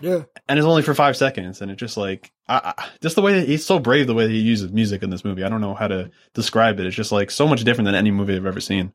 Yeah, 0.00 0.22
and 0.48 0.58
it's 0.58 0.66
only 0.66 0.82
for 0.82 0.94
five 0.94 1.16
seconds 1.16 1.60
and 1.60 1.70
it's 1.70 1.78
just 1.78 1.96
like 1.96 2.32
I, 2.48 2.72
I, 2.76 2.88
just 3.00 3.14
the 3.14 3.22
way 3.22 3.34
that 3.38 3.46
he's 3.46 3.64
so 3.64 3.78
brave 3.78 4.08
the 4.08 4.14
way 4.14 4.24
that 4.26 4.32
he 4.32 4.40
uses 4.40 4.72
music 4.72 5.00
in 5.04 5.10
this 5.10 5.24
movie 5.24 5.44
i 5.44 5.48
don't 5.48 5.60
know 5.60 5.74
how 5.74 5.86
to 5.86 6.10
describe 6.34 6.80
it 6.80 6.86
it's 6.86 6.96
just 6.96 7.12
like 7.12 7.30
so 7.30 7.46
much 7.46 7.62
different 7.62 7.84
than 7.86 7.94
any 7.94 8.10
movie 8.10 8.34
i've 8.34 8.44
ever 8.46 8.58
seen 8.60 8.92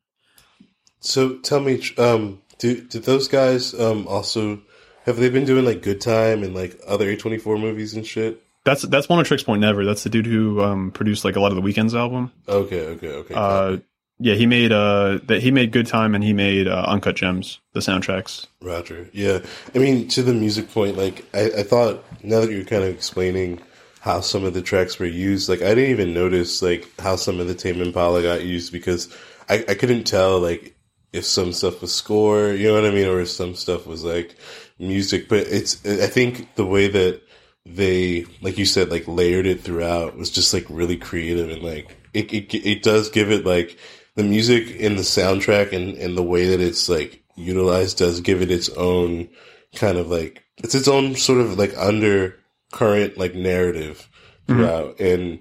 So 0.99 1.35
tell 1.37 1.61
me, 1.61 1.81
um, 1.97 2.41
do 2.57 2.81
did 2.81 3.03
those 3.03 3.29
guys 3.29 3.73
um 3.79 4.05
also 4.07 4.61
have 5.07 5.17
they 5.17 5.29
been 5.29 5.45
doing 5.45 5.65
like 5.65 5.81
Good 5.81 5.99
Time 6.01 6.43
and 6.43 6.53
like 6.53 6.79
other 6.87 7.09
A 7.09 7.17
twenty 7.17 7.39
four 7.39 7.57
movies 7.57 7.95
and 7.95 8.05
shit? 8.05 8.43
that's 8.63 8.83
that's 8.83 9.07
Oneohtrix 9.07 9.43
Point 9.45 9.61
Never 9.61 9.85
that's 9.85 10.03
the 10.03 10.09
dude 10.09 10.25
who 10.27 10.61
um 10.61 10.91
produced 10.91 11.25
like 11.25 11.35
a 11.35 11.39
lot 11.39 11.51
of 11.51 11.55
the 11.55 11.61
Weeknd's 11.61 11.95
album 11.95 12.31
Okay, 12.47 12.81
okay, 12.87 13.07
okay. 13.09 13.33
uh 13.33 13.77
yeah 14.19 14.33
he 14.35 14.45
made 14.45 14.71
uh 14.73 15.19
that 15.27 15.41
he 15.41 15.51
made 15.51 15.71
good 15.71 15.87
time 15.87 16.13
and 16.13 16.23
he 16.23 16.33
made 16.33 16.67
uh, 16.67 16.83
uncut 16.87 17.15
gems 17.15 17.59
the 17.73 17.79
soundtracks 17.79 18.45
Roger. 18.61 19.09
Yeah. 19.13 19.39
I 19.73 19.77
mean, 19.77 20.07
to 20.09 20.21
the 20.23 20.33
music 20.33 20.69
point, 20.71 20.97
like, 20.97 21.23
I, 21.33 21.59
I 21.59 21.63
thought 21.63 22.03
now 22.23 22.41
that 22.41 22.51
you're 22.51 22.65
kind 22.65 22.83
of 22.83 22.89
explaining 22.89 23.61
how 24.01 24.19
some 24.21 24.43
of 24.43 24.53
the 24.53 24.61
tracks 24.63 24.99
were 24.99 25.05
used, 25.05 25.47
like, 25.47 25.61
I 25.61 25.75
didn't 25.75 25.91
even 25.91 26.13
notice, 26.13 26.61
like, 26.61 26.89
how 26.99 27.15
some 27.15 27.39
of 27.39 27.47
the 27.47 27.53
Tame 27.53 27.81
Impala 27.81 28.21
got 28.23 28.43
used 28.43 28.71
because 28.73 29.15
I, 29.47 29.63
I 29.69 29.75
couldn't 29.75 30.05
tell, 30.05 30.39
like, 30.39 30.75
if 31.13 31.23
some 31.23 31.53
stuff 31.53 31.81
was 31.81 31.93
score, 31.93 32.49
you 32.51 32.67
know 32.67 32.73
what 32.73 32.85
I 32.85 32.91
mean, 32.93 33.07
or 33.07 33.21
if 33.21 33.29
some 33.29 33.53
stuff 33.55 33.85
was, 33.85 34.03
like, 34.03 34.35
music. 34.79 35.29
But 35.29 35.47
it's, 35.47 35.85
I 35.85 36.07
think 36.07 36.55
the 36.55 36.65
way 36.65 36.87
that 36.87 37.21
they, 37.65 38.25
like 38.41 38.57
you 38.57 38.65
said, 38.65 38.89
like, 38.89 39.07
layered 39.07 39.45
it 39.45 39.61
throughout 39.61 40.17
was 40.17 40.31
just, 40.31 40.53
like, 40.53 40.65
really 40.69 40.97
creative 40.97 41.49
and, 41.49 41.61
like, 41.61 41.95
it, 42.13 42.33
it, 42.33 42.53
it 42.53 42.83
does 42.83 43.09
give 43.09 43.31
it, 43.31 43.45
like, 43.45 43.77
the 44.17 44.23
music 44.23 44.71
in 44.71 44.95
the 44.95 45.03
soundtrack 45.03 45.71
and, 45.71 45.95
and 45.97 46.17
the 46.17 46.23
way 46.23 46.47
that 46.47 46.59
it's 46.59 46.89
like 46.89 47.23
utilized 47.35 47.99
does 47.99 48.19
give 48.19 48.41
it 48.41 48.51
its 48.51 48.67
own 48.69 49.29
kind 49.75 49.97
of 49.97 50.09
like 50.09 50.43
it's 50.57 50.73
its 50.73 50.87
own 50.87 51.15
sort 51.15 51.39
of 51.39 51.57
like 51.57 51.77
undercurrent 51.77 53.15
like 53.17 53.35
narrative 53.35 54.09
throughout 54.47 54.99
and 54.99 55.39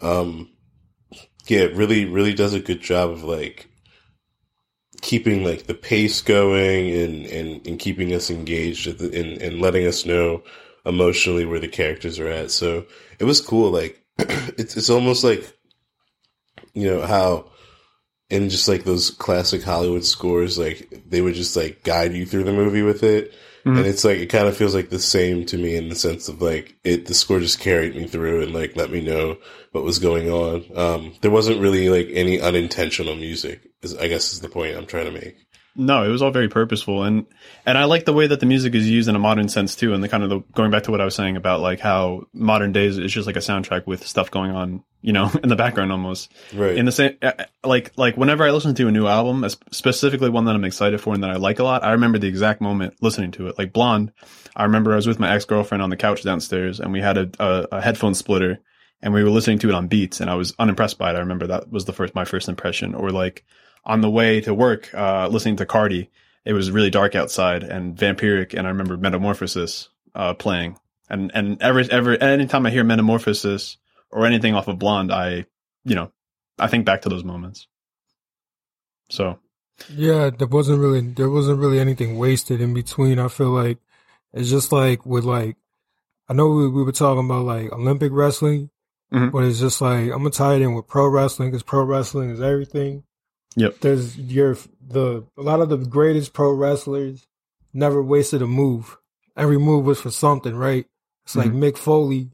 um 0.00 0.48
yeah 1.48 1.60
it 1.60 1.74
really 1.74 2.04
really 2.04 2.32
does 2.32 2.54
a 2.54 2.60
good 2.60 2.80
job 2.80 3.10
of 3.10 3.24
like 3.24 3.68
keeping 5.02 5.44
like 5.44 5.66
the 5.66 5.74
pace 5.74 6.22
going 6.22 6.90
and 6.90 7.26
and, 7.26 7.66
and 7.66 7.78
keeping 7.78 8.14
us 8.14 8.30
engaged 8.30 8.86
at 8.86 8.98
the, 8.98 9.06
and, 9.06 9.42
and 9.42 9.60
letting 9.60 9.86
us 9.86 10.06
know 10.06 10.42
emotionally 10.86 11.44
where 11.44 11.60
the 11.60 11.68
characters 11.68 12.18
are 12.18 12.28
at 12.28 12.50
so 12.50 12.84
it 13.18 13.24
was 13.24 13.40
cool 13.40 13.70
like 13.70 14.02
it's 14.18 14.76
it's 14.76 14.90
almost 14.90 15.22
like 15.22 15.56
you 16.74 16.90
know 16.90 17.06
how 17.06 17.52
in 18.32 18.48
just 18.48 18.66
like 18.66 18.84
those 18.84 19.10
classic 19.10 19.62
Hollywood 19.62 20.06
scores, 20.06 20.58
like 20.58 21.02
they 21.06 21.20
would 21.20 21.34
just 21.34 21.54
like 21.54 21.82
guide 21.84 22.14
you 22.14 22.24
through 22.24 22.44
the 22.44 22.52
movie 22.52 22.80
with 22.80 23.02
it. 23.02 23.34
Mhm. 23.66 23.76
And 23.76 23.86
it's 23.86 24.04
like 24.04 24.18
it 24.18 24.26
kind 24.26 24.48
of 24.48 24.56
feels 24.56 24.74
like 24.74 24.88
the 24.88 24.98
same 24.98 25.44
to 25.46 25.58
me 25.58 25.76
in 25.76 25.90
the 25.90 25.94
sense 25.94 26.28
of 26.28 26.40
like 26.40 26.74
it 26.82 27.04
the 27.06 27.14
score 27.14 27.40
just 27.40 27.60
carried 27.60 27.94
me 27.94 28.06
through 28.06 28.42
and 28.42 28.54
like 28.54 28.74
let 28.74 28.90
me 28.90 29.02
know 29.02 29.36
what 29.72 29.84
was 29.84 29.98
going 29.98 30.30
on. 30.30 30.64
Um 30.74 31.12
there 31.20 31.30
wasn't 31.30 31.60
really 31.60 31.90
like 31.90 32.08
any 32.10 32.40
unintentional 32.40 33.16
music, 33.16 33.70
is 33.82 33.96
I 33.96 34.08
guess 34.08 34.32
is 34.32 34.40
the 34.40 34.48
point 34.48 34.76
I'm 34.76 34.86
trying 34.86 35.06
to 35.06 35.12
make. 35.12 35.36
No, 35.74 36.04
it 36.04 36.08
was 36.08 36.20
all 36.20 36.30
very 36.30 36.48
purposeful, 36.48 37.02
and 37.02 37.26
and 37.64 37.78
I 37.78 37.84
like 37.84 38.04
the 38.04 38.12
way 38.12 38.26
that 38.26 38.40
the 38.40 38.46
music 38.46 38.74
is 38.74 38.88
used 38.88 39.08
in 39.08 39.16
a 39.16 39.18
modern 39.18 39.48
sense 39.48 39.74
too, 39.74 39.94
and 39.94 40.04
the 40.04 40.08
kind 40.08 40.22
of 40.22 40.28
the, 40.28 40.40
going 40.52 40.70
back 40.70 40.82
to 40.82 40.90
what 40.90 41.00
I 41.00 41.06
was 41.06 41.14
saying 41.14 41.38
about 41.38 41.60
like 41.60 41.80
how 41.80 42.26
modern 42.34 42.72
days 42.72 42.98
is 42.98 43.10
just 43.10 43.26
like 43.26 43.36
a 43.36 43.40
soundtrack 43.40 43.86
with 43.86 44.06
stuff 44.06 44.30
going 44.30 44.50
on, 44.50 44.84
you 45.00 45.14
know, 45.14 45.30
in 45.42 45.48
the 45.48 45.56
background 45.56 45.90
almost. 45.90 46.30
Right. 46.54 46.76
In 46.76 46.84
the 46.84 46.92
same, 46.92 47.16
uh, 47.22 47.32
like 47.64 47.92
like 47.96 48.18
whenever 48.18 48.44
I 48.44 48.50
listen 48.50 48.74
to 48.74 48.88
a 48.88 48.92
new 48.92 49.06
album, 49.06 49.48
specifically 49.70 50.28
one 50.28 50.44
that 50.44 50.54
I'm 50.54 50.64
excited 50.64 51.00
for 51.00 51.14
and 51.14 51.22
that 51.22 51.30
I 51.30 51.36
like 51.36 51.58
a 51.58 51.64
lot, 51.64 51.82
I 51.82 51.92
remember 51.92 52.18
the 52.18 52.28
exact 52.28 52.60
moment 52.60 52.94
listening 53.00 53.30
to 53.32 53.46
it. 53.46 53.56
Like 53.56 53.72
Blonde, 53.72 54.12
I 54.54 54.64
remember 54.64 54.92
I 54.92 54.96
was 54.96 55.06
with 55.06 55.20
my 55.20 55.34
ex 55.34 55.46
girlfriend 55.46 55.82
on 55.82 55.88
the 55.88 55.96
couch 55.96 56.22
downstairs, 56.22 56.80
and 56.80 56.92
we 56.92 57.00
had 57.00 57.16
a, 57.16 57.30
a, 57.38 57.68
a 57.72 57.80
headphone 57.80 58.12
splitter, 58.12 58.58
and 59.00 59.14
we 59.14 59.24
were 59.24 59.30
listening 59.30 59.58
to 59.60 59.70
it 59.70 59.74
on 59.74 59.88
Beats, 59.88 60.20
and 60.20 60.28
I 60.28 60.34
was 60.34 60.54
unimpressed 60.58 60.98
by 60.98 61.12
it. 61.12 61.16
I 61.16 61.20
remember 61.20 61.46
that 61.46 61.72
was 61.72 61.86
the 61.86 61.94
first 61.94 62.14
my 62.14 62.26
first 62.26 62.50
impression, 62.50 62.94
or 62.94 63.10
like 63.10 63.42
on 63.84 64.00
the 64.00 64.10
way 64.10 64.40
to 64.42 64.54
work, 64.54 64.92
uh, 64.94 65.28
listening 65.28 65.56
to 65.56 65.66
Cardi. 65.66 66.10
It 66.44 66.52
was 66.52 66.70
really 66.70 66.90
dark 66.90 67.14
outside 67.14 67.62
and 67.62 67.96
vampiric, 67.96 68.54
and 68.54 68.66
I 68.66 68.70
remember 68.70 68.96
Metamorphosis 68.96 69.88
uh, 70.14 70.34
playing. 70.34 70.78
And 71.08 71.30
and 71.34 71.60
every 71.62 71.90
every 71.90 72.20
anytime 72.20 72.66
I 72.66 72.70
hear 72.70 72.84
Metamorphosis 72.84 73.76
or 74.10 74.26
anything 74.26 74.54
off 74.54 74.68
of 74.68 74.78
Blonde, 74.78 75.12
I 75.12 75.46
you 75.84 75.94
know 75.94 76.10
I 76.58 76.66
think 76.68 76.84
back 76.86 77.02
to 77.02 77.08
those 77.08 77.24
moments. 77.24 77.66
So 79.10 79.38
Yeah, 79.88 80.30
there 80.30 80.48
wasn't 80.48 80.80
really 80.80 81.00
there 81.00 81.30
wasn't 81.30 81.58
really 81.58 81.78
anything 81.80 82.18
wasted 82.18 82.60
in 82.60 82.72
between. 82.74 83.18
I 83.18 83.28
feel 83.28 83.50
like 83.50 83.78
it's 84.32 84.50
just 84.50 84.72
like 84.72 85.04
with 85.04 85.24
like 85.24 85.56
I 86.28 86.34
know 86.34 86.48
we, 86.50 86.68
we 86.68 86.82
were 86.82 86.92
talking 86.92 87.24
about 87.24 87.44
like 87.44 87.70
Olympic 87.72 88.10
wrestling, 88.12 88.70
Mhm. 89.12 89.32
but 89.32 89.44
it's 89.44 89.60
just 89.60 89.80
like 89.80 90.04
I'm 90.04 90.18
gonna 90.18 90.30
tie 90.30 90.54
it 90.54 90.62
in 90.62 90.74
with 90.74 90.86
pro 90.88 91.06
wrestling 91.08 91.50
because 91.50 91.62
pro 91.62 91.84
wrestling 91.84 92.30
is 92.30 92.40
everything. 92.40 93.04
Yep. 93.56 93.80
There's 93.80 94.18
your 94.18 94.56
the 94.86 95.24
a 95.36 95.42
lot 95.42 95.60
of 95.60 95.68
the 95.68 95.78
greatest 95.78 96.32
pro 96.32 96.52
wrestlers 96.52 97.26
never 97.72 98.02
wasted 98.02 98.42
a 98.42 98.46
move. 98.46 98.96
Every 99.36 99.58
move 99.58 99.84
was 99.84 100.00
for 100.00 100.10
something, 100.10 100.54
right? 100.54 100.86
It's 101.24 101.36
like 101.36 101.48
mm-hmm. 101.48 101.62
Mick 101.62 101.78
Foley 101.78 102.30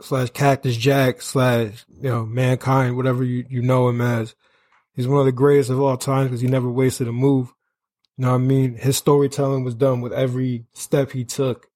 slash 0.00 0.30
Cactus 0.30 0.76
Jack 0.76 1.22
slash 1.22 1.84
you 2.00 2.08
know 2.08 2.24
Mankind, 2.24 2.96
whatever 2.96 3.24
you 3.24 3.44
you 3.48 3.62
know 3.62 3.88
him 3.88 4.00
as. 4.00 4.34
He's 4.94 5.08
one 5.08 5.20
of 5.20 5.26
the 5.26 5.32
greatest 5.32 5.70
of 5.70 5.80
all 5.80 5.96
time 5.96 6.26
because 6.26 6.40
he 6.40 6.46
never 6.46 6.70
wasted 6.70 7.08
a 7.08 7.12
move. 7.12 7.52
You 8.16 8.26
know 8.26 8.30
what 8.30 8.36
I 8.36 8.38
mean? 8.38 8.76
His 8.76 8.96
storytelling 8.96 9.64
was 9.64 9.74
done 9.74 10.00
with 10.00 10.12
every 10.12 10.66
step 10.72 11.10
he 11.10 11.24
took. 11.24 11.68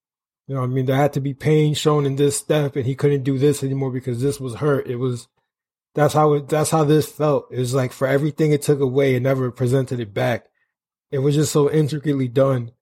You 0.47 0.55
know 0.55 0.61
what 0.61 0.69
I 0.69 0.73
mean? 0.73 0.87
There 0.87 0.97
had 0.97 1.13
to 1.15 1.21
be 1.21 1.35
pain 1.35 1.75
shown 1.75 2.07
in 2.07 2.15
this 2.15 2.37
step, 2.37 2.77
and 2.77 2.87
he 2.87 2.95
couldn't 2.95 3.25
do 3.25 3.37
this 3.37 3.65
anymore 3.65 3.91
because 3.91 4.23
this 4.23 4.39
was 4.39 4.55
hurt. 4.55 4.87
It 4.87 4.97
was 4.97 5.27
that's 5.95 6.15
how 6.15 6.35
it. 6.35 6.49
That's 6.49 6.71
how 6.71 6.85
this 6.85 7.11
felt. 7.11 7.49
It 7.51 7.59
was 7.59 7.75
like 7.75 7.93
for 7.93 8.07
everything 8.07 8.53
it 8.53 8.63
took 8.63 8.81
away, 8.81 9.15
it 9.15 9.23
never 9.23 9.51
presented 9.51 10.01
it 10.01 10.15
back. 10.15 10.47
It 11.11 11.19
was 11.19 11.35
just 11.35 11.53
so 11.53 11.71
intricately 11.71 12.29
done. 12.29 12.73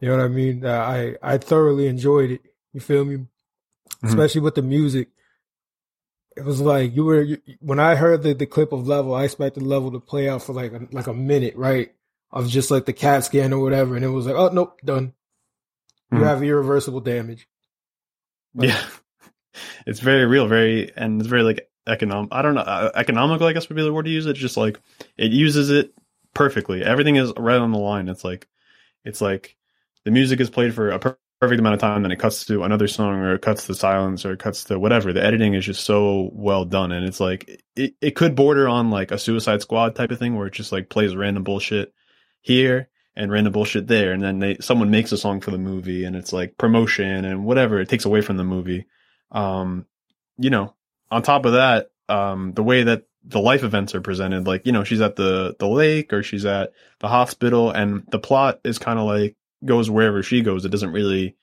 You 0.00 0.08
know 0.08 0.16
what 0.16 0.24
I 0.24 0.28
mean? 0.28 0.66
I 0.66 1.16
I 1.22 1.38
thoroughly 1.38 1.86
enjoyed 1.86 2.30
it. 2.32 2.42
You 2.72 2.80
feel 2.80 3.04
me? 3.04 3.26
Especially 4.02 4.40
with 4.42 4.54
the 4.56 4.62
music. 4.62 5.08
It 6.36 6.44
was 6.44 6.60
like 6.60 6.94
you 6.94 7.04
were 7.04 7.22
you, 7.22 7.38
when 7.60 7.78
I 7.78 7.94
heard 7.94 8.22
the, 8.22 8.34
the 8.34 8.46
clip 8.46 8.72
of 8.72 8.86
level. 8.88 9.14
I 9.14 9.24
expected 9.24 9.62
level 9.62 9.92
to 9.92 10.00
play 10.00 10.28
out 10.28 10.42
for 10.42 10.52
like 10.52 10.72
a, 10.72 10.86
like 10.90 11.06
a 11.06 11.14
minute, 11.14 11.54
right? 11.56 11.94
Of 12.32 12.48
just 12.48 12.70
like 12.72 12.84
the 12.86 12.92
CAT 12.92 13.24
scan 13.24 13.52
or 13.52 13.60
whatever, 13.62 13.94
and 13.94 14.04
it 14.04 14.08
was 14.08 14.26
like, 14.26 14.34
oh 14.34 14.48
nope, 14.48 14.80
done. 14.84 15.12
You 16.10 16.18
Mhm. 16.18 16.24
have 16.24 16.42
irreversible 16.42 17.00
damage. 17.00 17.48
Like- 18.54 18.70
Yeah, 18.70 18.84
it's 19.86 20.00
very 20.00 20.26
real, 20.26 20.48
very 20.48 20.92
and 20.96 21.20
it's 21.20 21.30
very 21.30 21.44
like 21.44 21.70
economic. 21.86 22.30
I 22.32 22.42
don't 22.42 22.54
know, 22.54 22.62
uh, 22.62 22.90
economical. 22.94 23.46
I 23.46 23.52
guess 23.52 23.68
would 23.68 23.76
be 23.76 23.82
the 23.82 23.92
word 23.92 24.04
to 24.04 24.10
use. 24.10 24.26
It's 24.26 24.38
just 24.38 24.56
like 24.56 24.80
it 25.16 25.32
uses 25.32 25.70
it 25.70 25.92
perfectly. 26.34 26.82
Everything 26.82 27.16
is 27.16 27.32
right 27.36 27.58
on 27.58 27.72
the 27.72 27.78
line. 27.78 28.08
It's 28.08 28.24
like 28.24 28.48
it's 29.04 29.20
like 29.20 29.56
the 30.04 30.10
music 30.10 30.40
is 30.40 30.50
played 30.50 30.74
for 30.74 30.90
a 30.90 30.98
per- 30.98 31.18
perfect 31.40 31.60
amount 31.60 31.74
of 31.74 31.80
time, 31.80 32.02
then 32.02 32.12
it 32.12 32.18
cuts 32.18 32.46
to 32.46 32.62
another 32.62 32.88
song, 32.88 33.16
or 33.16 33.34
it 33.34 33.42
cuts 33.42 33.66
to 33.66 33.74
silence, 33.74 34.24
or 34.24 34.32
it 34.32 34.38
cuts 34.38 34.64
to 34.64 34.78
whatever. 34.78 35.12
The 35.12 35.24
editing 35.24 35.54
is 35.54 35.64
just 35.64 35.84
so 35.84 36.30
well 36.32 36.64
done, 36.64 36.92
and 36.92 37.06
it's 37.06 37.20
like 37.20 37.62
it, 37.76 37.94
it 38.00 38.16
could 38.16 38.34
border 38.34 38.68
on 38.68 38.90
like 38.90 39.10
a 39.10 39.18
Suicide 39.18 39.60
Squad 39.62 39.94
type 39.94 40.10
of 40.10 40.18
thing, 40.18 40.36
where 40.36 40.46
it 40.46 40.54
just 40.54 40.72
like 40.72 40.88
plays 40.88 41.14
random 41.14 41.44
bullshit 41.44 41.92
here 42.40 42.88
and 43.16 43.30
random 43.30 43.52
bullshit 43.52 43.86
there, 43.86 44.12
and 44.12 44.22
then 44.22 44.38
they 44.38 44.56
someone 44.60 44.90
makes 44.90 45.12
a 45.12 45.18
song 45.18 45.40
for 45.40 45.50
the 45.50 45.58
movie, 45.58 46.04
and 46.04 46.16
it's 46.16 46.32
like 46.32 46.56
promotion 46.56 47.24
and 47.24 47.44
whatever. 47.44 47.80
It 47.80 47.88
takes 47.88 48.04
away 48.04 48.22
from 48.22 48.36
the 48.36 48.44
movie. 48.44 48.86
Um, 49.30 49.86
you 50.38 50.50
know, 50.50 50.74
on 51.14 51.22
top 51.22 51.46
of 51.46 51.52
that, 51.52 51.92
um, 52.08 52.52
the 52.54 52.64
way 52.64 52.82
that 52.82 53.04
the 53.24 53.38
life 53.38 53.62
events 53.62 53.94
are 53.94 54.00
presented, 54.00 54.48
like 54.48 54.66
you 54.66 54.72
know, 54.72 54.82
she's 54.82 55.00
at 55.00 55.14
the 55.14 55.54
the 55.60 55.68
lake 55.68 56.12
or 56.12 56.24
she's 56.24 56.44
at 56.44 56.72
the 56.98 57.06
hospital, 57.08 57.70
and 57.70 58.02
the 58.10 58.18
plot 58.18 58.58
is 58.64 58.80
kind 58.80 58.98
of 58.98 59.06
like 59.06 59.36
goes 59.64 59.88
wherever 59.88 60.24
she 60.24 60.42
goes. 60.42 60.64
It 60.64 60.70
doesn't 60.70 60.92
really 60.92 61.36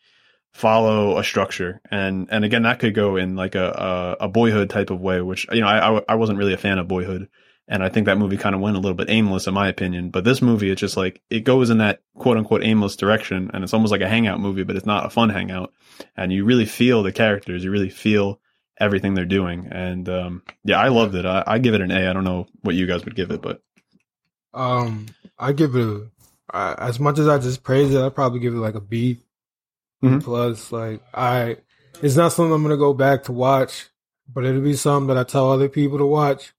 follow 0.54 1.18
a 1.18 1.24
structure, 1.24 1.80
and 1.90 2.28
and 2.30 2.44
again, 2.44 2.64
that 2.64 2.80
could 2.80 2.94
go 2.94 3.16
in 3.16 3.38
like 3.38 3.56
a 3.56 4.18
a, 4.20 4.26
a 4.26 4.28
boyhood 4.28 4.70
type 4.70 4.90
of 4.90 5.00
way, 5.00 5.22
which 5.22 5.48
you 5.54 5.62
know, 5.62 5.68
I, 5.68 5.98
I 5.98 6.02
I 6.10 6.16
wasn't 6.16 6.38
really 6.38 6.54
a 6.54 6.58
fan 6.58 6.78
of 6.78 6.90
boyhood. 6.90 7.30
And 7.68 7.82
I 7.82 7.88
think 7.88 8.08
that 8.08 8.18
movie 8.18 8.36
kind 8.36 8.54
of 8.54 8.60
went 8.60 8.76
a 8.76 8.82
little 8.82 8.98
bit 8.98 9.10
aimless, 9.10 9.48
in 9.48 9.54
my 9.54 9.70
opinion. 9.70 10.10
But 10.10 10.26
this 10.26 10.42
movie, 10.42 10.70
it's 10.70 10.82
just 10.82 10.98
like 10.98 11.22
it 11.30 11.46
goes 11.46 11.70
in 11.70 11.78
that 11.78 12.02
quote 12.16 12.36
unquote 12.36 12.66
aimless 12.66 12.98
direction, 12.98 13.50
and 13.54 13.64
it's 13.64 13.74
almost 13.74 13.92
like 13.92 14.02
a 14.02 14.10
hangout 14.10 14.42
movie, 14.42 14.64
but 14.64 14.76
it's 14.76 14.86
not 14.86 15.06
a 15.06 15.10
fun 15.10 15.30
hangout. 15.30 15.72
And 16.18 16.34
you 16.34 16.44
really 16.44 16.66
feel 16.66 17.02
the 17.02 17.14
characters, 17.14 17.64
you 17.64 17.72
really 17.72 17.90
feel 17.90 18.42
everything 18.80 19.14
they're 19.14 19.26
doing. 19.26 19.68
And 19.72 20.08
um, 20.10 20.44
yeah, 20.64 20.80
I 20.80 20.88
loved 20.90 21.16
it. 21.16 21.26
I, 21.26 21.44
I 21.46 21.58
give 21.60 21.74
it 21.74 21.82
an 21.82 21.92
A. 21.92 22.10
I 22.10 22.14
don't 22.14 22.24
know 22.24 22.48
what 22.62 22.76
you 22.76 22.88
guys 22.88 23.06
would 23.06 23.16
give 23.16 23.32
it, 23.32 23.42
but 23.42 23.62
Um, 24.54 25.08
I 25.38 25.52
give 25.54 25.76
it 25.76 25.86
a 25.88 26.08
I, 26.54 26.74
as 26.90 27.00
much 27.00 27.18
as 27.20 27.28
I 27.28 27.38
just 27.38 27.64
praise 27.64 27.94
it. 27.94 28.02
I'd 28.02 28.16
probably 28.16 28.40
give 28.40 28.54
it 28.54 28.58
like 28.60 28.76
a 28.76 28.82
B 28.82 29.20
Mhm. 30.04 30.22
plus. 30.24 30.72
Like 30.72 31.02
I, 31.14 31.58
it's 32.02 32.16
not 32.16 32.34
something 32.34 32.52
I'm 32.54 32.64
gonna 32.64 32.78
go 32.78 32.94
back 32.94 33.24
to 33.24 33.32
watch, 33.32 33.90
but 34.28 34.44
it'll 34.46 34.62
be 34.62 34.76
something 34.76 35.08
that 35.08 35.18
I 35.18 35.24
tell 35.24 35.52
other 35.52 35.70
people 35.70 35.98
to 36.00 36.06
watch. 36.06 36.54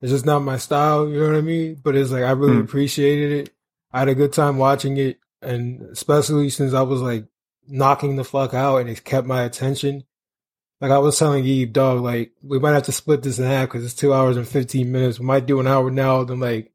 It's 0.00 0.12
just 0.12 0.26
not 0.26 0.40
my 0.40 0.56
style, 0.58 1.08
you 1.08 1.20
know 1.20 1.26
what 1.26 1.36
I 1.36 1.40
mean? 1.42 1.80
But 1.82 1.96
it's 1.96 2.10
like 2.10 2.24
I 2.24 2.30
really 2.30 2.56
Mhm. 2.56 2.64
appreciated 2.64 3.32
it. 3.48 3.54
I 3.92 4.00
had 4.00 4.08
a 4.08 4.14
good 4.14 4.32
time 4.32 4.58
watching 4.58 4.96
it, 4.96 5.18
and 5.42 5.82
especially 5.82 6.50
since 6.50 6.72
I 6.74 6.82
was 6.82 7.00
like 7.00 7.26
knocking 7.68 8.16
the 8.16 8.24
fuck 8.24 8.54
out, 8.54 8.78
and 8.78 8.88
it 8.90 9.04
kept 9.04 9.26
my 9.26 9.42
attention. 9.42 10.04
Like 10.80 10.92
I 10.92 10.98
was 10.98 11.18
telling 11.18 11.44
Eve, 11.44 11.72
dog, 11.72 12.00
like 12.02 12.32
we 12.42 12.58
might 12.58 12.74
have 12.74 12.84
to 12.84 12.92
split 12.92 13.22
this 13.22 13.38
in 13.38 13.44
half 13.44 13.68
because 13.68 13.84
it's 13.84 13.94
two 13.94 14.14
hours 14.14 14.36
and 14.36 14.46
fifteen 14.46 14.92
minutes. 14.92 15.18
We 15.18 15.26
might 15.26 15.46
do 15.46 15.58
an 15.60 15.66
hour 15.66 15.90
now, 15.90 16.22
then 16.24 16.38
like 16.40 16.72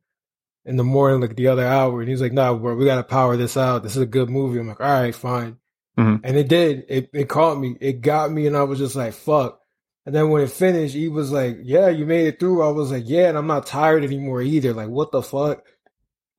in 0.66 0.76
the 0.78 0.84
morning, 0.84 1.22
like 1.22 1.36
the 1.36 1.47
other 1.47 1.66
hour. 1.66 2.01
And 2.01 2.10
he's 2.10 2.22
like, 2.22 2.34
"Nah, 2.34 2.54
bro, 2.54 2.76
we 2.76 2.86
gotta 2.86 3.04
power 3.04 3.38
this 3.38 3.56
out. 3.56 3.84
This 3.84 3.95
is 3.95 4.01
a 4.01 4.06
good 4.06 4.30
movie." 4.30 4.60
I'm 4.60 4.68
like, 4.68 4.82
"All 4.82 4.88
right, 5.01 5.16
fine." 5.16 5.58
Mhm. 5.97 6.20
And 6.24 6.38
it 6.38 6.47
did. 6.49 6.86
It 6.89 7.10
it 7.14 7.30
caught 7.30 7.60
me. 7.60 7.78
It 7.80 8.01
got 8.01 8.32
me, 8.32 8.45
and 8.47 8.58
I 8.58 8.64
was 8.64 8.80
just 8.80 8.95
like, 8.95 9.14
"Fuck." 9.14 9.60
And 10.06 10.14
then 10.14 10.30
when 10.30 10.41
it 10.43 10.51
finished, 10.51 10.95
he 10.95 11.08
was 11.08 11.32
like, 11.32 11.60
"Yeah, 11.64 11.88
you 11.88 12.06
made 12.06 12.28
it 12.28 12.39
through." 12.39 12.62
I 12.62 12.72
was 12.72 12.91
like, 12.91 13.04
"Yeah," 13.08 13.30
and 13.30 13.38
I'm 13.38 13.47
not 13.47 13.66
tired 13.68 14.04
anymore 14.04 14.41
either. 14.41 14.74
Like, 14.74 14.89
what 14.89 15.12
the 15.12 15.22
fuck? 15.22 15.64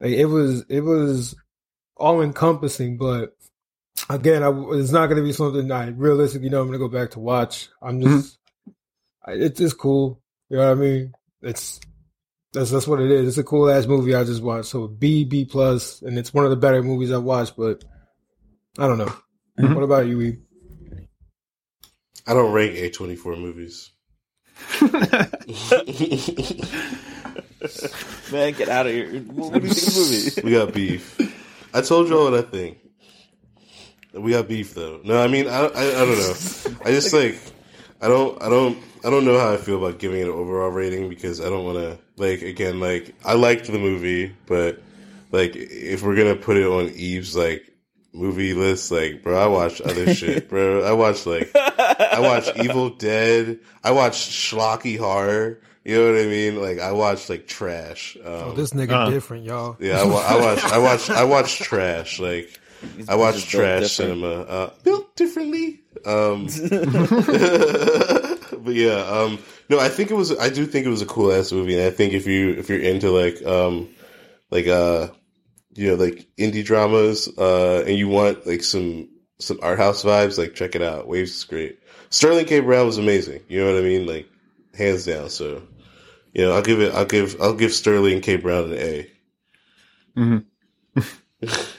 Like, 0.00 0.12
it 0.12 0.26
was 0.26 0.64
it 0.68 0.80
was 0.82 1.34
all 1.96 2.20
encompassing, 2.20 2.98
but 2.98 3.34
again, 4.08 4.42
I, 4.42 4.50
it's 4.74 4.92
not 4.92 5.06
going 5.06 5.18
to 5.18 5.22
be 5.26 5.32
something 5.32 5.70
I 5.70 5.88
realistically 5.88 6.48
know 6.48 6.60
I'm 6.60 6.68
going 6.68 6.78
to 6.78 6.88
go 6.88 6.88
back 6.88 7.12
to 7.12 7.20
watch. 7.20 7.68
I'm 7.82 8.00
just, 8.00 8.38
I, 9.24 9.32
it's 9.32 9.58
just 9.58 9.78
cool. 9.78 10.20
You 10.50 10.58
know 10.58 10.68
what 10.68 10.78
I 10.78 10.80
mean? 10.80 11.12
It's 11.42 11.80
that's 12.52 12.70
that's 12.70 12.86
what 12.86 13.00
it 13.00 13.10
is. 13.10 13.28
It's 13.28 13.38
a 13.38 13.44
cool 13.44 13.68
ass 13.68 13.86
movie 13.86 14.14
I 14.14 14.24
just 14.24 14.42
watched. 14.42 14.68
So 14.68 14.86
B 14.86 15.24
B 15.24 15.44
plus, 15.44 16.00
and 16.02 16.18
it's 16.18 16.32
one 16.32 16.44
of 16.44 16.50
the 16.50 16.56
better 16.56 16.82
movies 16.82 17.10
I've 17.12 17.22
watched. 17.24 17.56
But 17.56 17.84
I 18.78 18.86
don't 18.86 18.98
know. 18.98 19.12
Mhm. 19.58 19.74
What 19.74 19.84
about 19.84 20.06
you? 20.06 20.20
Eve? 20.20 20.40
I 22.26 22.34
don't 22.34 22.52
rank 22.52 22.74
A 22.76 22.90
twenty 22.90 23.16
four 23.16 23.36
movies. 23.36 23.90
Man, 28.32 28.52
get 28.52 28.68
out 28.68 28.86
of 28.86 28.92
here. 28.92 29.20
What 29.22 29.60
do 29.60 29.66
you 29.66 29.74
think 29.74 29.86
of 29.88 29.94
the 29.94 30.00
movie? 30.10 30.42
we 30.42 30.52
got 30.52 30.72
beef. 30.74 31.18
I 31.74 31.80
told 31.80 32.08
y'all 32.08 32.24
what 32.30 32.34
I 32.34 32.42
think. 32.42 32.78
We 34.14 34.32
got 34.32 34.48
beef 34.48 34.74
though. 34.74 35.00
No, 35.04 35.20
I 35.22 35.28
mean 35.28 35.46
I, 35.48 35.58
I, 35.66 35.66
I 35.66 36.04
don't 36.04 36.18
know. 36.18 36.34
I 36.84 36.90
just 36.90 37.12
like 37.20 37.38
I 38.00 38.08
don't 38.08 38.40
I 38.42 38.48
don't 38.48 38.78
I 39.04 39.10
don't 39.10 39.24
know 39.24 39.38
how 39.38 39.52
I 39.52 39.56
feel 39.56 39.76
about 39.84 39.98
giving 39.98 40.20
it 40.20 40.24
an 40.24 40.30
overall 40.30 40.70
rating 40.70 41.08
because 41.08 41.40
I 41.40 41.44
don't 41.50 41.64
want 41.64 41.78
to 41.78 41.98
like 42.16 42.42
again 42.42 42.80
like 42.80 43.14
I 43.24 43.34
liked 43.34 43.66
the 43.66 43.78
movie, 43.78 44.34
but 44.46 44.80
like 45.32 45.56
if 45.56 46.02
we're 46.02 46.16
gonna 46.16 46.36
put 46.36 46.56
it 46.56 46.66
on 46.66 46.90
Eve's 46.90 47.34
like 47.36 47.70
movie 48.12 48.54
list, 48.54 48.90
like 48.92 49.22
bro, 49.24 49.36
I 49.42 49.46
watched 49.48 49.80
other 49.80 50.14
shit, 50.14 50.48
bro. 50.48 50.84
I 50.84 50.92
watched 50.92 51.26
like 51.26 51.50
I 51.54 52.20
watched 52.20 52.52
Evil 52.64 52.90
Dead. 52.90 53.58
I 53.82 53.90
watched 53.90 54.30
schlocky 54.30 54.98
horror. 54.98 55.60
You 55.84 55.96
know 55.98 56.12
what 56.12 56.22
I 56.22 56.26
mean? 56.26 56.62
Like 56.62 56.78
I 56.78 56.92
watched 56.92 57.28
like 57.28 57.46
trash. 57.46 58.16
Um, 58.24 58.32
Oh, 58.32 58.52
this 58.52 58.70
nigga 58.70 58.92
uh. 58.92 59.10
different, 59.10 59.44
y'all. 59.44 59.76
yeah, 59.80 60.00
I, 60.00 60.06
wa- 60.06 60.24
I 60.26 60.36
watched. 60.40 60.64
I 60.64 60.78
watched. 60.78 61.10
I 61.10 61.24
watched 61.24 61.62
trash. 61.62 62.18
Like 62.20 62.58
These 62.96 63.08
I 63.08 63.14
watched 63.16 63.48
bitches 63.48 63.52
built 63.52 63.80
trash 63.80 63.92
cinema. 63.92 64.26
Uh, 64.42 64.70
built 64.82 65.16
differently. 65.16 65.80
Um, 66.04 66.46
but 68.64 68.74
yeah, 68.74 68.96
um, 68.96 69.38
no, 69.68 69.78
I 69.78 69.88
think 69.88 70.10
it 70.10 70.14
was. 70.14 70.36
I 70.38 70.48
do 70.48 70.66
think 70.66 70.86
it 70.86 70.90
was 70.90 71.02
a 71.02 71.06
cool 71.06 71.32
ass 71.32 71.52
movie, 71.52 71.74
and 71.74 71.84
I 71.84 71.90
think 71.90 72.12
if 72.12 72.26
you 72.26 72.50
if 72.50 72.68
you're 72.68 72.80
into 72.80 73.10
like 73.10 73.44
um, 73.44 73.88
like 74.50 74.66
uh, 74.66 75.08
you 75.74 75.88
know, 75.88 75.94
like 75.94 76.28
indie 76.38 76.64
dramas, 76.64 77.28
uh, 77.38 77.84
and 77.86 77.96
you 77.96 78.08
want 78.08 78.46
like 78.46 78.62
some 78.62 79.08
some 79.38 79.58
art 79.62 79.78
house 79.78 80.04
vibes, 80.04 80.38
like 80.38 80.54
check 80.54 80.74
it 80.74 80.82
out. 80.82 81.08
Waves 81.08 81.34
is 81.36 81.44
great. 81.44 81.78
Sterling 82.10 82.46
K. 82.46 82.60
Brown 82.60 82.86
was 82.86 82.98
amazing. 82.98 83.42
You 83.48 83.64
know 83.64 83.72
what 83.72 83.80
I 83.80 83.84
mean? 83.84 84.06
Like 84.06 84.28
hands 84.74 85.04
down. 85.04 85.30
So, 85.30 85.62
you 86.32 86.44
know, 86.44 86.52
I'll 86.52 86.62
give 86.62 86.80
it. 86.80 86.94
I'll 86.94 87.04
give. 87.04 87.36
I'll 87.40 87.54
give 87.54 87.72
Sterling 87.72 88.20
K. 88.20 88.36
Brown 88.36 88.72
an 88.72 88.78
A. 88.78 89.10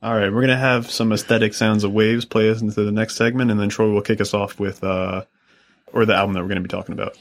All 0.00 0.14
right, 0.14 0.32
we're 0.32 0.42
gonna 0.42 0.56
have 0.56 0.88
some 0.88 1.12
aesthetic 1.12 1.54
sounds 1.54 1.82
of 1.82 1.92
waves 1.92 2.24
play 2.24 2.50
us 2.50 2.62
into 2.62 2.84
the 2.84 2.92
next 2.92 3.16
segment, 3.16 3.50
and 3.50 3.58
then 3.58 3.68
Troy 3.68 3.90
will 3.90 4.00
kick 4.00 4.20
us 4.20 4.32
off 4.32 4.60
with 4.60 4.84
uh, 4.84 5.24
or 5.92 6.06
the 6.06 6.14
album 6.14 6.34
that 6.34 6.42
we're 6.42 6.48
gonna 6.48 6.60
be 6.60 6.68
talking 6.68 6.92
about. 6.92 7.16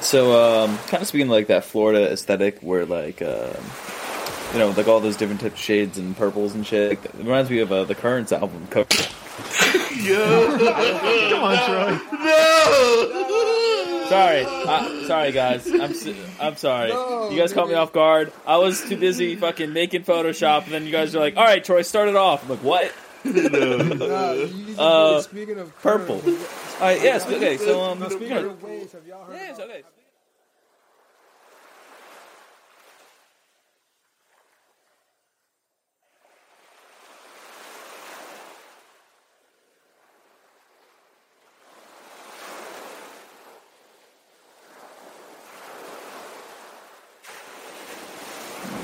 So, 0.00 0.32
um, 0.64 0.76
kind 0.88 1.02
of 1.02 1.08
speaking 1.08 1.28
like 1.28 1.46
that 1.46 1.64
Florida 1.64 2.10
aesthetic, 2.10 2.60
where 2.62 2.84
like, 2.84 3.22
um, 3.22 3.64
you 4.54 4.58
know, 4.60 4.70
like 4.70 4.88
all 4.88 5.00
those 5.00 5.16
different 5.16 5.40
types 5.42 5.54
of 5.54 5.60
shades 5.60 5.98
and 5.98 6.16
purples 6.16 6.54
and 6.54 6.66
shit. 6.66 6.92
It 6.92 7.10
reminds 7.18 7.50
me 7.50 7.58
of 7.58 7.70
uh, 7.70 7.84
the 7.84 7.94
Currents 7.94 8.32
album 8.32 8.66
cover. 8.70 8.86
yeah. 10.00 11.28
Come 11.30 11.42
on, 11.44 11.56
Troy. 11.66 11.98
No. 12.24 13.20
Sorry, 14.08 14.44
uh, 14.46 15.06
sorry 15.08 15.32
guys. 15.32 15.66
I'm 15.66 15.80
s- 15.80 16.08
I'm 16.40 16.56
sorry. 16.56 16.90
you 17.32 17.38
guys 17.40 17.52
caught 17.52 17.68
me 17.68 17.74
off 17.74 17.92
guard. 17.92 18.32
I 18.46 18.58
was 18.58 18.80
too 18.82 18.96
busy 18.98 19.34
fucking 19.34 19.72
making 19.72 20.04
Photoshop, 20.04 20.64
and 20.64 20.72
then 20.72 20.84
you 20.84 20.92
guys 20.92 21.14
are 21.16 21.20
like, 21.20 21.36
"All 21.36 21.44
right, 21.44 21.64
Troy, 21.64 21.82
start 21.82 22.08
it 22.08 22.14
off." 22.16 22.42
I'm 22.44 22.50
like, 22.50 22.62
"What?" 22.62 22.92
Uh, 24.78 25.22
speaking 25.22 25.58
of 25.58 25.74
purple. 25.80 26.16
All 26.16 26.32
right, 26.82 27.00
yes. 27.02 27.26
Okay, 27.26 27.56
so 27.56 27.80
um, 27.80 28.04
speaking 28.10 28.32
of 28.36 28.62
waves, 28.62 28.92
have 28.92 29.06
y'all 29.06 29.24
heard? 29.24 29.36
yes, 29.36 29.56
about- 29.56 29.70
okay. 29.70 29.82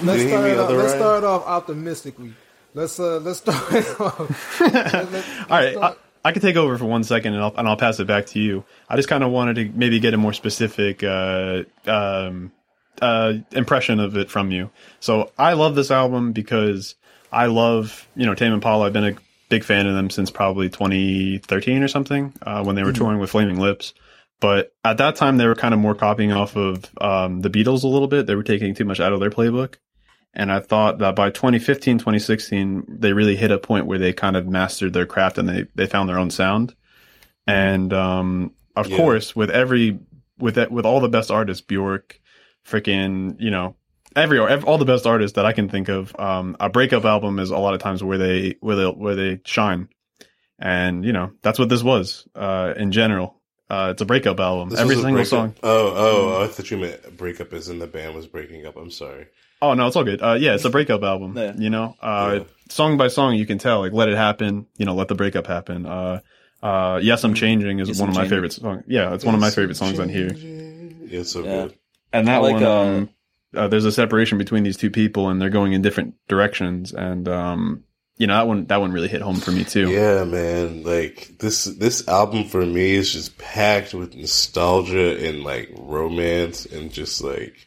Let's 0.03 0.23
start 0.23 0.47
it 0.51 0.59
off, 0.59 0.71
let's 0.71 0.93
start 0.93 1.25
off 1.25 1.47
optimistically. 1.47 2.33
Let's 2.75 2.99
uh 3.01 3.19
let's 3.19 3.39
start 3.41 3.57
off. 4.01 4.61
Let- 4.61 4.73
let- 4.75 5.13
let's 5.13 5.29
All 5.41 5.47
right, 5.51 5.69
I, 5.69 5.73
start- 5.73 5.99
I 6.25 6.33
can 6.33 6.43
take 6.43 6.57
over 6.57 6.77
for 6.79 6.85
one 6.85 7.03
second, 7.05 7.35
and 7.35 7.43
I'll 7.43 7.55
and 7.57 7.67
I'll 7.69 7.77
pass 7.77 7.99
it 8.01 8.07
back 8.07 8.27
to 8.27 8.39
you. 8.41 8.65
I 8.89 8.97
just 8.97 9.09
kind 9.09 9.25
of 9.25 9.31
wanted 9.31 9.55
to 9.57 9.79
maybe 9.79 9.99
get 10.01 10.15
a 10.15 10.19
more 10.19 10.33
specific 10.33 11.03
uh, 11.03 11.63
um, 11.87 12.53
uh, 13.01 13.35
impression 13.53 13.99
of 14.01 14.17
it 14.17 14.31
from 14.31 14.51
you. 14.51 14.71
So 15.01 15.33
I 15.39 15.55
love 15.55 15.75
this 15.75 15.91
album 15.91 16.33
because 16.33 16.95
I 17.33 17.47
love 17.47 18.07
you 18.15 18.27
know 18.27 18.35
Tame 18.35 18.53
Impala. 18.53 18.87
I've 18.87 18.93
been 18.93 19.05
a 19.05 19.17
big 19.49 19.65
fan 19.65 19.87
of 19.87 19.95
them 19.95 20.11
since 20.11 20.31
probably 20.31 20.69
2013 20.69 21.83
or 21.83 21.89
something 21.89 22.33
uh, 22.43 22.63
when 22.63 22.77
they 22.77 22.85
were 22.85 22.93
touring 22.93 23.19
with 23.19 23.31
Flaming 23.31 23.59
Lips. 23.59 23.95
But 24.39 24.73
at 24.85 24.99
that 24.99 25.17
time, 25.17 25.37
they 25.39 25.47
were 25.47 25.55
kind 25.57 25.75
of 25.75 25.81
more 25.81 25.95
copying 25.95 26.33
off 26.33 26.57
of 26.57 26.85
um, 27.01 27.41
the 27.41 27.51
Beatles 27.51 27.83
a 27.83 27.89
little 27.89 28.09
bit. 28.09 28.27
They 28.27 28.35
were 28.37 28.43
taking 28.43 28.75
too 28.75 28.85
much 28.85 29.01
out 29.01 29.13
of 29.13 29.21
their 29.21 29.29
playbook. 29.31 29.75
And 30.33 30.53
I 30.53 30.61
thought 30.61 30.99
that 30.99 31.17
by 31.17 31.31
2015, 31.31 31.99
2016, 31.99 32.85
they 32.89 33.13
really 33.13 33.35
hit 33.37 33.51
a 33.51 33.59
point 33.59 33.87
where 33.87 33.99
they 33.99 34.13
kind 34.13 34.37
of 34.37 34.47
mastered 34.47 34.93
their 34.93 35.07
craft 35.07 35.39
and 35.39 35.49
they, 35.49 35.67
they 35.75 35.87
found 35.87 36.09
their 36.09 36.19
own 36.19 36.31
sound. 36.31 36.75
And, 37.47 37.93
um, 37.93 38.53
of 38.77 38.87
Yeah. 38.89 38.97
course, 38.97 39.35
with 39.35 39.51
every, 39.51 39.99
with 40.39 40.55
that, 40.55 40.71
with 40.71 40.87
all 40.87 41.01
the 41.01 41.09
best 41.09 41.31
artists, 41.33 41.61
Bjork, 41.67 42.21
freaking, 42.65 43.41
you 43.41 43.51
know, 43.51 43.75
every, 44.15 44.39
ev 44.41 44.65
all 44.65 44.79
the 44.79 44.85
best 44.85 45.05
artists 45.07 45.35
that 45.35 45.47
I 45.47 45.53
can 45.53 45.69
think 45.69 45.89
of, 45.89 46.15
um, 46.19 46.57
a 46.61 46.69
breakup 46.69 47.05
album 47.05 47.39
is 47.41 47.51
a 47.51 47.59
lot 47.59 47.75
of 47.75 47.81
times 47.81 48.03
where 48.05 48.19
they, 48.19 48.55
where 48.61 48.77
they, 48.77 48.87
where 48.87 49.17
they 49.17 49.41
shine. 49.45 49.89
And, 50.59 51.05
you 51.05 51.13
know, 51.13 51.33
that's 51.43 51.59
what 51.59 51.69
this 51.69 51.83
was, 51.83 52.29
uh, 52.37 52.75
in 52.77 52.93
general. 52.93 53.41
Uh, 53.69 53.89
it's 53.93 54.03
a 54.03 54.05
breakup 54.05 54.39
album. 54.41 54.69
This 54.69 54.79
Every 54.81 54.95
single 54.97 55.13
breakup- 55.13 55.29
song. 55.29 55.55
Oh, 55.63 55.93
oh, 55.97 56.43
I 56.45 56.47
thought 56.49 56.71
you 56.71 56.77
meant 56.77 57.17
breakup 57.17 57.53
as 57.53 57.69
in 57.69 57.79
the 57.79 57.87
band 57.87 58.15
was 58.15 58.27
breaking 58.27 58.67
up. 58.67 58.77
I'm 58.77 58.91
sorry. 58.91 59.27
Oh 59.63 59.75
no, 59.75 59.87
it's 59.87 59.97
all 59.97 60.05
good. 60.05 60.23
Uh, 60.23 60.35
yeah, 60.35 60.55
it's 60.55 60.65
a 60.65 60.71
breakup 60.71 61.03
album. 61.03 61.37
Yeah. 61.37 61.53
You 61.57 61.71
know, 61.71 61.97
uh, 62.01 62.39
Yeah. 62.39 62.45
song 62.71 62.97
by 62.97 63.09
song, 63.09 63.35
you 63.35 63.47
can 63.47 63.59
tell 63.59 63.81
like 63.81 63.93
"Let 63.93 64.09
It 64.09 64.17
Happen." 64.17 64.67
You 64.79 64.87
know, 64.87 64.95
"Let 64.95 65.09
the 65.09 65.15
Breakup 65.15 65.47
Happen." 65.47 65.85
Uh, 65.87 66.21
uh, 66.63 67.01
"Yes, 67.03 67.25
I'm 67.25 67.35
Changing" 67.35 67.79
is 67.79 67.89
Yes, 67.89 67.99
one 68.01 68.09
I'm 68.09 68.11
of 68.11 68.15
my 68.17 68.23
Changing. 68.23 68.37
favorite 68.37 68.53
songs. 68.55 68.85
Yeah, 68.87 69.15
it's 69.15 69.25
one 69.25 69.35
of 69.35 69.41
my 69.41 69.51
favorite 69.51 69.77
songs 69.77 69.99
on 70.01 70.09
here. 70.09 70.33
Yeah, 70.35 71.19
it's 71.21 71.33
so 71.33 71.43
Yeah. 71.45 71.63
good. 71.67 71.75
And 72.13 72.27
that 72.29 72.39
like, 72.43 72.55
one, 72.55 72.65
uh, 72.65 72.71
um, 72.81 73.09
uh, 73.55 73.69
there's 73.69 73.85
a 73.85 73.93
separation 73.93 74.39
between 74.39 74.63
these 74.63 74.77
two 74.77 74.91
people, 74.91 75.29
and 75.29 75.41
they're 75.41 75.51
going 75.51 75.73
in 75.75 75.83
different 75.83 76.15
directions. 76.29 76.93
And 76.93 77.29
um, 77.29 77.85
you 78.17 78.27
know, 78.27 78.35
that 78.35 78.47
one 78.49 78.65
that 78.67 78.81
one 78.81 78.93
really 78.93 79.09
hit 79.09 79.21
home 79.21 79.37
for 79.41 79.51
me 79.53 79.65
too. 79.65 79.91
Yeah, 79.91 80.25
man. 80.25 80.85
Like 80.85 81.33
this 81.39 81.65
this 81.65 82.07
album 82.09 82.45
for 82.45 82.65
me 82.65 82.93
is 82.93 83.13
just 83.13 83.37
packed 83.39 83.93
with 83.93 84.15
nostalgia 84.15 85.19
and 85.29 85.43
like 85.45 85.71
romance 85.77 86.65
and 86.67 86.91
just 86.93 87.23
like 87.23 87.67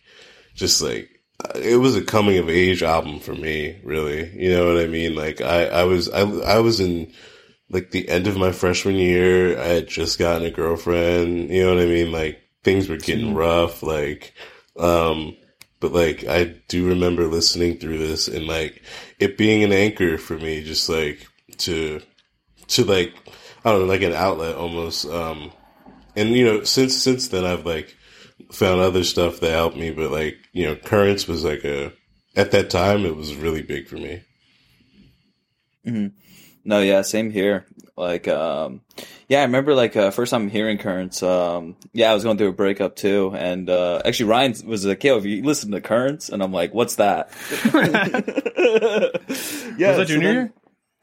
just 0.56 0.82
like 0.82 1.10
it 1.56 1.80
was 1.80 1.96
a 1.96 2.04
coming 2.04 2.38
of 2.38 2.50
age 2.50 2.84
album 2.84 3.20
for 3.20 3.34
me, 3.34 3.80
really. 3.84 4.30
You 4.36 4.52
know 4.52 4.68
what 4.68 4.84
I 4.84 4.88
mean? 4.88 5.16
Like 5.16 5.42
I 5.42 5.66
I 5.66 5.84
was 5.84 6.10
I 6.10 6.22
I 6.22 6.60
was 6.60 6.80
in 6.80 7.12
like 7.70 7.92
the 7.92 8.08
end 8.08 8.28
of 8.28 8.38
my 8.38 8.52
freshman 8.52 8.96
year. 8.96 9.60
I 9.60 9.66
had 9.66 9.88
just 9.88 10.20
gotten 10.20 10.46
a 10.46 10.52
girlfriend. 10.52 11.50
You 11.50 11.64
know 11.64 11.76
what 11.76 11.84
I 11.84 11.88
mean? 11.88 12.12
Like 12.12 12.42
things 12.64 12.88
were 12.88 12.98
getting 12.98 13.34
rough. 13.34 13.84
Like 13.84 14.34
um 14.78 15.36
but 15.80 15.92
like 15.92 16.26
I 16.26 16.56
do 16.68 16.88
remember 16.88 17.28
listening 17.28 17.78
through 17.78 17.98
this 17.98 18.28
and 18.28 18.46
like 18.48 18.82
it 19.20 19.38
being 19.38 19.64
an 19.64 19.74
anchor 19.74 20.18
for 20.18 20.38
me, 20.38 20.64
just 20.64 20.88
like 20.88 21.28
to 21.60 22.02
to 22.70 22.86
like 22.86 23.14
I 23.66 23.72
don't 23.72 23.82
know, 23.82 23.88
like 23.88 24.02
an 24.02 24.14
outlet 24.14 24.56
almost. 24.56 25.06
Um 25.06 25.52
and 26.16 26.30
you 26.30 26.46
know, 26.46 26.64
since 26.64 26.96
since 26.96 27.28
then 27.30 27.44
I've 27.44 27.66
like 27.66 27.96
found 28.52 28.82
other 28.82 29.04
stuff 29.04 29.40
that 29.40 29.52
helped 29.52 29.78
me, 29.78 29.92
but 29.92 30.12
like, 30.12 30.38
you 30.52 30.66
know, 30.66 30.76
Currents 30.76 31.28
was 31.28 31.44
like 31.44 31.64
a 31.64 31.94
at 32.36 32.52
that 32.52 32.70
time 32.70 33.06
it 33.06 33.16
was 33.16 33.36
really 33.36 33.62
big 33.62 33.88
for 33.88 33.96
me. 33.96 34.24
No, 36.66 36.80
yeah, 36.80 37.02
same 37.02 37.30
here. 37.30 37.66
Like, 37.98 38.28
um, 38.28 38.82
yeah, 39.28 39.40
I 39.40 39.44
remember 39.44 39.76
like 39.76 39.96
uh, 39.96 40.12
first 40.12 40.32
time 40.32 40.50
hearing 40.50 40.78
Currents. 40.78 41.22
Um, 41.22 41.76
yeah, 41.92 42.10
I 42.10 42.14
was 42.14 42.24
going 42.24 42.38
through 42.38 42.50
a 42.50 42.54
breakup 42.54 42.96
too, 42.96 43.34
and 43.36 43.70
uh, 43.70 44.02
actually 44.06 44.30
Ryan 44.30 44.56
was 44.66 44.86
like, 44.86 45.04
"Yo, 45.04 45.16
have 45.16 45.26
you 45.26 45.44
listened 45.44 45.74
to 45.74 45.82
Currents?" 45.82 46.30
And 46.30 46.42
I'm 46.42 46.54
like, 46.54 46.74
"What's 46.74 46.96
that?" 46.96 47.30
yeah, 49.78 49.90
was 49.90 49.98
that 49.98 49.98
so 49.98 50.06
junior 50.06 50.28
then- 50.28 50.36
year? 50.36 50.54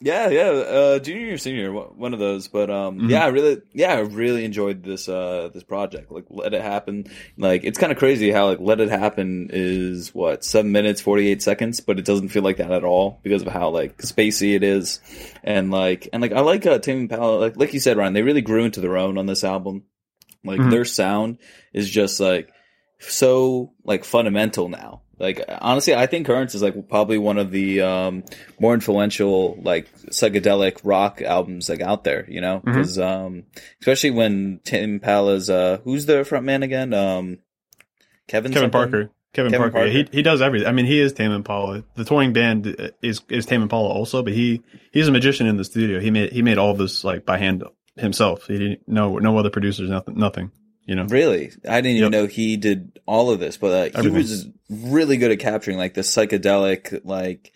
Yeah, 0.03 0.31
yeah, 0.31 0.49
uh, 0.49 0.99
junior 0.99 1.27
year, 1.27 1.37
senior, 1.39 1.71
one 1.73 1.89
one 1.99 2.15
of 2.15 2.21
those. 2.21 2.49
But 2.49 2.71
um, 2.71 2.97
Mm-hmm. 2.97 3.11
yeah, 3.11 3.23
I 3.25 3.29
really, 3.29 3.61
yeah, 3.75 3.93
I 3.95 3.99
really 4.01 4.47
enjoyed 4.47 4.83
this 4.83 5.09
uh 5.11 5.51
this 5.53 5.63
project. 5.63 6.11
Like, 6.11 6.25
let 6.31 6.55
it 6.55 6.63
happen. 6.63 7.05
Like, 7.37 7.65
it's 7.65 7.79
kind 7.79 7.93
of 7.93 7.99
crazy 7.99 8.31
how 8.31 8.47
like 8.47 8.61
let 8.61 8.81
it 8.81 8.89
happen 8.89 9.51
is 9.53 10.15
what 10.15 10.43
seven 10.43 10.73
minutes 10.73 11.03
forty 11.03 11.29
eight 11.29 11.43
seconds, 11.43 11.81
but 11.81 11.99
it 11.99 12.07
doesn't 12.07 12.31
feel 12.31 12.43
like 12.43 12.57
that 12.57 12.73
at 12.73 12.83
all 12.83 13.21
because 13.23 13.43
of 13.43 13.49
how 13.49 13.69
like 13.69 13.99
spacey 13.99 14.55
it 14.55 14.63
is, 14.63 15.01
and 15.45 15.71
like 15.71 16.09
and 16.15 16.23
like 16.23 16.33
I 16.33 16.41
like 16.41 16.65
uh, 16.65 16.79
Tame 16.79 17.01
Impala. 17.03 17.37
Like 17.39 17.57
like 17.59 17.75
you 17.75 17.81
said, 17.81 17.99
Ryan, 17.99 18.15
they 18.15 18.23
really 18.23 18.41
grew 18.41 18.65
into 18.65 18.81
their 18.81 18.97
own 18.97 19.19
on 19.19 19.27
this 19.27 19.45
album. 19.45 19.85
Like 20.43 20.61
Mhm. 20.61 20.71
their 20.71 20.87
sound 20.87 21.37
is 21.75 21.91
just 21.91 22.21
like 22.21 22.49
so 23.01 23.75
like 23.85 24.05
fundamental 24.05 24.71
now. 24.71 25.03
Like 25.21 25.45
honestly, 25.61 25.95
I 25.95 26.07
think 26.07 26.27
Currents 26.27 26.55
is 26.55 26.63
like 26.63 26.89
probably 26.89 27.19
one 27.19 27.37
of 27.37 27.51
the 27.51 27.83
um, 27.83 28.25
more 28.59 28.73
influential 28.73 29.61
like 29.63 29.93
psychedelic 30.07 30.81
rock 30.83 31.21
albums 31.21 31.69
like 31.69 31.83
out 31.83 32.05
there. 32.05 32.25
You 32.29 32.41
know, 32.41 32.61
because 32.65 32.99
um, 32.99 33.45
especially 33.81 34.13
when 34.13 34.61
Tame 34.65 34.95
Impala's 34.95 35.51
uh, 35.51 35.79
who's 35.85 36.07
the 36.07 36.25
front 36.25 36.47
man 36.47 36.63
again? 36.63 36.95
Um, 36.95 37.39
Kevin 38.29 38.53
Kevin 38.53 38.71
something? 38.71 38.71
Parker. 38.71 39.11
Kevin, 39.33 39.53
Kevin 39.53 39.71
Parker. 39.71 39.89
He 39.89 40.05
Parker. 40.05 40.17
he 40.17 40.23
does 40.23 40.41
everything. 40.41 40.67
I 40.67 40.73
mean, 40.73 40.87
he 40.87 40.99
is 40.99 41.13
Tame 41.13 41.33
Impala. 41.33 41.85
The 41.95 42.05
touring 42.05 42.33
band 42.33 42.93
is 43.03 43.21
is 43.29 43.45
Tame 43.45 43.63
Impala 43.63 43.91
also, 43.91 44.23
but 44.23 44.33
he 44.33 44.63
he's 44.91 45.07
a 45.07 45.13
magician 45.13 45.47
in 45.47 45.59
the 45.59 45.65
studio. 45.65 46.01
He 46.01 46.11
made 46.11 46.33
he 46.33 46.41
made 46.41 46.57
all 46.57 46.75
this 46.75 47.05
like 47.05 47.27
by 47.27 47.37
hand 47.37 47.63
himself. 47.97 48.47
He 48.47 48.59
didn't 48.59 48.89
no 48.89 49.19
no 49.19 49.37
other 49.37 49.51
producers 49.51 49.91
nothing 49.91 50.17
nothing. 50.17 50.51
You 50.91 50.97
know. 50.97 51.05
Really, 51.05 51.53
I 51.69 51.81
didn't 51.81 51.99
even 51.99 52.13
Yep. 52.13 52.21
know 52.23 52.27
he 52.27 52.57
did 52.57 52.99
all 53.07 53.31
of 53.31 53.39
this, 53.39 53.57
but 53.57 53.95
uh, 53.95 54.03
he 54.03 54.09
was 54.09 54.49
really 54.69 55.19
good 55.19 55.31
at 55.31 55.39
capturing 55.39 55.79
like 55.79 55.95
the 55.95 56.01
psychedelic, 56.01 57.03
like 57.05 57.53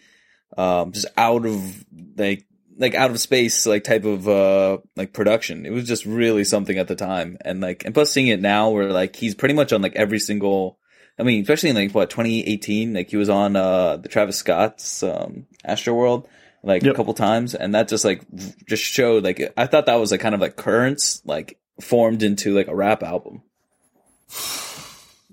um, 0.56 0.92
just 0.92 1.06
out 1.16 1.44
of 1.44 1.84
like 2.16 2.46
like 2.78 2.94
out 2.94 3.10
of 3.10 3.18
space 3.18 3.66
like 3.66 3.82
type 3.82 4.04
of 4.04 4.28
uh 4.28 4.78
like 4.94 5.12
production. 5.12 5.66
It 5.66 5.72
was 5.72 5.88
just 5.88 6.06
really 6.06 6.44
something 6.44 6.78
at 6.78 6.86
the 6.86 6.94
time, 6.94 7.36
and 7.44 7.60
like 7.60 7.84
and 7.84 7.92
plus 7.92 8.12
seeing 8.12 8.28
it 8.28 8.40
now, 8.40 8.70
where 8.70 8.92
like 8.92 9.16
he's 9.16 9.34
pretty 9.34 9.54
much 9.56 9.72
on 9.72 9.82
like 9.82 9.96
every 9.96 10.20
single. 10.20 10.78
I 11.18 11.24
mean, 11.24 11.42
especially 11.42 11.70
in 11.70 11.76
like 11.76 11.92
what 11.92 12.10
2018, 12.10 12.94
like 12.94 13.10
he 13.10 13.16
was 13.16 13.28
on 13.28 13.56
uh 13.56 13.96
the 13.96 14.08
Travis 14.08 14.36
Scott's 14.36 15.02
um 15.02 15.46
Astroworld 15.66 16.26
like 16.62 16.84
a 16.84 16.94
couple 16.94 17.14
times, 17.14 17.56
and 17.56 17.74
that 17.74 17.88
just 17.88 18.04
like 18.04 18.22
just 18.68 18.84
showed 18.84 19.24
like 19.24 19.52
I 19.56 19.66
thought 19.66 19.86
that 19.86 19.96
was 19.96 20.12
like 20.12 20.20
kind 20.20 20.36
of 20.36 20.40
like 20.40 20.54
currents 20.54 21.20
like 21.24 21.58
formed 21.80 22.22
into 22.22 22.54
like 22.54 22.68
a 22.68 22.74
rap 22.74 23.02
album. 23.02 23.42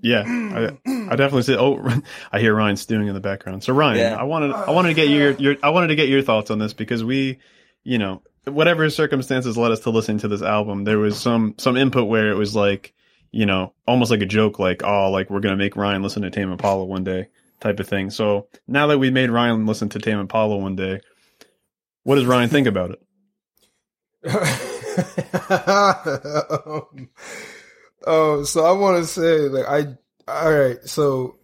Yeah, 0.04 0.24
I, 0.26 0.78
I 0.88 1.16
definitely 1.16 1.44
say. 1.44 1.56
Oh, 1.58 1.80
I 2.32 2.39
hear 2.39 2.56
Ryan 2.56 2.76
stewing 2.76 3.08
in 3.08 3.14
the 3.14 3.20
background. 3.20 3.64
So 3.64 3.74
Ryan, 3.74 3.98
Yeah. 4.00 4.16
I 4.16 4.24
wanted 4.24 4.52
I 4.52 4.72
wanted 4.72 4.89
to 4.89 4.94
get 4.96 5.10
your 5.10 5.32
your 5.34 5.56
I 5.62 5.70
wanted 5.70 5.88
to 5.88 5.96
get 5.96 6.10
your 6.10 6.24
thoughts 6.24 6.50
on 6.50 6.58
this 6.58 6.74
because 6.74 7.04
we, 7.04 7.38
you 7.84 8.00
know, 8.00 8.24
whatever 8.46 8.89
circumstances 8.89 9.58
led 9.58 9.72
us 9.72 9.82
to 9.82 9.92
listen 9.92 10.18
to 10.20 10.28
this 10.28 10.42
album, 10.42 10.86
there 10.86 10.98
was 10.98 11.20
some 11.20 11.54
some 11.60 11.78
input 11.78 12.08
where 12.08 12.32
it 12.32 12.36
was 12.36 12.56
like, 12.56 12.96
you 13.32 13.46
know, 13.46 13.74
almost 13.88 14.10
like 14.10 14.22
a 14.22 14.26
joke, 14.26 14.58
like 14.58 14.84
oh, 14.84 15.12
like 15.12 15.30
we're 15.30 15.39
gonna 15.39 15.56
make 15.56 15.76
Ryan 15.76 16.02
listen 16.02 16.24
to 16.24 16.32
Tame 16.32 16.52
Impala 16.52 16.84
one 16.84 17.04
day, 17.04 17.28
type 17.60 17.80
of 17.80 17.88
thing. 17.88 18.10
So 18.10 18.48
now 18.68 18.88
that 18.88 18.98
we 18.98 19.12
made 19.12 19.30
Ryan 19.30 19.68
listen 19.68 19.89
to 19.89 20.00
Tame 20.00 20.20
Impala 20.20 20.58
one 20.58 20.76
day, 20.76 21.02
what 22.02 22.16
does 22.16 22.26
Ryan 22.26 22.50
think 22.50 22.66
about 22.66 22.98
it? 24.24 24.62
um, 26.66 27.10
oh, 28.06 28.44
so 28.44 28.66
I 28.66 28.72
want 28.74 28.98
to 28.98 29.06
say, 29.08 29.39
like, 29.50 29.66
I, 29.68 29.98
all 30.32 30.54
right, 30.54 30.84
so 30.88 31.38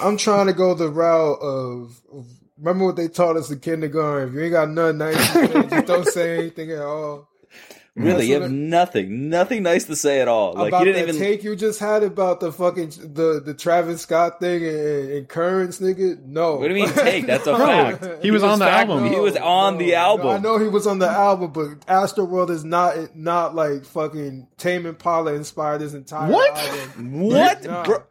I'm 0.00 0.16
trying 0.16 0.46
to 0.46 0.52
go 0.52 0.74
the 0.74 0.88
route 0.90 1.38
of, 1.40 2.00
of- 2.12 2.26
remember 2.58 2.86
what 2.86 2.96
they 2.96 3.08
taught 3.08 3.36
us 3.36 3.50
in 3.50 3.60
kindergarten? 3.60 4.28
If 4.28 4.34
you 4.34 4.42
ain't 4.42 4.52
got 4.52 4.70
nothing 4.70 4.98
nice 4.98 5.32
just 5.70 5.86
don't 5.86 6.06
say 6.08 6.38
anything 6.38 6.70
at 6.72 6.80
all. 6.80 7.28
Really, 7.98 8.26
you 8.26 8.34
have 8.34 8.42
I- 8.42 8.48
nothing, 8.48 9.30
nothing 9.30 9.62
nice 9.62 9.84
to 9.84 9.96
say 9.96 10.20
at 10.20 10.28
all. 10.28 10.52
Like 10.52 10.68
about 10.68 10.80
you 10.80 10.92
didn't 10.92 11.06
that 11.06 11.14
even. 11.14 11.20
take 11.20 11.42
you 11.42 11.56
just 11.56 11.80
had 11.80 12.02
about 12.02 12.40
the 12.40 12.52
fucking 12.52 12.90
the 13.14 13.40
the 13.42 13.54
Travis 13.54 14.02
Scott 14.02 14.38
thing 14.38 14.64
and, 14.66 15.10
and 15.10 15.28
currents, 15.28 15.78
nigga. 15.80 16.22
No, 16.24 16.56
What 16.56 16.68
do 16.68 16.74
you 16.74 16.84
mean 16.84 16.92
take? 16.92 17.26
That's 17.26 17.46
a 17.46 17.52
No, 17.58 17.66
fact. 17.96 18.06
he 18.22 18.30
was 18.30 18.42
on 18.42 18.58
the 18.58 18.66
fact- 18.66 18.90
album. 18.90 19.10
He 19.10 19.18
was 19.18 19.34
on 19.36 19.78
the 19.78 19.94
album. 19.94 20.26
I 20.28 20.36
know 20.38 20.58
he 20.58 20.68
was 20.68 20.86
on 20.86 20.98
the 20.98 21.08
album, 21.08 21.52
but 21.52 21.80
Astroworld 21.86 22.50
is 22.50 22.64
not 22.64 23.16
not 23.16 23.54
like 23.54 23.86
fucking 23.86 24.48
Tame 24.58 24.84
Impala 24.84 25.32
inspired 25.32 25.78
this 25.78 25.94
entire 25.94 26.30
What? 26.30 26.54
album. 26.54 27.20
What, 27.28 27.64
No. 27.64 27.82
bro? 27.82 28.02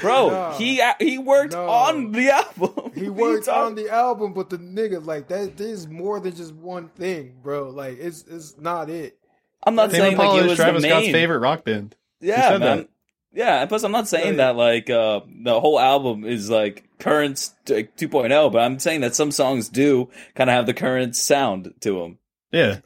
Bro, 0.00 0.28
No. 0.30 0.50
he 0.56 0.80
he 1.00 1.18
worked 1.18 1.52
No. 1.52 1.68
on 1.68 2.12
the 2.12 2.30
album. 2.30 2.92
He 2.94 3.10
What 3.10 3.26
are 3.26 3.32
worked 3.32 3.48
on 3.48 3.74
the 3.74 3.90
album, 3.90 4.32
but 4.34 4.48
the 4.50 4.56
nigga 4.58 5.04
like 5.04 5.28
that. 5.28 5.56
There's 5.56 5.86
more 5.88 6.18
than 6.20 6.34
just 6.34 6.54
one 6.54 6.88
thing, 6.90 7.34
bro. 7.42 7.70
Like 7.70 7.98
it's 7.98 8.24
it's 8.30 8.56
not 8.58 8.88
it. 8.88 9.18
I'm 9.64 9.74
not 9.74 9.90
Tame 9.90 10.00
saying 10.00 10.16
like 10.16 10.24
Impala 10.26 10.38
it 10.40 10.44
is 10.44 10.48
was 10.50 10.58
Travis 10.58 10.82
the 10.82 10.88
Scott's 10.88 11.06
favorite 11.06 11.38
rock 11.38 11.64
band. 11.64 11.94
Yeah, 12.20 12.48
said 12.50 12.60
man. 12.60 12.76
that. 12.78 12.88
Yeah, 13.34 13.60
and 13.60 13.68
plus 13.68 13.82
I'm 13.82 13.92
not 13.92 14.08
saying 14.08 14.28
Right. 14.30 14.36
that 14.38 14.56
like 14.56 14.90
uh, 14.90 15.20
the 15.42 15.58
whole 15.60 15.80
album 15.80 16.24
is 16.24 16.50
like 16.50 16.84
Currents 16.98 17.54
t- 17.64 17.84
2.0, 17.96 18.52
but 18.52 18.58
I'm 18.58 18.78
saying 18.78 19.00
that 19.00 19.14
some 19.14 19.30
songs 19.30 19.68
do 19.68 20.10
kind 20.34 20.50
of 20.50 20.54
have 20.54 20.66
the 20.66 20.74
Currents 20.74 21.20
sound 21.20 21.72
to 21.80 21.98
them. 22.00 22.18
Yeah. 22.50 22.78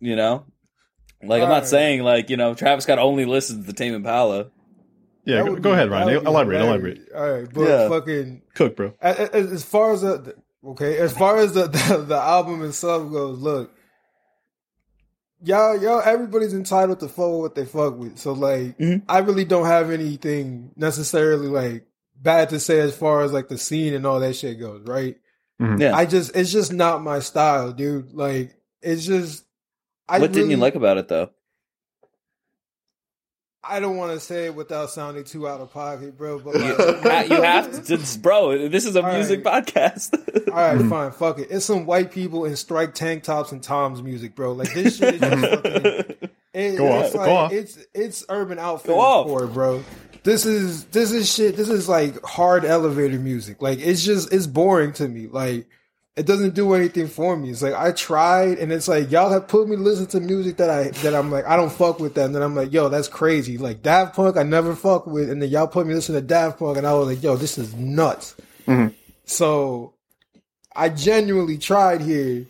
You 0.00 0.16
know, 0.16 0.44
like 1.22 1.40
I'm 1.42 1.48
not 1.48 1.54
Alright. 1.54 1.66
saying 1.68 2.02
like 2.02 2.30
you 2.30 2.36
know 2.36 2.54
Travis 2.54 2.84
Scott 2.84 2.98
only 2.98 3.24
listens 3.24 3.66
to 3.66 3.72
Tame 3.72 3.94
Impala. 3.94 4.50
Yeah. 5.24 5.44
Go, 5.44 5.52
would 5.52 5.62
go 5.62 5.70
be- 5.70 5.74
ahead, 5.74 5.88
that 5.88 5.92
Ryan. 5.92 6.06
would 6.14 6.20
be 6.24 6.26
Elaborate. 6.26 6.60
hilarious. 6.60 6.98
Elaborate. 6.98 7.12
All 7.14 7.40
right, 7.40 7.52
but 7.54 7.68
Yeah. 7.68 7.88
fucking 7.88 8.42
Cook, 8.54 8.74
bro. 8.76 8.94
as, 9.00 9.18
as 9.28 9.52
as 9.52 9.62
far 9.62 9.92
as 9.92 10.00
the 10.00 10.34
okay, 10.64 10.98
as 10.98 11.16
far 11.16 11.38
as 11.38 11.54
the, 11.54 11.68
the 11.68 11.98
the 12.08 12.16
album 12.20 12.64
itself 12.64 13.08
goes, 13.12 13.38
look, 13.38 13.72
y'all 15.44 15.80
y'all 15.80 16.00
everybody's 16.04 16.54
entitled 16.54 17.00
to 17.00 17.08
fuck 17.08 17.30
with 17.30 17.40
what 17.40 17.54
they 17.54 17.64
fuck 17.64 17.96
with. 17.98 18.18
So 18.18 18.32
like, 18.32 18.78
Mhm. 18.78 19.02
I 19.08 19.18
really 19.18 19.44
don't 19.44 19.66
have 19.66 19.90
anything 19.90 20.70
necessarily 20.76 21.48
like 21.48 21.86
bad 22.20 22.50
to 22.50 22.60
say 22.60 22.80
as 22.80 22.96
far 22.96 23.22
as 23.22 23.32
like 23.32 23.48
the 23.48 23.58
scene 23.58 23.94
and 23.94 24.06
all 24.06 24.20
that 24.20 24.34
shit 24.36 24.60
goes, 24.60 24.82
right? 24.86 25.16
Yeah. 25.78 25.94
I 25.96 26.06
just 26.06 26.34
it's 26.36 26.50
just 26.50 26.72
not 26.72 27.02
my 27.02 27.20
style, 27.20 27.72
dude. 27.72 28.12
Like 28.12 28.54
it's 28.80 29.04
just. 29.06 29.44
I 30.08 30.18
what 30.18 30.32
didn't 30.32 30.50
you 30.50 30.56
like 30.56 30.74
about 30.74 30.98
it 30.98 31.06
though? 31.08 31.30
I 33.64 33.78
don't 33.78 33.96
want 33.96 34.12
to 34.12 34.18
say 34.20 34.46
it 34.46 34.54
without 34.56 34.90
sounding 34.90 35.22
too 35.24 35.46
out 35.48 35.60
of 35.60 35.72
pocket, 35.72 36.18
bro. 36.18 36.40
But 36.40 36.54
You, 36.56 36.76
like, 37.04 37.30
you 37.30 37.40
have 37.42 37.70
to, 37.86 37.94
it's- 37.94 38.16
bro. 38.16 38.68
This 38.68 38.84
is 38.84 38.96
a 38.96 39.04
All 39.04 39.12
music 39.12 39.44
right. 39.44 39.64
podcast. 39.64 40.48
All 40.48 40.54
right, 40.54 40.84
fine, 40.90 41.12
fuck 41.12 41.38
it. 41.38 41.48
It's 41.50 41.64
some 41.64 41.86
white 41.86 42.10
people 42.10 42.44
in 42.44 42.56
strike 42.56 42.94
tank 42.94 43.22
tops 43.22 43.52
and 43.52 43.62
Tom's 43.62 44.02
music, 44.02 44.34
bro. 44.34 44.52
Like 44.52 44.74
this 44.74 44.96
shit 44.98 45.14
is 45.14 45.20
just 45.20 45.40
fucking. 45.62 46.28
It, 46.54 46.76
Go 46.76 46.86
it's 47.00 47.08
off, 47.08 47.14
like, 47.14 47.26
go 47.26 47.36
off. 47.36 47.52
It's 47.52 47.78
it's 47.94 48.24
Urban 48.28 48.58
Outfitters, 48.58 49.50
bro. 49.54 49.82
This 50.24 50.44
is 50.44 50.84
this 50.86 51.10
is 51.12 51.32
shit. 51.32 51.56
This 51.56 51.68
is 51.68 51.88
like 51.88 52.22
hard 52.24 52.64
elevator 52.64 53.18
music. 53.18 53.62
Like 53.62 53.78
it's 53.80 54.04
just 54.04 54.32
it's 54.32 54.46
boring 54.46 54.92
to 54.94 55.08
me. 55.08 55.28
Like 55.28 55.66
it 56.14 56.26
doesn't 56.26 56.54
do 56.54 56.74
anything 56.74 57.08
for 57.08 57.36
me. 57.36 57.50
It's 57.50 57.62
like 57.62 57.74
I 57.74 57.92
tried, 57.92 58.58
and 58.58 58.70
it's 58.70 58.88
like 58.88 59.10
y'all 59.10 59.30
have 59.30 59.48
put 59.48 59.68
me 59.68 59.76
to 59.76 59.82
listen 59.82 60.06
to 60.08 60.20
music 60.20 60.58
that 60.58 60.68
I 60.68 60.90
that 61.02 61.14
I'm 61.14 61.30
like 61.30 61.46
I 61.46 61.56
don't 61.56 61.72
fuck 61.72 62.00
with 62.00 62.14
that, 62.14 62.26
and 62.26 62.34
then 62.34 62.42
I'm 62.42 62.54
like, 62.54 62.72
yo, 62.72 62.88
that's 62.88 63.08
crazy. 63.08 63.56
Like 63.56 63.82
Daft 63.82 64.14
Punk, 64.14 64.36
I 64.36 64.42
never 64.42 64.74
fuck 64.74 65.06
with, 65.06 65.30
and 65.30 65.40
then 65.40 65.48
y'all 65.48 65.66
put 65.66 65.86
me 65.86 65.92
to 65.92 65.96
listen 65.96 66.14
to 66.14 66.20
Daft 66.20 66.58
Punk, 66.58 66.76
and 66.76 66.86
I 66.86 66.92
was 66.94 67.08
like, 67.08 67.22
yo, 67.22 67.36
this 67.36 67.56
is 67.56 67.74
nuts. 67.74 68.36
Mm-hmm. 68.66 68.94
So 69.24 69.94
I 70.74 70.88
genuinely 70.88 71.58
tried 71.58 72.00
here. 72.00 72.46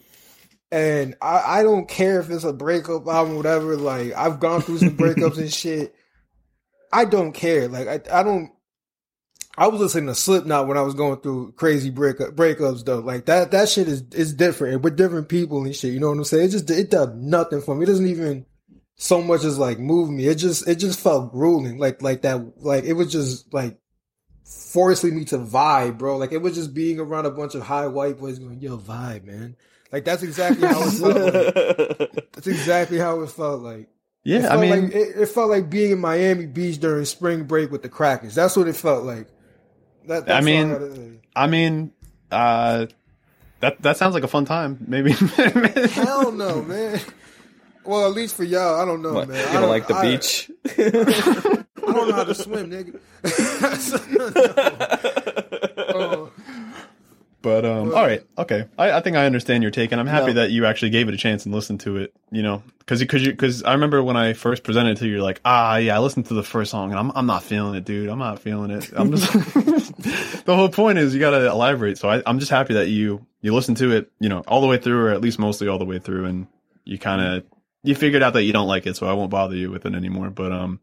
And 0.71 1.17
I, 1.21 1.59
I 1.59 1.63
don't 1.63 1.87
care 1.87 2.19
if 2.21 2.31
it's 2.31 2.45
a 2.45 2.53
breakup 2.53 3.07
album, 3.07 3.37
whatever. 3.37 3.77
Like 3.77 4.15
I've 4.15 4.41
gone 4.41 4.63
through 4.63 4.79
some 4.79 4.97
breakups 4.97 5.39
and 5.39 5.53
shit. 5.53 5.95
I 6.91 7.05
don't 7.05 7.33
care. 7.33 7.69
Like 7.69 7.89
I, 7.89 8.21
I 8.21 8.23
don't. 8.23 8.51
I 9.57 9.67
was 9.67 9.81
listening 9.81 10.07
to 10.07 10.15
Slipknot 10.15 10.67
when 10.67 10.79
I 10.79 10.83
was 10.83 10.95
going 10.95 11.21
through 11.21 11.53
crazy 11.53 11.91
breakup 11.91 12.31
breakups 12.31 12.85
though. 12.85 13.01
Like 13.01 13.27
that 13.27 13.51
that 13.51 13.69
shit 13.69 13.87
is 13.87 14.03
is 14.13 14.33
different. 14.33 14.75
And 14.75 14.85
we're 14.85 14.91
different 14.91 15.29
people 15.29 15.65
and 15.65 15.77
shit. 15.77 15.93
You 15.93 16.01
know 16.01 16.09
what 16.09 16.17
I'm 16.17 16.25
saying? 16.25 16.47
It 16.47 16.51
just 16.51 16.71
it 16.71 16.91
does 16.91 17.11
nothing 17.15 17.61
for 17.61 17.75
me. 17.75 17.85
It 17.85 17.87
doesn't 17.87 18.07
even 18.07 18.47
so 18.97 19.21
much 19.21 19.45
as 19.45 19.59
like 19.59 19.79
move 19.79 20.09
me. 20.09 20.27
It 20.27 20.37
just 20.37 20.67
it 20.67 20.77
just 20.77 21.01
felt 21.01 21.33
grueling. 21.33 21.79
Like 21.79 22.01
like 22.01 22.23
that. 22.23 22.65
Like 22.65 22.85
it 22.85 22.95
was 22.95 23.13
just 23.13 23.53
like 23.53 23.79
forcing 24.45 25.17
me 25.17 25.27
to 25.27 25.39
vibe, 25.39 25.99
bro. 25.99 26.17
Like 26.17 26.33
it 26.33 26.41
was 26.41 26.55
just 26.55 26.73
being 26.73 26.99
around 26.99 27.27
a 27.27 27.31
bunch 27.31 27.55
of 27.55 27.63
high 27.63 27.89
white 27.89 28.19
boys 28.19 28.39
going, 28.39 28.61
"Yo, 28.61 28.79
vibe, 28.79 29.25
man." 29.25 29.57
Like 29.93 30.07
that's 30.07 30.23
exactly 30.23 30.67
how 30.67 30.83
it 30.83 30.91
felt. 30.93 31.35
Like. 31.35 32.13
That's 32.33 32.47
exactly 32.47 32.99
how 32.99 33.21
it 33.21 33.31
felt 33.31 33.61
like. 33.61 33.89
Yeah. 34.25 34.49
I 34.53 34.57
mean, 34.57 34.85
like, 34.85 34.95
it, 34.95 35.21
it 35.21 35.29
felt 35.29 35.51
like 35.51 35.69
being 35.69 35.93
in 35.93 35.99
Miami 35.99 36.47
Beach 36.47 36.81
during 36.81 37.05
spring 37.05 37.45
break 37.45 37.71
with 37.71 37.83
the 37.83 37.89
Crackers. 37.91 38.35
That's 38.35 38.57
what 38.57 38.69
it 38.69 38.75
felt 38.75 39.05
like. 39.05 39.29
That, 40.07 40.27
that's 40.27 40.31
I 40.31 40.41
mean. 40.41 41.21
I 41.35 41.47
mean, 41.47 41.93
uh, 42.31 42.87
that 43.61 43.81
that 43.83 43.97
sounds 43.97 44.15
like 44.15 44.25
a 44.25 44.29
fun 44.29 44.45
time. 44.45 44.79
Maybe. 44.87 45.13
hell 45.93 46.33
no, 46.33 46.63
man. 46.63 47.01
Well, 47.85 48.07
at 48.07 48.13
least 48.13 48.37
for 48.37 48.45
y'all, 48.45 48.81
I 48.81 48.85
don't 48.85 49.03
know, 49.03 49.13
What, 49.13 49.29
man. 49.29 49.45
you 49.53 49.59
don't 49.61 49.69
like 49.69 49.89
the 49.89 49.95
I- 49.95 50.03
beach? 50.03 50.51
I 51.85 51.93
don't 51.93 52.09
know 52.09 52.15
how 52.15 52.25
to 52.25 52.35
swim, 52.35 52.71
nigga. 52.71 53.01
Oh, 55.95 56.31
But 57.43 57.65
um, 57.65 57.89
all 57.93 58.05
right, 58.07 58.23
okay. 58.39 58.67
I, 58.79 58.93
I 58.93 59.01
think 59.01 59.17
I 59.17 59.27
understand 59.27 59.65
your 59.65 59.73
take, 59.73 59.91
and 59.91 60.01
I'm 60.01 60.07
happy 60.07 60.29
No. 60.29 60.35
that 60.35 60.53
you 60.53 60.65
actually 60.65 60.91
gave 60.91 61.09
it 61.09 61.15
a 61.15 61.17
chance 61.17 61.45
and 61.45 61.53
listened 61.53 61.81
to 61.81 61.97
it. 61.97 62.15
You 62.31 62.43
know, 62.43 62.63
because 62.83 63.01
because 63.01 63.27
because 63.27 63.63
I 63.63 63.73
remember 63.73 64.03
when 64.03 64.17
I 64.17 64.33
first 64.33 64.65
presented 64.65 64.97
to 64.99 65.07
you, 65.07 65.13
you're 65.13 65.23
like, 65.23 65.41
ah, 65.45 65.77
yeah, 65.77 65.97
I 65.97 66.01
listened 66.01 66.27
to 66.27 66.35
the 66.35 66.43
first 66.43 66.71
song, 66.71 66.91
and 66.91 66.99
I'm 66.99 67.13
I'm 67.15 67.27
not 67.27 67.45
feeling 67.45 67.75
it, 67.75 67.85
dude. 67.85 68.09
I'm 68.09 68.19
not 68.19 68.41
feeling 68.41 68.71
it. 68.71 68.91
I'm 68.95 69.13
just 69.13 69.33
the 70.45 70.57
whole 70.57 70.69
point 70.69 70.99
is 70.99 71.15
you 71.15 71.21
got 71.21 71.31
to 71.31 71.49
elaborate. 71.49 71.99
So 71.99 72.09
I, 72.09 72.23
I'm 72.27 72.39
just 72.39 72.51
happy 72.51 72.75
that 72.75 72.89
you 72.89 73.25
you 73.41 73.55
listened 73.55 73.77
to 73.79 73.93
it, 73.93 74.11
you 74.19 74.29
know, 74.29 74.41
all 74.41 74.61
the 74.61 74.67
way 74.67 74.79
through, 74.79 75.07
or 75.07 75.11
at 75.11 75.21
least 75.21 75.39
mostly 75.39 75.69
all 75.69 75.79
the 75.79 75.85
way 75.85 75.99
through, 75.99 76.27
and 76.27 76.47
you 76.85 76.99
kind 76.99 77.21
of 77.21 77.45
you 77.85 77.95
figured 77.95 78.23
out 78.23 78.33
that 78.35 78.43
you 78.43 78.53
don't 78.53 78.69
like 78.69 78.87
it, 78.87 78.97
so 78.97 79.07
I 79.07 79.13
won't 79.13 79.31
bother 79.31 79.57
you 79.57 79.71
with 79.71 79.87
it 79.87 79.95
anymore. 79.95 80.31
But 80.31 80.53
um, 80.53 80.81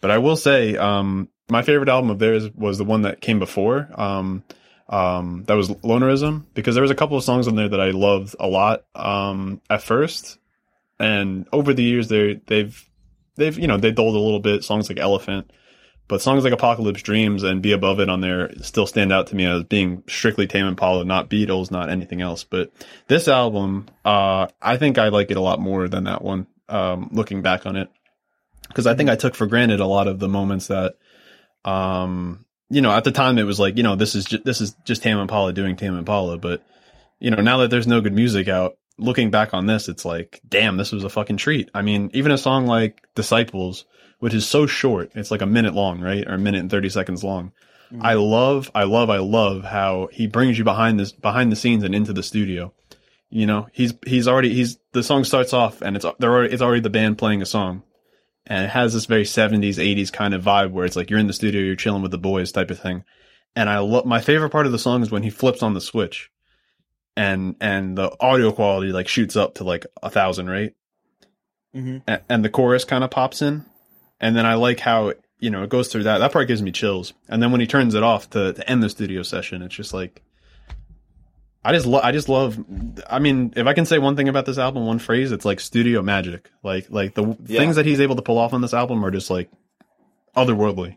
but 0.00 0.10
I 0.10 0.18
will 0.18 0.36
say, 0.36 0.76
um, 0.76 1.28
my 1.48 1.62
favorite 1.62 1.88
album 1.88 2.10
of 2.10 2.18
theirs 2.18 2.50
was 2.54 2.78
the 2.78 2.84
one 2.84 3.02
that 3.02 3.20
came 3.20 3.38
before. 3.38 3.88
Um, 3.94 4.44
um, 4.88 5.44
that 5.46 5.54
was 5.54 5.68
Lonerism 5.68 6.44
because 6.52 6.74
there 6.74 6.82
was 6.82 6.90
a 6.90 6.96
couple 6.96 7.16
of 7.16 7.22
songs 7.22 7.46
on 7.46 7.54
there 7.54 7.68
that 7.68 7.80
I 7.80 7.92
loved 7.92 8.34
a 8.40 8.48
lot 8.48 8.84
um, 8.96 9.60
at 9.70 9.82
first, 9.82 10.38
and 11.00 11.48
over 11.52 11.74
the 11.74 11.82
years 11.82 12.08
they 12.08 12.40
they've 12.46 12.88
they've 13.36 13.58
you 13.58 13.66
know 13.66 13.78
they 13.78 13.90
dulled 13.90 14.14
a 14.14 14.18
little 14.18 14.40
bit. 14.40 14.62
Songs 14.62 14.88
like 14.88 14.98
Elephant, 14.98 15.50
but 16.06 16.22
songs 16.22 16.44
like 16.44 16.52
Apocalypse 16.52 17.02
Dreams 17.02 17.42
and 17.42 17.62
Be 17.62 17.72
Above 17.72 17.98
It 17.98 18.10
on 18.10 18.20
there 18.20 18.52
still 18.62 18.86
stand 18.86 19.12
out 19.12 19.28
to 19.28 19.36
me 19.36 19.46
as 19.46 19.64
being 19.64 20.04
strictly 20.08 20.46
Tame 20.46 20.66
Impala, 20.66 21.04
not 21.04 21.30
Beatles, 21.30 21.70
not 21.70 21.90
anything 21.90 22.20
else. 22.20 22.44
But 22.44 22.70
this 23.08 23.26
album, 23.26 23.86
uh, 24.04 24.46
I 24.60 24.76
think 24.76 24.98
I 24.98 25.08
like 25.08 25.30
it 25.30 25.36
a 25.36 25.42
lot 25.42 25.58
more 25.58 25.88
than 25.88 26.04
that 26.04 26.22
one. 26.22 26.46
Um, 26.68 27.08
looking 27.10 27.42
back 27.42 27.66
on 27.66 27.74
it, 27.74 27.88
because 28.68 28.86
I 28.86 28.94
think 28.94 29.10
I 29.10 29.16
took 29.16 29.34
for 29.34 29.46
granted 29.46 29.80
a 29.80 29.86
lot 29.86 30.06
of 30.06 30.20
the 30.20 30.28
moments 30.28 30.68
that 30.68 30.94
um 31.64 32.46
you 32.70 32.80
know 32.80 32.90
at 32.90 33.04
the 33.04 33.12
time 33.12 33.36
it 33.36 33.42
was 33.42 33.60
like 33.60 33.76
you 33.76 33.82
know 33.82 33.96
this 33.96 34.14
is 34.14 34.24
ju- 34.24 34.40
this 34.44 34.60
is 34.60 34.74
just 34.84 35.02
Tame 35.02 35.18
Impala 35.18 35.52
doing 35.52 35.76
Tame 35.76 35.98
Impala 35.98 36.38
but 36.38 36.64
you 37.18 37.30
know 37.30 37.42
now 37.42 37.58
that 37.58 37.70
there's 37.70 37.86
no 37.86 38.00
good 38.00 38.14
music 38.14 38.48
out 38.48 38.78
looking 39.00 39.30
back 39.30 39.54
on 39.54 39.66
this 39.66 39.88
it's 39.88 40.04
like 40.04 40.40
damn 40.48 40.76
this 40.76 40.92
was 40.92 41.04
a 41.04 41.08
fucking 41.08 41.36
treat. 41.36 41.70
I 41.74 41.82
mean 41.82 42.10
even 42.12 42.32
a 42.32 42.38
song 42.38 42.66
like 42.66 43.02
disciples 43.14 43.84
which 44.18 44.34
is 44.34 44.46
so 44.46 44.66
short 44.66 45.12
it's 45.14 45.30
like 45.30 45.42
a 45.42 45.46
minute 45.46 45.74
long 45.74 46.00
right? 46.00 46.26
Or 46.26 46.34
a 46.34 46.38
minute 46.38 46.60
and 46.60 46.70
30 46.70 46.88
seconds 46.90 47.24
long. 47.24 47.52
Mm-hmm. 47.92 48.04
I 48.04 48.14
love 48.14 48.70
i 48.74 48.84
love 48.84 49.10
i 49.10 49.18
love 49.18 49.64
how 49.64 50.08
he 50.12 50.26
brings 50.26 50.58
you 50.58 50.64
behind 50.64 51.00
this 51.00 51.12
behind 51.12 51.50
the 51.50 51.56
scenes 51.56 51.82
and 51.82 51.94
into 51.94 52.12
the 52.12 52.22
studio. 52.22 52.72
You 53.30 53.46
know 53.46 53.68
he's 53.72 53.94
he's 54.06 54.28
already 54.28 54.54
he's 54.54 54.78
the 54.92 55.02
song 55.02 55.24
starts 55.24 55.52
off 55.52 55.82
and 55.82 55.96
it's 55.96 56.06
they're 56.18 56.32
already, 56.32 56.52
it's 56.52 56.62
already 56.62 56.80
the 56.80 56.90
band 56.90 57.18
playing 57.18 57.42
a 57.42 57.46
song. 57.46 57.82
And 58.46 58.64
it 58.64 58.70
has 58.70 58.94
this 58.94 59.06
very 59.06 59.24
70s 59.24 59.76
80s 59.76 60.12
kind 60.12 60.34
of 60.34 60.42
vibe 60.42 60.72
where 60.72 60.84
it's 60.84 60.96
like 60.96 61.10
you're 61.10 61.18
in 61.20 61.28
the 61.28 61.32
studio 61.32 61.60
you're 61.60 61.76
chilling 61.76 62.02
with 62.02 62.10
the 62.10 62.18
boys 62.18 62.52
type 62.52 62.70
of 62.70 62.80
thing. 62.80 63.04
And 63.56 63.68
i 63.68 63.78
love 63.78 64.06
my 64.06 64.20
favorite 64.20 64.50
part 64.50 64.66
of 64.66 64.72
the 64.72 64.78
song 64.78 65.02
is 65.02 65.10
when 65.10 65.22
he 65.22 65.30
flips 65.30 65.62
on 65.62 65.74
the 65.74 65.80
switch 65.80 66.30
and 67.16 67.56
and 67.60 67.96
the 67.98 68.14
audio 68.20 68.52
quality 68.52 68.92
like 68.92 69.08
shoots 69.08 69.36
up 69.36 69.54
to 69.56 69.64
like 69.64 69.86
a 70.02 70.10
thousand 70.10 70.48
right? 70.48 70.74
Mhm. 71.74 72.02
A- 72.08 72.20
and 72.28 72.44
the 72.44 72.48
chorus 72.50 72.84
kind 72.84 73.04
of 73.04 73.10
pops 73.10 73.42
in. 73.42 73.64
And 74.20 74.36
then 74.36 74.44
i 74.46 74.54
like 74.54 74.80
how 74.80 75.14
you 75.38 75.50
know 75.50 75.62
it 75.62 75.70
goes 75.70 75.88
through 75.88 76.02
that. 76.04 76.18
That 76.18 76.32
part 76.32 76.48
gives 76.48 76.62
me 76.62 76.72
chills. 76.72 77.12
And 77.28 77.42
then 77.42 77.50
when 77.52 77.60
he 77.60 77.66
turns 77.66 77.94
it 77.94 78.02
off 78.02 78.28
to, 78.30 78.52
to 78.52 78.70
end 78.70 78.82
the 78.82 78.88
studio 78.90 79.22
session 79.22 79.62
it's 79.62 79.74
just 79.74 79.92
like 79.94 80.22
I 81.64 81.72
just 81.72 81.86
lo- 81.86 82.00
I 82.02 82.12
just 82.12 82.28
love 82.28 82.58
I 83.08 83.18
mean 83.18 83.52
if 83.56 83.66
I 83.66 83.72
can 83.74 83.84
say 83.86 83.98
one 83.98 84.16
thing 84.16 84.28
about 84.28 84.46
this 84.46 84.58
album 84.58 84.86
one 84.86 84.98
phrase 84.98 85.30
it's 85.32 85.44
like 85.44 85.60
studio 85.60 86.02
magic. 86.02 86.50
Like 86.62 86.86
like 86.90 87.14
the 87.14 87.36
Yeah. 87.46 87.58
things 87.60 87.76
that 87.76 87.86
he's 87.86 88.00
able 88.00 88.16
to 88.16 88.22
pull 88.22 88.38
off 88.38 88.52
on 88.54 88.60
this 88.62 88.74
album 88.74 89.04
are 89.04 89.10
just 89.10 89.30
like 89.30 89.50
otherworldly 90.36 90.96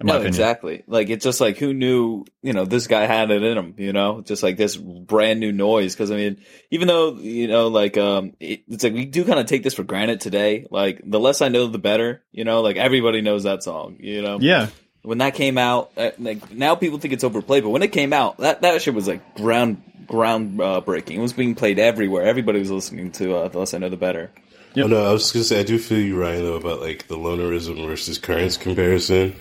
no, 0.00 0.14
opinion 0.14 0.28
exactly. 0.28 0.84
Like 0.86 1.10
it's 1.10 1.24
just 1.24 1.40
like 1.40 1.58
who 1.58 1.72
knew, 1.72 2.24
you 2.42 2.52
know, 2.52 2.64
this 2.64 2.86
guy 2.86 3.06
had 3.06 3.30
it 3.30 3.42
in 3.42 3.58
him, 3.58 3.74
you 3.76 3.92
know, 3.92 4.20
just 4.20 4.42
like 4.42 4.56
this 4.56 4.76
brand 4.76 5.40
new 5.40 5.52
noise. 5.52 5.94
Because 5.94 6.10
I 6.10 6.16
mean, 6.16 6.40
even 6.70 6.88
though 6.88 7.14
you 7.14 7.48
know, 7.48 7.68
like 7.68 7.96
um, 7.96 8.34
it, 8.40 8.62
it's 8.68 8.84
like 8.84 8.94
we 8.94 9.04
do 9.04 9.24
kind 9.24 9.38
of 9.38 9.46
take 9.46 9.62
this 9.62 9.74
for 9.74 9.84
granted 9.84 10.20
today. 10.20 10.66
Like 10.70 11.00
the 11.04 11.20
less 11.20 11.42
I 11.42 11.48
know, 11.48 11.66
the 11.66 11.78
better. 11.78 12.22
You 12.32 12.44
know, 12.44 12.62
like 12.62 12.76
everybody 12.76 13.20
knows 13.20 13.44
that 13.44 13.62
song. 13.62 13.96
You 14.00 14.22
know, 14.22 14.38
yeah 14.40 14.68
when 15.02 15.18
that 15.18 15.34
came 15.34 15.56
out, 15.58 15.92
uh, 15.96 16.10
like 16.18 16.52
now 16.52 16.74
people 16.74 16.98
think 16.98 17.14
it's 17.14 17.24
overplayed, 17.24 17.62
but 17.62 17.70
when 17.70 17.82
it 17.82 17.92
came 17.92 18.12
out, 18.12 18.38
that 18.38 18.62
that 18.62 18.82
shit 18.82 18.94
was 18.94 19.08
like 19.08 19.34
ground 19.34 19.82
ground 20.06 20.60
uh, 20.60 20.80
breaking. 20.80 21.18
It 21.18 21.22
was 21.22 21.32
being 21.32 21.54
played 21.54 21.78
everywhere. 21.78 22.24
Everybody 22.24 22.58
was 22.58 22.70
listening 22.70 23.12
to 23.12 23.36
uh, 23.36 23.48
the 23.48 23.58
less 23.58 23.74
I 23.74 23.78
know, 23.78 23.88
the 23.88 23.96
better. 23.96 24.30
Yep. 24.74 24.84
Oh 24.84 24.88
no, 24.88 25.04
I 25.04 25.12
was 25.12 25.22
just 25.22 25.32
gonna 25.32 25.44
say 25.44 25.60
I 25.60 25.64
do 25.64 25.78
feel 25.78 25.98
you, 25.98 26.20
Ryan, 26.20 26.44
though, 26.44 26.54
about 26.54 26.80
like 26.80 27.08
the 27.08 27.16
lonerism 27.16 27.86
versus 27.86 28.18
currents 28.18 28.56
comparison. 28.56 29.34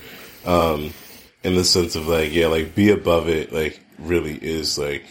Um, 0.45 0.93
in 1.43 1.55
the 1.55 1.63
sense 1.63 1.95
of 1.95 2.07
like, 2.07 2.33
yeah, 2.33 2.47
like 2.47 2.75
be 2.75 2.89
above 2.91 3.29
it, 3.29 3.51
like 3.53 3.79
really 3.97 4.35
is 4.35 4.77
like 4.77 5.05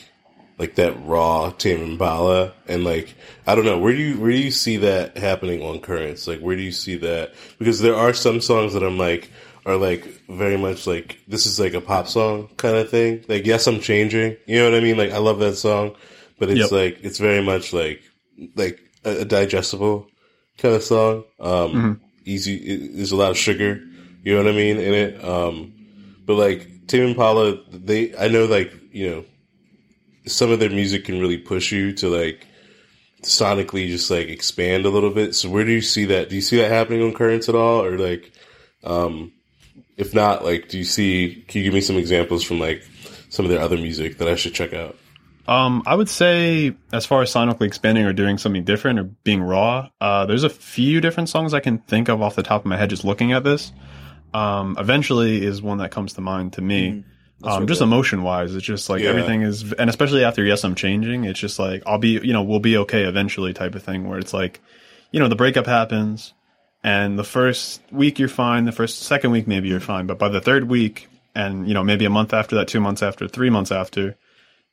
like 0.58 0.74
that 0.74 0.94
raw 1.04 1.50
Tame 1.50 1.82
Impala, 1.82 2.52
and 2.66 2.84
like 2.84 3.14
I 3.46 3.54
don't 3.54 3.64
know 3.64 3.78
where 3.78 3.92
do 3.94 3.98
you 3.98 4.20
where 4.20 4.30
do 4.30 4.36
you 4.38 4.50
see 4.50 4.78
that 4.78 5.16
happening 5.16 5.62
on 5.62 5.80
currents? 5.80 6.26
Like 6.26 6.40
where 6.40 6.56
do 6.56 6.62
you 6.62 6.72
see 6.72 6.96
that? 6.98 7.34
Because 7.58 7.80
there 7.80 7.94
are 7.94 8.12
some 8.12 8.40
songs 8.40 8.74
that 8.74 8.82
I'm 8.82 8.98
like 8.98 9.30
are 9.66 9.76
like 9.76 10.04
very 10.28 10.56
much 10.56 10.86
like 10.86 11.18
this 11.28 11.46
is 11.46 11.60
like 11.60 11.74
a 11.74 11.80
pop 11.80 12.08
song 12.08 12.48
kind 12.56 12.76
of 12.76 12.90
thing. 12.90 13.24
Like 13.28 13.46
yes, 13.46 13.66
I'm 13.66 13.80
changing. 13.80 14.36
You 14.46 14.58
know 14.58 14.70
what 14.70 14.78
I 14.78 14.80
mean? 14.82 14.96
Like 14.96 15.12
I 15.12 15.18
love 15.18 15.38
that 15.40 15.56
song, 15.56 15.94
but 16.38 16.50
it's 16.50 16.60
Yep. 16.60 16.72
like 16.72 16.98
it's 17.02 17.18
very 17.18 17.42
much 17.42 17.72
like 17.72 18.02
like 18.56 18.80
a, 19.04 19.20
a 19.20 19.24
digestible 19.24 20.08
kind 20.58 20.74
of 20.74 20.82
song. 20.82 21.24
Um, 21.40 21.72
Mhm. 21.72 22.00
Easy. 22.24 22.56
It, 22.56 22.96
there's 22.96 23.12
a 23.12 23.16
lot 23.16 23.30
of 23.30 23.38
sugar. 23.38 23.82
You 24.22 24.34
know 24.34 24.44
what 24.44 24.52
I 24.52 24.56
mean 24.56 24.78
in 24.78 24.94
it. 24.94 25.24
Um, 25.24 25.72
but 26.26 26.34
like 26.34 26.86
Tame 26.86 27.08
Impala, 27.08 27.58
they 27.70 28.16
I 28.16 28.28
know 28.28 28.46
like 28.46 28.72
you 28.92 29.10
know 29.10 29.24
some 30.26 30.50
of 30.50 30.60
their 30.60 30.70
music 30.70 31.04
can 31.04 31.20
really 31.20 31.38
push 31.38 31.72
you 31.72 31.92
to 31.94 32.08
like 32.08 32.46
sonically 33.22 33.88
just 33.88 34.10
like 34.10 34.28
expand 34.28 34.86
a 34.86 34.90
little 34.90 35.10
bit. 35.10 35.34
So 35.34 35.48
where 35.48 35.64
do 35.64 35.72
you 35.72 35.80
see 35.80 36.06
that? 36.06 36.28
Do 36.28 36.34
you 36.34 36.42
see 36.42 36.56
that 36.58 36.70
happening 36.70 37.02
on 37.02 37.14
Currents 37.14 37.48
at 37.48 37.54
all, 37.54 37.84
or 37.84 37.98
like, 37.98 38.32
um, 38.84 39.32
if 39.96 40.14
not, 40.14 40.44
like, 40.44 40.68
do 40.68 40.78
you 40.78 40.84
see? 40.84 41.44
Can 41.48 41.60
you 41.60 41.64
give 41.64 41.74
me 41.74 41.80
some 41.80 41.96
examples 41.96 42.44
from 42.44 42.58
like 42.58 42.84
some 43.30 43.44
of 43.44 43.50
their 43.50 43.60
other 43.60 43.76
music 43.76 44.18
that 44.18 44.28
I 44.28 44.34
should 44.34 44.54
check 44.54 44.72
out? 44.72 44.96
Um, 45.46 45.82
I 45.86 45.94
would 45.94 46.10
say 46.10 46.76
as 46.92 47.06
far 47.06 47.22
as 47.22 47.32
sonically 47.32 47.66
expanding 47.66 48.04
or 48.04 48.12
doing 48.12 48.36
something 48.36 48.64
different 48.64 48.98
or 48.98 49.04
being 49.04 49.42
raw, 49.42 49.88
uh, 49.98 50.26
there's 50.26 50.44
a 50.44 50.50
few 50.50 51.00
different 51.00 51.30
songs 51.30 51.54
I 51.54 51.60
can 51.60 51.78
think 51.78 52.08
of 52.08 52.20
off 52.20 52.36
the 52.36 52.42
top 52.42 52.62
of 52.62 52.66
my 52.66 52.76
head 52.76 52.90
just 52.90 53.02
looking 53.02 53.32
at 53.32 53.44
this. 53.44 53.72
Um, 54.34 54.76
eventually 54.78 55.44
is 55.44 55.62
one 55.62 55.78
that 55.78 55.90
comes 55.90 56.14
to 56.14 56.20
mind 56.20 56.54
to 56.54 56.62
me. 56.62 57.04
Um, 57.42 57.66
just 57.68 57.80
emotion 57.80 58.24
wise, 58.24 58.54
it's 58.56 58.66
just 58.66 58.90
like 58.90 59.00
Yeah. 59.00 59.10
everything 59.10 59.42
is, 59.42 59.72
and 59.74 59.88
especially 59.88 60.24
after 60.24 60.42
Yes, 60.42 60.64
I'm 60.64 60.74
Changing, 60.74 61.24
it's 61.24 61.38
just 61.38 61.58
like, 61.58 61.84
I'll 61.86 61.98
be, 61.98 62.18
you 62.22 62.32
know, 62.32 62.42
we'll 62.42 62.58
be 62.58 62.76
okay 62.78 63.04
eventually 63.04 63.52
type 63.52 63.76
of 63.76 63.82
thing 63.82 64.08
where 64.08 64.18
it's 64.18 64.34
like, 64.34 64.60
you 65.12 65.20
know, 65.20 65.28
the 65.28 65.36
breakup 65.36 65.66
happens 65.66 66.34
and 66.82 67.16
the 67.16 67.24
first 67.24 67.80
week 67.92 68.18
you're 68.18 68.28
fine, 68.28 68.64
the 68.64 68.72
first, 68.72 69.02
second 69.02 69.30
week 69.30 69.46
maybe 69.46 69.68
you're 69.68 69.78
fine, 69.78 70.06
but 70.08 70.18
by 70.18 70.28
the 70.28 70.40
third 70.40 70.68
week 70.68 71.08
and, 71.34 71.68
you 71.68 71.74
know, 71.74 71.84
maybe 71.84 72.04
a 72.04 72.10
month 72.10 72.34
after 72.34 72.56
that, 72.56 72.66
two 72.66 72.80
months 72.80 73.02
after, 73.04 73.28
three 73.28 73.50
months 73.50 73.70
after, 73.70 74.16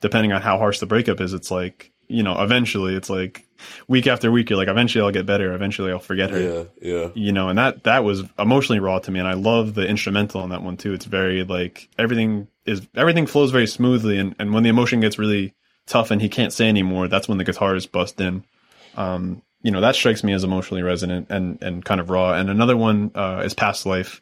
depending 0.02 0.32
on 0.32 0.42
how 0.42 0.58
harsh 0.58 0.80
the 0.80 0.88
breakup 0.88 1.22
is, 1.22 1.34
it's 1.34 1.52
like, 1.52 1.92
you 2.08 2.24
know, 2.24 2.42
eventually 2.42 2.96
it's 2.96 3.10
like 3.10 3.46
week 3.88 4.08
after 4.08 4.32
week, 4.32 4.50
you're 4.50 4.58
like, 4.58 4.68
eventually 4.68 5.04
I'll 5.04 5.12
get 5.12 5.26
better. 5.26 5.54
Eventually 5.54 5.92
I'll 5.92 6.00
forget 6.00 6.30
her 6.30 6.40
Yeah, 6.40 6.64
yeah, 6.82 7.10
you 7.14 7.32
know, 7.32 7.50
and 7.50 7.58
that 7.58 7.84
that 7.84 8.04
was 8.04 8.24
emotionally 8.38 8.80
raw 8.80 9.00
to 9.00 9.12
me, 9.12 9.20
and 9.20 9.28
I 9.28 9.34
love 9.34 9.74
the 9.74 9.88
instrumental 9.88 10.42
on 10.42 10.50
that 10.50 10.62
one 10.62 10.78
too. 10.78 10.94
It's 10.94 11.06
very 11.06 11.44
like 11.44 11.90
everything 11.98 12.48
is 12.66 12.88
everything 12.96 13.28
flows 13.28 13.52
very 13.52 13.68
smoothly, 13.68 14.18
and 14.18 14.36
and 14.40 14.54
when 14.54 14.64
the 14.64 14.70
emotion 14.70 15.00
gets 15.00 15.18
really 15.18 15.54
tough 15.88 16.12
and 16.12 16.22
he 16.22 16.30
can't 16.30 16.54
say 16.54 16.68
anymore, 16.68 17.08
that's 17.08 17.28
when 17.28 17.38
the 17.38 17.44
guitars 17.44 17.86
bust 17.86 18.20
in. 18.20 18.44
Um, 18.96 19.42
you 19.62 19.72
know, 19.72 19.82
that 19.82 19.96
strikes 19.96 20.24
me 20.24 20.34
as 20.34 20.44
emotionally 20.44 20.84
resonant 20.84 21.28
and 21.30 21.62
and 21.62 21.84
kind 21.84 22.00
of 22.00 22.10
raw. 22.10 22.34
And 22.34 22.50
another 22.50 22.78
one 22.78 23.12
uh, 23.16 23.42
is 23.46 23.54
Past 23.54 23.86
Life. 23.86 24.22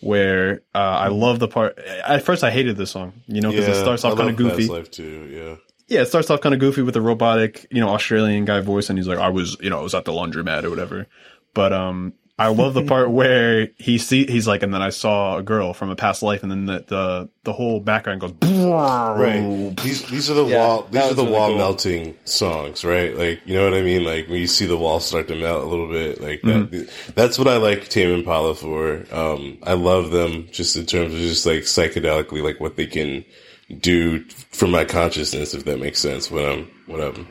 Where 0.00 0.60
uh, 0.74 0.78
I 0.78 1.08
love 1.08 1.38
the 1.38 1.48
part. 1.48 1.78
At 1.78 2.22
first, 2.22 2.44
I 2.44 2.50
hated 2.50 2.76
this 2.76 2.90
song, 2.90 3.14
you 3.26 3.40
know, 3.40 3.48
because 3.50 3.68
yeah. 3.68 3.74
it 3.74 3.80
starts 3.80 4.04
off 4.04 4.18
kind 4.18 4.28
of 4.28 4.36
goofy 4.36 4.68
Past 4.68 4.70
Life 4.70 4.90
too. 4.90 5.28
Yeah, 5.30 5.56
yeah, 5.88 6.00
it 6.02 6.06
starts 6.06 6.30
off 6.30 6.40
kind 6.40 6.54
of 6.54 6.60
goofy 6.60 6.82
with 6.82 6.94
the 6.94 7.00
robotic, 7.02 7.66
you 7.70 7.80
know, 7.80 7.88
Australian 7.90 8.44
guy 8.44 8.60
voice, 8.60 8.88
and 8.90 8.98
he's 8.98 9.08
like, 9.08 9.18
"I 9.18 9.28
was, 9.28 9.56
you 9.60 9.70
know, 9.70 9.78
I 9.80 9.82
was 9.82 9.94
at 9.94 10.04
the 10.04 10.12
laundromat 10.12 10.64
or 10.64 10.70
whatever." 10.70 11.06
But 11.52 11.72
um, 11.72 12.14
I 12.38 12.48
love 12.48 12.74
the 12.74 12.82
part 12.82 13.10
where 13.12 13.68
he 13.78 13.98
see 13.98 14.26
he's 14.26 14.48
like, 14.48 14.62
and 14.62 14.72
then 14.74 14.82
I 14.82 14.90
saw 14.90 15.36
a 15.38 15.42
girl 15.42 15.72
from 15.74 15.90
a 15.90 15.96
past 15.96 16.22
life, 16.22 16.42
and 16.42 16.50
then 16.50 16.66
the 16.66 16.84
the, 16.86 17.28
the 17.44 17.52
whole 17.52 17.80
background 17.80 18.22
goes 18.22 18.32
right. 18.42 19.76
These 19.82 20.08
these 20.08 20.30
are 20.30 20.34
the 20.34 20.44
Yeah, 20.46 20.58
wall 20.58 20.82
these 20.90 21.02
are 21.02 21.14
the 21.14 21.22
really 21.22 21.32
wall 21.34 21.48
cool. 21.50 21.58
melting 21.58 22.16
songs, 22.24 22.84
right? 22.84 23.16
Like 23.16 23.42
you 23.46 23.54
know 23.54 23.64
what 23.64 23.74
I 23.78 23.82
mean? 23.82 24.04
Like 24.04 24.28
when 24.28 24.40
you 24.40 24.46
see 24.46 24.66
the 24.66 24.76
wall 24.76 25.00
start 25.00 25.28
to 25.28 25.36
melt 25.36 25.62
a 25.62 25.66
little 25.66 25.88
bit, 25.88 26.20
like 26.20 26.40
Mm-hmm. 26.42 27.12
That's 27.14 27.38
what 27.38 27.46
I 27.48 27.56
like 27.58 27.88
Tame 27.88 28.10
Impala 28.10 28.54
for. 28.54 29.04
Um, 29.12 29.58
I 29.62 29.74
love 29.74 30.10
them 30.10 30.48
just 30.50 30.76
in 30.76 30.86
terms 30.86 31.14
of 31.14 31.20
just 31.20 31.46
like 31.46 31.62
psychedelically, 31.62 32.42
like 32.42 32.58
what 32.60 32.76
they 32.76 32.86
can 32.86 33.24
do 33.68 34.24
for 34.24 34.66
my 34.66 34.84
consciousness, 34.84 35.54
if 35.54 35.64
that 35.64 35.80
makes 35.80 35.98
sense. 35.98 36.30
When 36.30 36.44
I'm 36.44 36.70
when 36.86 37.00
I'm 37.00 37.26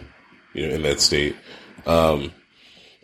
you 0.53 0.67
know 0.67 0.75
in 0.75 0.81
that 0.83 0.99
state. 0.99 1.35
Um, 1.85 2.31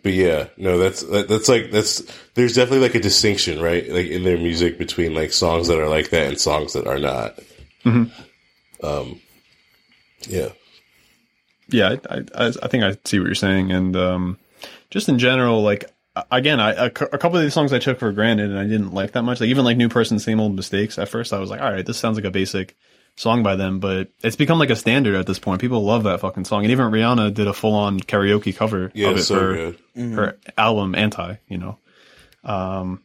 but 0.02 0.12
yeah, 0.12 0.48
no, 0.56 0.78
that's 0.78 1.02
that, 1.04 1.28
that's 1.28 1.48
like 1.48 1.70
that's 1.70 2.02
there's 2.34 2.54
definitely 2.54 2.86
like 2.86 2.94
a 2.94 3.00
distinction, 3.00 3.60
right? 3.60 3.88
Like 3.88 4.06
in 4.06 4.24
their 4.24 4.38
music 4.38 4.78
between 4.78 5.14
like 5.14 5.32
songs 5.32 5.68
that 5.68 5.78
are 5.78 5.88
like 5.88 6.10
that 6.10 6.28
and 6.28 6.40
songs 6.40 6.72
that 6.72 6.86
are 6.86 6.98
not. 6.98 7.38
Um, 8.82 9.20
yeah, 10.26 10.48
yeah, 11.68 11.96
I, 12.08 12.22
I 12.34 12.46
I 12.62 12.68
think 12.68 12.84
I 12.84 12.96
see 13.04 13.18
what 13.18 13.26
you're 13.26 13.34
saying, 13.34 13.72
and 13.72 13.94
um, 13.96 14.38
just 14.90 15.08
in 15.08 15.18
general, 15.18 15.62
like 15.62 15.84
again, 16.30 16.60
I 16.60 16.72
a, 16.72 16.86
a 16.86 17.18
couple 17.18 17.36
of 17.36 17.42
these 17.42 17.54
songs 17.54 17.72
I 17.72 17.78
took 17.78 17.98
for 17.98 18.12
granted, 18.12 18.50
and 18.50 18.58
I 18.58 18.64
didn't 18.64 18.92
like 18.92 19.12
that 19.12 19.22
much. 19.22 19.40
Like 19.40 19.50
even 19.50 19.64
like 19.64 19.76
New 19.76 19.88
Person, 19.88 20.18
Same 20.18 20.40
Old 20.40 20.54
Mistakes. 20.54 20.98
At 20.98 21.08
first, 21.08 21.32
I 21.32 21.38
was 21.38 21.50
like, 21.50 21.60
all 21.60 21.70
right, 21.70 21.84
this 21.84 21.98
sounds 21.98 22.16
like 22.16 22.24
a 22.24 22.30
basic 22.30 22.76
song 23.20 23.42
by 23.42 23.54
them, 23.54 23.80
but 23.80 24.08
it's 24.22 24.36
become 24.36 24.58
like 24.58 24.70
a 24.70 24.76
standard 24.76 25.14
at 25.14 25.26
this 25.26 25.38
point. 25.38 25.60
People 25.60 25.84
love 25.84 26.04
that 26.04 26.20
fucking 26.20 26.46
song, 26.46 26.64
and 26.64 26.72
even 26.72 26.90
Rihanna 26.90 27.34
did 27.34 27.46
a 27.46 27.52
full 27.52 27.74
on 27.74 28.00
karaoke 28.00 28.56
cover 28.56 28.90
yeah, 28.94 29.10
of 29.10 29.18
it 29.18 29.22
so 29.24 29.34
for 29.34 29.54
good. 29.54 29.78
her 29.94 30.38
album 30.56 30.94
Anti. 30.94 31.36
You 31.46 31.58
know, 31.58 31.78
um, 32.44 33.02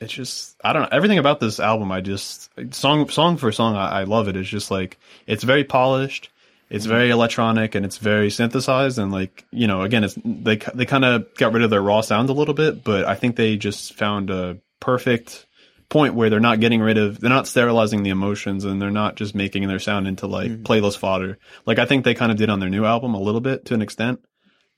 it's 0.00 0.12
just 0.12 0.56
I 0.64 0.72
don't 0.72 0.82
know 0.82 0.88
everything 0.90 1.18
about 1.18 1.38
this 1.38 1.60
album. 1.60 1.92
I 1.92 2.00
just 2.00 2.50
song 2.74 3.08
song 3.08 3.36
for 3.36 3.52
song, 3.52 3.76
I, 3.76 4.00
I 4.00 4.04
love 4.04 4.26
it. 4.26 4.36
It's 4.36 4.48
just 4.48 4.70
like 4.70 4.98
it's 5.28 5.44
very 5.44 5.62
polished. 5.62 6.28
It's 6.68 6.86
very 6.86 7.10
electronic 7.10 7.74
and 7.74 7.84
it's 7.84 7.98
very 7.98 8.30
synthesized 8.30 8.98
and 8.98 9.12
like 9.12 9.44
you 9.52 9.68
know 9.68 9.82
again 9.82 10.02
it's 10.02 10.16
they 10.24 10.56
they 10.74 10.86
kind 10.86 11.04
of 11.04 11.32
got 11.36 11.52
rid 11.52 11.62
of 11.62 11.70
their 11.70 11.82
raw 11.82 12.00
sound 12.00 12.30
a 12.30 12.32
little 12.32 12.54
bit, 12.54 12.82
but 12.82 13.04
I 13.06 13.14
think 13.14 13.36
they 13.36 13.56
just 13.56 13.94
found 13.94 14.30
a 14.30 14.58
perfect 14.80 15.46
point 15.90 16.14
where 16.14 16.30
they're 16.30 16.40
not 16.40 16.60
getting 16.60 16.80
rid 16.80 16.96
of 16.96 17.20
they're 17.20 17.28
not 17.28 17.46
sterilizing 17.46 18.02
the 18.02 18.10
emotions 18.10 18.64
and 18.64 18.80
they're 18.80 18.90
not 18.90 19.16
just 19.16 19.34
making 19.34 19.68
their 19.68 19.80
sound 19.80 20.06
into 20.08 20.26
like 20.26 20.62
playlist 20.62 20.96
fodder. 20.96 21.38
Like 21.66 21.78
I 21.78 21.84
think 21.84 22.04
they 22.04 22.14
kind 22.14 22.32
of 22.32 22.38
did 22.38 22.48
on 22.48 22.60
their 22.60 22.70
new 22.70 22.84
album 22.84 23.14
a 23.14 23.20
little 23.20 23.40
bit 23.42 23.66
to 23.66 23.74
an 23.74 23.82
extent. 23.82 24.20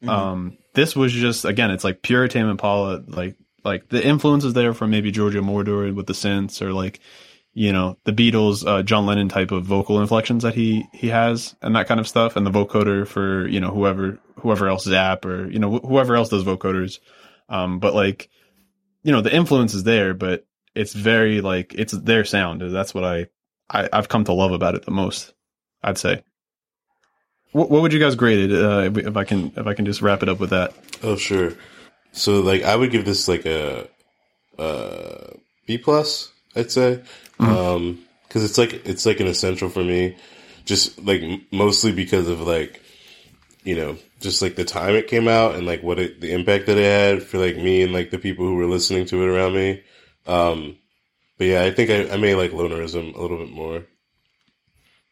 Um, 0.06 0.58
this 0.74 0.96
was 0.96 1.12
just 1.12 1.44
again, 1.44 1.70
it's 1.70 1.84
like 1.84 2.02
pure 2.02 2.26
Tame 2.26 2.48
Impala. 2.48 3.04
Like 3.06 3.36
like 3.64 3.88
the 3.88 4.04
influences 4.04 4.54
there 4.54 4.74
from 4.74 4.90
maybe 4.90 5.12
Giorgio 5.12 5.42
Moroder 5.42 5.94
with 5.94 6.06
the 6.06 6.12
synths 6.14 6.60
or 6.60 6.72
like 6.72 6.98
you 7.54 7.72
know 7.72 7.98
the 8.04 8.12
Beatles, 8.12 8.66
uh, 8.66 8.82
John 8.82 9.06
Lennon 9.06 9.28
type 9.28 9.52
of 9.52 9.64
vocal 9.64 10.00
inflections 10.00 10.42
that 10.42 10.54
he 10.54 10.86
he 10.92 11.08
has 11.08 11.54
and 11.62 11.76
that 11.76 11.86
kind 11.86 12.00
of 12.00 12.08
stuff, 12.08 12.36
and 12.36 12.46
the 12.46 12.50
vocoder 12.50 13.06
for 13.06 13.46
you 13.46 13.60
know 13.60 13.70
whoever 13.70 14.18
whoever 14.36 14.68
else 14.68 14.84
Zapp 14.84 15.24
or 15.24 15.50
you 15.50 15.58
know 15.58 15.78
wh- 15.78 15.86
whoever 15.86 16.16
else 16.16 16.30
does 16.30 16.44
vocoders. 16.44 16.98
Um, 17.48 17.78
but 17.78 17.94
like 17.94 18.30
you 19.02 19.12
know 19.12 19.20
the 19.20 19.34
influence 19.34 19.74
is 19.74 19.84
there, 19.84 20.14
but 20.14 20.46
it's 20.74 20.92
very 20.92 21.40
like 21.40 21.74
it's 21.74 21.92
their 21.92 22.24
sound. 22.24 22.62
That's 22.62 22.94
what 22.94 23.04
I, 23.04 23.26
I 23.70 23.88
I've 23.92 24.08
come 24.08 24.24
to 24.24 24.32
love 24.32 24.52
about 24.52 24.74
it 24.74 24.84
the 24.84 24.90
most. 24.90 25.34
I'd 25.82 25.98
say. 25.98 26.22
What, 27.52 27.70
what 27.70 27.82
would 27.82 27.92
you 27.92 27.98
guys 28.00 28.14
grade 28.14 28.50
it? 28.50 28.52
Uh, 28.52 28.80
if, 28.84 28.96
if 28.98 29.16
I 29.16 29.24
can 29.24 29.52
if 29.56 29.66
I 29.66 29.74
can 29.74 29.84
just 29.84 30.02
wrap 30.02 30.22
it 30.22 30.28
up 30.28 30.40
with 30.40 30.50
that. 30.50 30.74
Oh 31.02 31.16
sure. 31.16 31.52
So 32.12 32.40
like 32.40 32.62
I 32.62 32.76
would 32.76 32.90
give 32.90 33.04
this 33.04 33.28
like 33.28 33.46
a, 33.46 33.88
uh 34.58 35.32
plus. 35.82 36.30
I'd 36.54 36.70
say 36.70 37.02
Um 37.38 38.04
'cause 38.28 38.42
because 38.42 38.44
it's 38.44 38.58
like 38.58 38.86
it's 38.86 39.06
like 39.06 39.20
an 39.20 39.26
essential 39.26 39.68
for 39.68 39.82
me, 39.84 40.16
just 40.64 41.02
like 41.02 41.22
mostly 41.50 41.92
because 41.92 42.28
of 42.28 42.40
like 42.40 42.80
you 43.64 43.76
know 43.76 43.96
just 44.20 44.40
like 44.42 44.56
the 44.56 44.64
time 44.64 44.94
it 44.94 45.08
came 45.08 45.28
out 45.28 45.54
and 45.54 45.66
like 45.66 45.82
what 45.82 45.98
it 45.98 46.20
the 46.20 46.32
impact 46.32 46.66
that 46.66 46.78
it 46.78 46.84
had 46.84 47.22
for 47.22 47.38
like 47.38 47.56
me 47.56 47.82
and 47.82 47.92
like 47.92 48.10
the 48.10 48.18
people 48.18 48.46
who 48.46 48.54
were 48.54 48.66
listening 48.66 49.04
to 49.06 49.22
it 49.22 49.28
around 49.28 49.54
me. 49.54 49.82
Um, 50.26 50.76
but 51.38 51.46
yeah, 51.46 51.62
I 51.62 51.70
think 51.70 51.90
I, 51.90 52.14
I 52.14 52.16
may 52.16 52.34
like 52.34 52.52
lonerism 52.52 53.14
a 53.14 53.20
little 53.20 53.38
bit 53.38 53.50
more. 53.50 53.84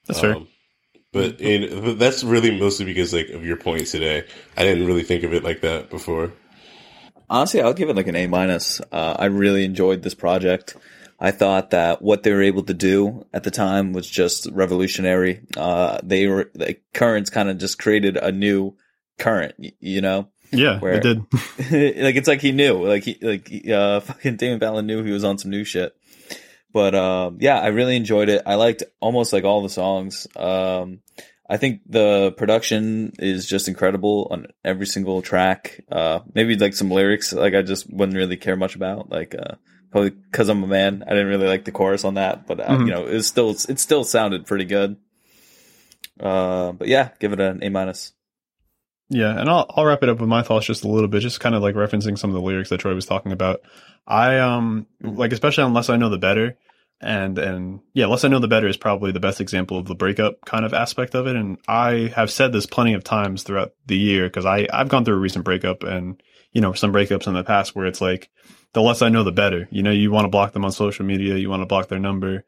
That's 0.06 0.20
fair. 0.20 0.36
Um, 0.36 0.48
but, 1.12 1.40
in, 1.40 1.98
that's 1.98 2.22
really 2.22 2.56
mostly 2.58 2.84
because 2.84 3.12
like 3.12 3.30
of 3.30 3.44
your 3.44 3.56
point 3.56 3.86
today. 3.86 4.24
I 4.56 4.62
didn't 4.62 4.86
really 4.86 5.02
think 5.02 5.24
of 5.24 5.34
it 5.34 5.42
like 5.42 5.60
that 5.62 5.90
before. 5.90 6.32
Honestly, 7.28 7.62
I'll 7.62 7.74
give 7.74 7.88
it 7.88 7.96
like 7.96 8.06
an 8.06 8.16
A 8.16 8.26
minus. 8.26 8.80
Uh, 8.92 9.16
I 9.18 9.26
really 9.26 9.64
enjoyed 9.64 10.02
this 10.02 10.14
project. 10.14 10.76
I 11.18 11.32
thought 11.32 11.70
that 11.70 12.00
what 12.00 12.22
they 12.22 12.32
were 12.32 12.42
able 12.42 12.62
to 12.64 12.74
do 12.74 13.26
at 13.32 13.44
the 13.44 13.50
time 13.50 13.92
was 13.92 14.08
just 14.08 14.48
revolutionary. 14.50 15.42
Uh, 15.56 15.98
they 16.02 16.26
were 16.26 16.50
the 16.54 16.76
currents 16.94 17.28
kind 17.28 17.50
of 17.50 17.58
just 17.58 17.78
created 17.78 18.16
a 18.16 18.32
new 18.32 18.76
current, 19.18 19.54
you 19.80 20.00
know. 20.00 20.28
Yeah, 20.52 20.78
where- 20.80 20.94
it 20.94 21.02
did. 21.02 21.18
like 22.02 22.16
it's 22.16 22.28
like 22.28 22.40
he 22.40 22.52
knew, 22.52 22.86
like 22.86 23.04
he 23.04 23.18
like 23.22 23.50
uh 23.68 24.00
fucking 24.08 24.36
Damon 24.36 24.60
Fallon 24.60 24.86
knew 24.86 25.02
he 25.04 25.12
was 25.12 25.24
on 25.24 25.38
some 25.38 25.50
new 25.50 25.64
shit. 25.64 25.94
But 26.72 26.94
um 26.94 27.38
yeah, 27.40 27.58
I 27.60 27.68
really 27.68 27.96
enjoyed 27.96 28.28
it. 28.28 28.42
I 28.46 28.54
liked 28.54 28.82
almost 29.00 29.32
like 29.32 29.44
all 29.44 29.62
the 29.62 29.68
songs. 29.68 30.26
Um 30.36 31.00
I 31.48 31.56
think 31.56 31.80
the 31.88 32.32
production 32.36 33.12
is 33.18 33.44
just 33.46 33.66
incredible 33.66 34.28
on 34.30 34.46
every 34.64 34.86
single 34.86 35.20
track. 35.22 35.80
Uh 35.90 36.20
maybe 36.34 36.56
like 36.56 36.74
some 36.74 36.90
lyrics 36.90 37.32
like 37.32 37.54
I 37.54 37.62
just 37.62 37.92
wouldn't 37.92 38.16
really 38.16 38.36
care 38.36 38.56
much 38.56 38.76
about 38.76 39.10
like 39.10 39.34
uh 39.34 39.56
probably 39.90 40.12
cuz 40.30 40.48
I'm 40.48 40.62
a 40.62 40.68
man. 40.68 41.02
I 41.06 41.10
didn't 41.10 41.26
really 41.26 41.48
like 41.48 41.64
the 41.64 41.72
chorus 41.72 42.04
on 42.04 42.14
that, 42.14 42.46
but 42.46 42.60
uh, 42.60 42.68
Mhm. 42.68 42.86
you 42.86 42.92
know, 42.92 43.06
it 43.06 43.22
still 43.24 43.50
it 43.50 43.80
still 43.80 44.04
sounded 44.04 44.46
pretty 44.46 44.64
good. 44.66 44.96
Uh 46.18 46.72
but 46.72 46.88
yeah, 46.88 47.10
give 47.18 47.32
it 47.32 47.40
an 47.40 47.62
A 47.64 47.68
minus. 47.70 48.12
Yeah, 49.10 49.38
and 49.38 49.50
I'll 49.50 49.66
I'll 49.70 49.84
wrap 49.84 50.02
it 50.04 50.08
up 50.08 50.20
with 50.20 50.28
my 50.28 50.42
thoughts 50.42 50.66
just 50.66 50.84
a 50.84 50.88
little 50.88 51.08
bit, 51.08 51.20
just 51.20 51.40
kind 51.40 51.54
of 51.54 51.62
like 51.62 51.74
referencing 51.74 52.16
some 52.16 52.30
of 52.30 52.34
the 52.34 52.40
lyrics 52.40 52.70
that 52.70 52.78
Troy 52.78 52.94
was 52.94 53.06
talking 53.06 53.32
about. 53.32 53.60
I 54.06 54.38
um 54.38 54.86
like 55.02 55.32
especially 55.32 55.64
unless 55.64 55.90
I 55.90 55.96
know 55.96 56.08
the 56.08 56.16
better, 56.18 56.56
and 57.00 57.36
and 57.38 57.80
yeah, 57.92 58.06
less 58.06 58.24
I 58.24 58.28
know 58.28 58.38
the 58.38 58.46
better 58.48 58.68
is 58.68 58.76
probably 58.76 59.10
the 59.10 59.20
best 59.20 59.40
example 59.40 59.78
of 59.78 59.86
the 59.86 59.96
breakup 59.96 60.44
kind 60.44 60.64
of 60.64 60.72
aspect 60.72 61.14
of 61.16 61.26
it. 61.26 61.34
And 61.34 61.58
I 61.66 62.12
have 62.14 62.30
said 62.30 62.52
this 62.52 62.66
plenty 62.66 62.94
of 62.94 63.02
times 63.04 63.42
throughout 63.42 63.72
the 63.86 63.96
year 63.98 64.26
because 64.28 64.46
I 64.46 64.68
I've 64.72 64.88
gone 64.88 65.04
through 65.04 65.16
a 65.16 65.20
recent 65.20 65.44
breakup 65.44 65.82
and 65.82 66.22
you 66.52 66.60
know 66.60 66.72
some 66.72 66.92
breakups 66.92 67.26
in 67.26 67.34
the 67.34 67.42
past 67.44 67.74
where 67.74 67.86
it's 67.86 68.00
like 68.00 68.30
the 68.74 68.82
less 68.82 69.02
I 69.02 69.08
know 69.08 69.24
the 69.24 69.32
better. 69.32 69.66
You 69.72 69.82
know, 69.82 69.90
you 69.90 70.12
want 70.12 70.26
to 70.26 70.30
block 70.30 70.52
them 70.52 70.64
on 70.64 70.70
social 70.70 71.04
media, 71.04 71.36
you 71.36 71.50
want 71.50 71.62
to 71.62 71.66
block 71.66 71.88
their 71.88 71.98
number 71.98 72.44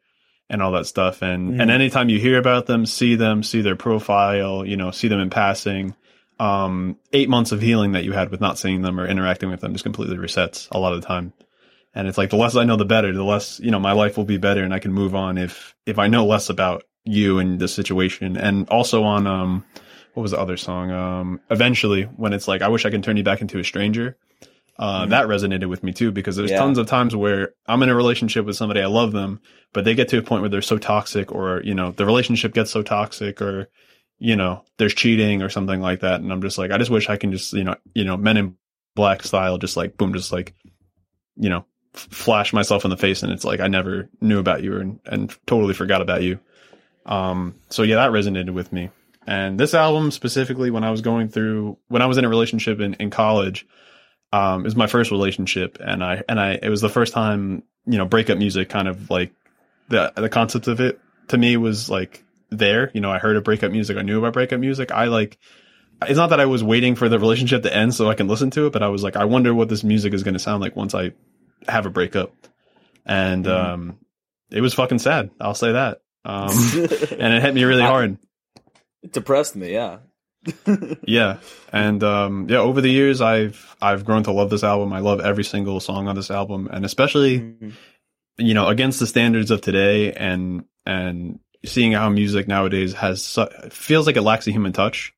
and 0.49 0.61
all 0.61 0.71
that 0.71 0.85
stuff. 0.87 1.21
And 1.21 1.55
Mhm. 1.55 1.61
and 1.61 1.71
anytime 1.71 2.07
you 2.07 2.19
hear 2.19 2.37
about 2.39 2.67
them, 2.67 2.85
see 2.85 3.15
them, 3.15 3.43
see 3.43 3.61
their 3.61 3.75
profile, 3.75 4.65
you 4.65 4.77
know, 4.77 4.91
see 4.91 5.09
them 5.09 5.19
in 5.19 5.29
passing 5.29 5.93
um, 6.39 6.97
eight 7.11 7.29
months 7.29 7.51
of 7.51 7.61
healing 7.61 7.93
that 7.93 8.03
you 8.03 8.11
had 8.11 8.29
with 8.31 8.41
not 8.41 8.57
seeing 8.57 8.81
them 8.81 8.99
or 8.99 9.07
interacting 9.07 9.49
with 9.49 9.61
them 9.61 9.73
just 9.73 9.83
completely 9.83 10.17
resets 10.17 10.67
a 10.71 10.79
lot 10.79 10.93
of 10.93 11.01
the 11.01 11.07
time. 11.07 11.33
And 11.95 12.07
it's 12.07 12.17
like 12.17 12.31
the 12.31 12.37
less 12.37 12.55
I 12.55 12.63
know, 12.63 12.75
the 12.75 12.85
better. 12.85 13.13
The 13.13 13.23
less 13.23 13.59
you 13.59 13.69
know, 13.71 13.79
my 13.79 13.91
life 13.91 14.17
will 14.17 14.25
be 14.25 14.37
better, 14.37 14.63
and 14.63 14.73
I 14.73 14.79
can 14.79 14.91
move 14.93 15.13
on 15.13 15.37
if 15.37 15.75
if 15.85 15.99
I 15.99 16.07
know 16.07 16.25
less 16.25 16.49
about 16.49 16.83
you 17.05 17.37
and 17.39 17.59
the 17.59 17.67
situation. 17.67 18.35
And 18.35 18.67
also 18.69 19.03
on 19.03 19.27
um, 19.27 19.63
what 20.15 20.23
was 20.23 20.31
the 20.31 20.39
other 20.39 20.57
song? 20.57 20.89
Um, 20.91 21.39
eventually, 21.51 22.03
when 22.03 22.33
it's 22.33 22.47
like, 22.47 22.61
I 22.63 22.67
wish 22.69 22.85
I 22.85 22.89
could 22.89 23.03
turn 23.03 23.17
you 23.17 23.23
back 23.23 23.41
into 23.41 23.59
a 23.59 23.63
stranger. 23.63 24.17
Uh, 24.79 25.05
Mhm. 25.05 25.09
That 25.09 25.27
resonated 25.27 25.69
with 25.69 25.83
me 25.83 25.93
too 25.93 26.11
because 26.11 26.35
there's 26.35 26.49
Yeah. 26.49 26.57
tons 26.57 26.79
of 26.79 26.87
times 26.87 27.15
where 27.15 27.53
I'm 27.67 27.83
in 27.83 27.89
a 27.89 27.95
relationship 27.95 28.43
with 28.45 28.55
somebody 28.55 28.81
I 28.81 28.87
love 28.87 29.11
them, 29.11 29.39
but 29.71 29.85
they 29.85 29.93
get 29.93 30.07
to 30.09 30.17
a 30.17 30.23
point 30.23 30.41
where 30.41 30.49
they're 30.49 30.63
so 30.63 30.79
toxic, 30.79 31.31
or 31.31 31.61
you 31.63 31.75
know, 31.75 31.91
the 31.91 32.07
relationship 32.07 32.55
gets 32.55 32.71
so 32.71 32.81
toxic, 32.81 33.39
or 33.39 33.69
you 34.19 34.35
know, 34.35 34.63
there's 34.77 34.93
cheating 34.93 35.41
or 35.41 35.49
something 35.49 35.81
like 35.81 36.01
that. 36.01 36.21
And 36.21 36.31
I'm 36.31 36.41
just 36.41 36.57
like, 36.57 36.71
I 36.71 36.77
just 36.77 36.91
wish 36.91 37.09
I 37.09 37.17
can 37.17 37.31
just, 37.31 37.53
you 37.53 37.63
know, 37.63 37.75
you 37.93 38.05
know, 38.05 38.17
men 38.17 38.37
in 38.37 38.55
black 38.95 39.23
style, 39.23 39.57
just 39.57 39.75
like, 39.77 39.97
boom, 39.97 40.13
just 40.13 40.31
like, 40.31 40.53
you 41.35 41.49
know, 41.49 41.65
f- 41.93 42.07
flash 42.11 42.53
myself 42.53 42.85
in 42.85 42.89
the 42.89 42.97
face. 42.97 43.23
And 43.23 43.31
it's 43.31 43.43
like, 43.43 43.59
I 43.59 43.67
never 43.67 44.09
knew 44.21 44.39
about 44.39 44.63
you 44.63 44.77
and, 44.77 44.99
and 45.05 45.35
totally 45.45 45.73
forgot 45.73 46.01
about 46.01 46.23
you. 46.23 46.39
Um, 47.05 47.55
so 47.69 47.83
yeah, 47.83 47.95
that 47.95 48.11
resonated 48.11 48.51
with 48.53 48.71
me. 48.71 48.89
And 49.25 49.59
this 49.59 49.73
album 49.73 50.11
specifically, 50.11 50.69
when 50.69 50.83
I 50.83 50.91
was 50.91 51.01
going 51.01 51.29
through, 51.29 51.77
when 51.87 52.01
I 52.01 52.05
was 52.05 52.17
in 52.17 52.25
a 52.25 52.29
relationship 52.29 52.79
in, 52.79 52.93
in 52.95 53.09
college, 53.09 53.65
um, 54.31 54.61
it 54.61 54.65
was 54.65 54.75
my 54.75 54.87
first 54.87 55.11
relationship. 55.11 55.77
And 55.79 56.03
I, 56.03 56.23
and 56.29 56.39
I, 56.39 56.59
it 56.61 56.69
was 56.69 56.81
the 56.81 56.89
first 56.89 57.13
time, 57.13 57.63
you 57.85 57.97
know, 57.97 58.05
breakup 58.05 58.37
music 58.37 58.69
kind 58.69 58.87
of 58.87 59.09
like 59.09 59.33
the, 59.89 60.13
the 60.15 60.29
concept 60.29 60.67
of 60.67 60.79
it 60.79 60.99
to 61.29 61.37
me 61.37 61.57
was 61.57 61.89
like, 61.89 62.23
there. 62.57 62.91
You 62.93 63.01
know, 63.01 63.11
I 63.11 63.19
heard 63.19 63.35
of 63.37 63.43
breakup 63.43 63.71
music. 63.71 63.97
I 63.97 64.01
knew 64.01 64.19
about 64.19 64.33
breakup 64.33 64.59
music. 64.59 64.91
I 64.91 65.05
like, 65.05 65.37
it's 66.07 66.17
not 66.17 66.29
that 66.31 66.39
I 66.39 66.45
was 66.45 66.63
waiting 66.63 66.95
for 66.95 67.07
the 67.09 67.19
relationship 67.19 67.63
to 67.63 67.75
end 67.75 67.93
so 67.93 68.09
I 68.09 68.15
can 68.15 68.27
listen 68.27 68.49
to 68.51 68.67
it, 68.67 68.73
but 68.73 68.83
I 68.83 68.87
was 68.89 69.03
like, 69.03 69.15
I 69.15 69.25
wonder 69.25 69.53
what 69.53 69.69
this 69.69 69.83
music 69.83 70.13
is 70.13 70.23
going 70.23 70.33
to 70.33 70.39
sound 70.39 70.61
like 70.61 70.75
once 70.75 70.93
I 70.95 71.11
have 71.67 71.85
a 71.85 71.89
breakup. 71.89 72.33
And, 73.05 73.45
Mhm. 73.45 73.51
um, 73.73 73.97
it 74.51 74.61
was 74.61 74.73
fucking 74.73 74.99
sad. 74.99 75.29
I'll 75.39 75.55
say 75.55 75.71
that. 75.73 75.99
Um, 76.25 76.49
and 77.19 77.33
it 77.33 77.41
hit 77.41 77.53
me 77.53 77.63
really 77.63 77.81
hard. 77.81 78.17
it 79.01 79.11
depressed 79.13 79.55
me. 79.55 79.73
Yeah. 79.73 79.97
Yeah. 81.05 81.37
And, 81.71 82.03
um, 82.03 82.47
yeah, 82.49 82.57
over 82.59 82.81
the 82.81 82.89
years, 82.89 83.21
I've, 83.21 83.75
I've 83.81 84.05
grown 84.05 84.23
to 84.23 84.31
love 84.31 84.49
this 84.49 84.63
album. 84.63 84.91
I 84.93 84.99
love 84.99 85.19
every 85.21 85.43
single 85.43 85.79
song 85.79 86.07
on 86.07 86.15
this 86.15 86.31
album 86.31 86.67
and 86.71 86.85
especially, 86.85 87.39
Mhm. 87.39 87.73
you 88.37 88.53
know, 88.53 88.67
against 88.67 88.99
the 88.99 89.07
standards 89.07 89.51
of 89.51 89.61
today 89.61 90.11
and, 90.13 90.63
and 90.85 91.39
seeing 91.65 91.93
how 91.93 92.09
music 92.09 92.47
nowadays 92.47 92.93
has, 92.93 93.23
su- 93.23 93.47
feels 93.69 94.05
like 94.05 94.17
it 94.17 94.21
lacks 94.21 94.47
a 94.47 94.51
human 94.51 94.73
touch, 94.73 95.13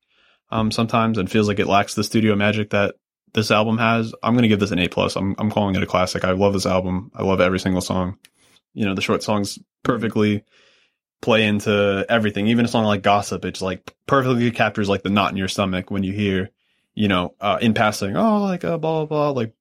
um, 0.50 0.70
sometimes 0.70 1.18
and 1.18 1.30
feels 1.30 1.48
like 1.48 1.58
it 1.58 1.66
lacks 1.66 1.94
the 1.94 2.04
studio 2.04 2.36
magic 2.36 2.70
that 2.70 2.94
this 3.34 3.50
album 3.50 3.78
has. 3.78 4.14
I'm 4.22 4.34
going 4.34 4.42
to 4.42 4.48
give 4.48 4.60
this 4.60 4.70
an 4.70 4.78
A 4.78 4.88
plus. 4.88 5.16
I'm, 5.16 5.34
I'm 5.38 5.50
calling 5.50 5.74
it 5.74 5.82
a 5.82 5.86
classic. 5.86 6.24
I 6.24 6.32
love 6.32 6.52
this 6.52 6.66
album. 6.66 7.10
I 7.14 7.22
love 7.22 7.40
every 7.40 7.60
single 7.60 7.80
song. 7.80 8.18
You 8.72 8.84
know, 8.84 8.94
the 8.94 9.02
short 9.02 9.22
songs 9.22 9.58
perfectly 9.82 10.44
play 11.20 11.46
into 11.46 12.06
everything. 12.08 12.46
Even 12.46 12.64
a 12.64 12.68
song 12.68 12.84
like 12.84 13.02
Gossip, 13.02 13.44
it's 13.44 13.62
like 13.62 13.94
perfectly 14.06 14.50
captures 14.50 14.88
like 14.88 15.02
the 15.02 15.10
knot 15.10 15.32
in 15.32 15.36
your 15.36 15.48
stomach 15.48 15.90
when 15.90 16.02
you 16.02 16.12
hear, 16.12 16.50
you 16.94 17.08
know, 17.08 17.34
uh, 17.40 17.58
in 17.60 17.74
passing, 17.74 18.16
oh, 18.16 18.38
like, 18.38 18.64
uh, 18.64 18.78
blah, 18.78 19.04
blah, 19.04 19.06
blah, 19.06 19.30
like, 19.30 19.52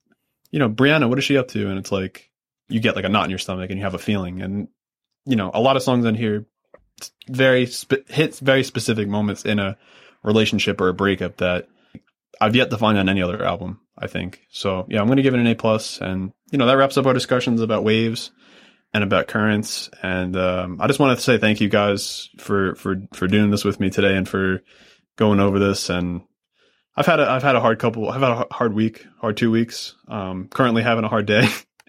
you 0.52 0.60
know, 0.60 0.70
Brianna, 0.70 1.10
what 1.10 1.18
is 1.18 1.24
she 1.24 1.38
up 1.38 1.48
to? 1.50 1.70
And 1.70 1.80
it's 1.80 1.92
like, 1.92 2.30
you 2.70 2.80
get 2.80 2.96
like 2.96 3.06
a 3.06 3.10
knot 3.10 3.26
in 3.26 3.30
your 3.30 3.40
stomach 3.40 3.70
and 3.70 3.80
you 3.80 3.84
have 3.84 3.94
a 3.94 4.00
feeling. 4.00 4.42
And, 4.42 4.68
you 5.26 5.36
know, 5.36 5.52
a 5.54 5.60
lot 5.60 5.76
of 5.76 5.84
songs 5.84 6.06
in 6.06 6.16
here 6.16 6.46
very 7.28 7.68
hits 8.08 8.40
very 8.40 8.64
specific 8.64 9.08
moments 9.08 9.46
in 9.46 9.60
a 9.60 9.78
relationship 10.24 10.82
or 10.82 10.90
a 10.90 10.94
breakup 10.94 11.38
that 11.38 11.68
I've 12.42 12.56
yet 12.56 12.70
to 12.70 12.78
find 12.78 12.98
on 12.98 13.10
any 13.10 13.22
other 13.22 13.44
album. 13.44 13.80
I 13.98 14.08
think 14.08 14.42
so. 14.50 14.86
Yeah, 14.90 15.00
I'm 15.00 15.08
going 15.08 15.18
to 15.18 15.24
give 15.24 15.34
it 15.34 15.40
an 15.40 15.48
A 15.48 15.56
plus, 15.56 16.02
and 16.02 16.34
you 16.52 16.58
know 16.58 16.66
that 16.66 16.78
wraps 16.78 16.98
up 16.98 17.06
our 17.06 17.14
discussions 17.14 17.62
about 17.62 17.84
waves 17.84 18.32
and 18.94 19.04
about 19.04 19.28
currents. 19.28 19.90
And 20.02 20.36
um, 20.36 20.82
I 20.82 20.88
just 20.88 21.00
wanted 21.00 21.16
to 21.16 21.22
say 21.22 21.38
thank 21.38 21.62
you 21.62 21.70
guys 21.70 22.30
for 22.38 22.76
for 22.76 23.02
for 23.14 23.28
doing 23.28 23.52
this 23.52 23.64
with 23.64 23.80
me 23.80 23.90
today 23.90 24.16
and 24.16 24.28
for 24.28 24.64
going 25.18 25.40
over 25.40 25.60
this. 25.60 25.90
And 25.90 26.22
I've 26.96 27.06
had 27.06 27.20
a 27.20 27.30
I've 27.30 27.44
had 27.44 27.56
a 27.56 27.62
hard 27.62 27.80
couple. 27.80 28.10
I've 28.10 28.22
had 28.22 28.32
a 28.32 28.48
hard 28.52 28.74
week, 28.74 29.06
hard 29.20 29.38
two 29.38 29.52
weeks. 29.52 29.96
Um, 30.08 30.48
currently 30.50 30.84
having 30.84 31.06
a 31.06 31.10
hard 31.10 31.26
day. 31.26 31.48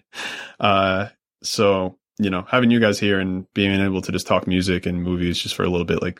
uh, 0.59 1.07
so 1.43 1.97
you 2.19 2.29
know, 2.29 2.45
having 2.49 2.71
you 2.71 2.79
guys 2.79 2.99
here 2.99 3.19
and 3.19 3.51
being 3.53 3.79
able 3.79 4.01
to 4.01 4.11
just 4.11 4.27
talk 4.27 4.47
music 4.47 4.85
and 4.85 5.03
movies 5.03 5.37
just 5.39 5.55
for 5.55 5.63
a 5.63 5.69
little 5.69 5.85
bit, 5.85 6.01
like, 6.01 6.19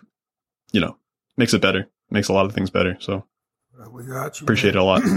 you 0.71 0.79
know, 0.81 0.97
makes 1.37 1.53
it 1.53 1.61
better. 1.61 1.87
Makes 2.09 2.29
a 2.29 2.33
lot 2.33 2.45
of 2.45 2.53
things 2.53 2.69
better. 2.69 2.97
So 2.99 3.25
We 3.91 4.03
got 4.05 4.39
you. 4.39 4.45
appreciate 4.45 4.75
it 4.75 4.79
a 4.79 4.83
lot. 4.83 5.01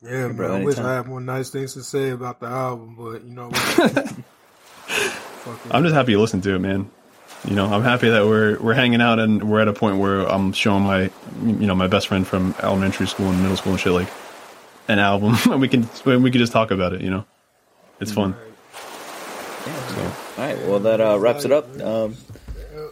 Yeah, 0.00 0.28
man. 0.28 0.36
bro, 0.36 0.48
I 0.54 0.62
wish 0.62 0.76
anytime. 0.76 0.86
I 0.86 0.94
had 0.94 1.06
more 1.08 1.20
nice 1.20 1.50
things 1.50 1.74
to 1.74 1.82
say 1.82 2.10
about 2.10 2.38
the 2.38 2.46
album, 2.46 2.94
but 2.96 3.24
you 3.24 3.34
know 3.34 3.48
what? 3.48 4.14
I'm 5.72 5.82
just 5.82 5.94
happy 5.94 6.12
you 6.12 6.20
listened 6.20 6.44
to 6.44 6.54
it, 6.54 6.60
man. 6.60 6.88
You 7.44 7.56
know, 7.56 7.66
I'm 7.66 7.82
happy 7.82 8.08
that 8.10 8.24
we're 8.24 8.60
we're 8.60 8.74
hanging 8.74 9.00
out 9.00 9.18
and 9.18 9.50
we're 9.50 9.58
at 9.60 9.66
a 9.66 9.72
point 9.72 9.98
where 9.98 10.20
I'm 10.20 10.52
showing 10.52 10.84
my 10.84 11.10
you 11.42 11.66
know 11.66 11.74
my 11.74 11.88
best 11.88 12.06
friend 12.08 12.24
from 12.26 12.54
elementary 12.62 13.08
school 13.08 13.26
and 13.28 13.40
middle 13.40 13.56
school 13.56 13.72
and 13.72 13.80
shit 13.80 13.92
like 13.92 14.08
an 14.86 15.00
album 15.00 15.34
and 15.50 15.60
we 15.60 15.66
can 15.68 15.88
we 16.04 16.30
can 16.30 16.38
just 16.40 16.52
talk 16.52 16.70
about 16.70 16.92
it. 16.92 17.00
You 17.00 17.10
know, 17.10 17.24
it's 18.00 18.12
fun. 18.12 18.36
So 19.88 20.02
All 20.02 20.12
right. 20.46 20.58
Well, 20.66 20.78
that 20.80 21.00
uh, 21.00 21.18
wraps 21.18 21.44
it 21.44 21.52
up. 21.52 21.66
Um, 21.80 22.16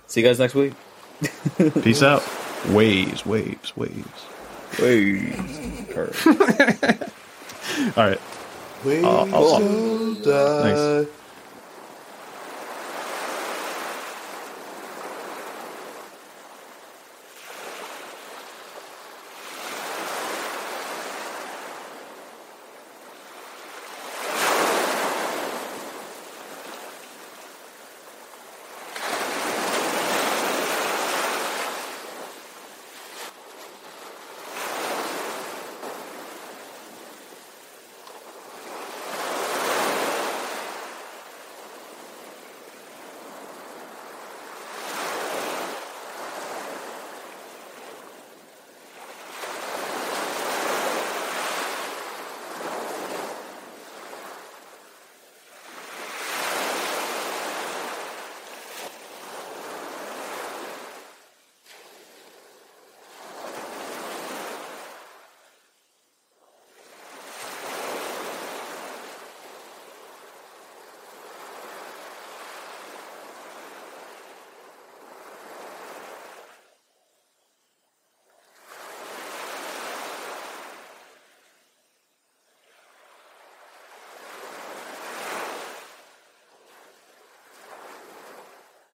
see 0.06 0.20
you 0.20 0.26
guys 0.26 0.38
next 0.38 0.54
week. 0.54 0.72
peace 1.82 2.02
out. 2.02 2.22
Waves, 2.70 3.24
waves, 3.24 3.76
waves. 3.76 4.26
Waves. 4.80 5.96
All 7.96 8.08
right. 8.08 8.20
Wait 8.84 9.04
I'll- 9.04 9.34
I'll- 9.34 10.14
die. 10.14 10.62
Thanks. 10.74 11.10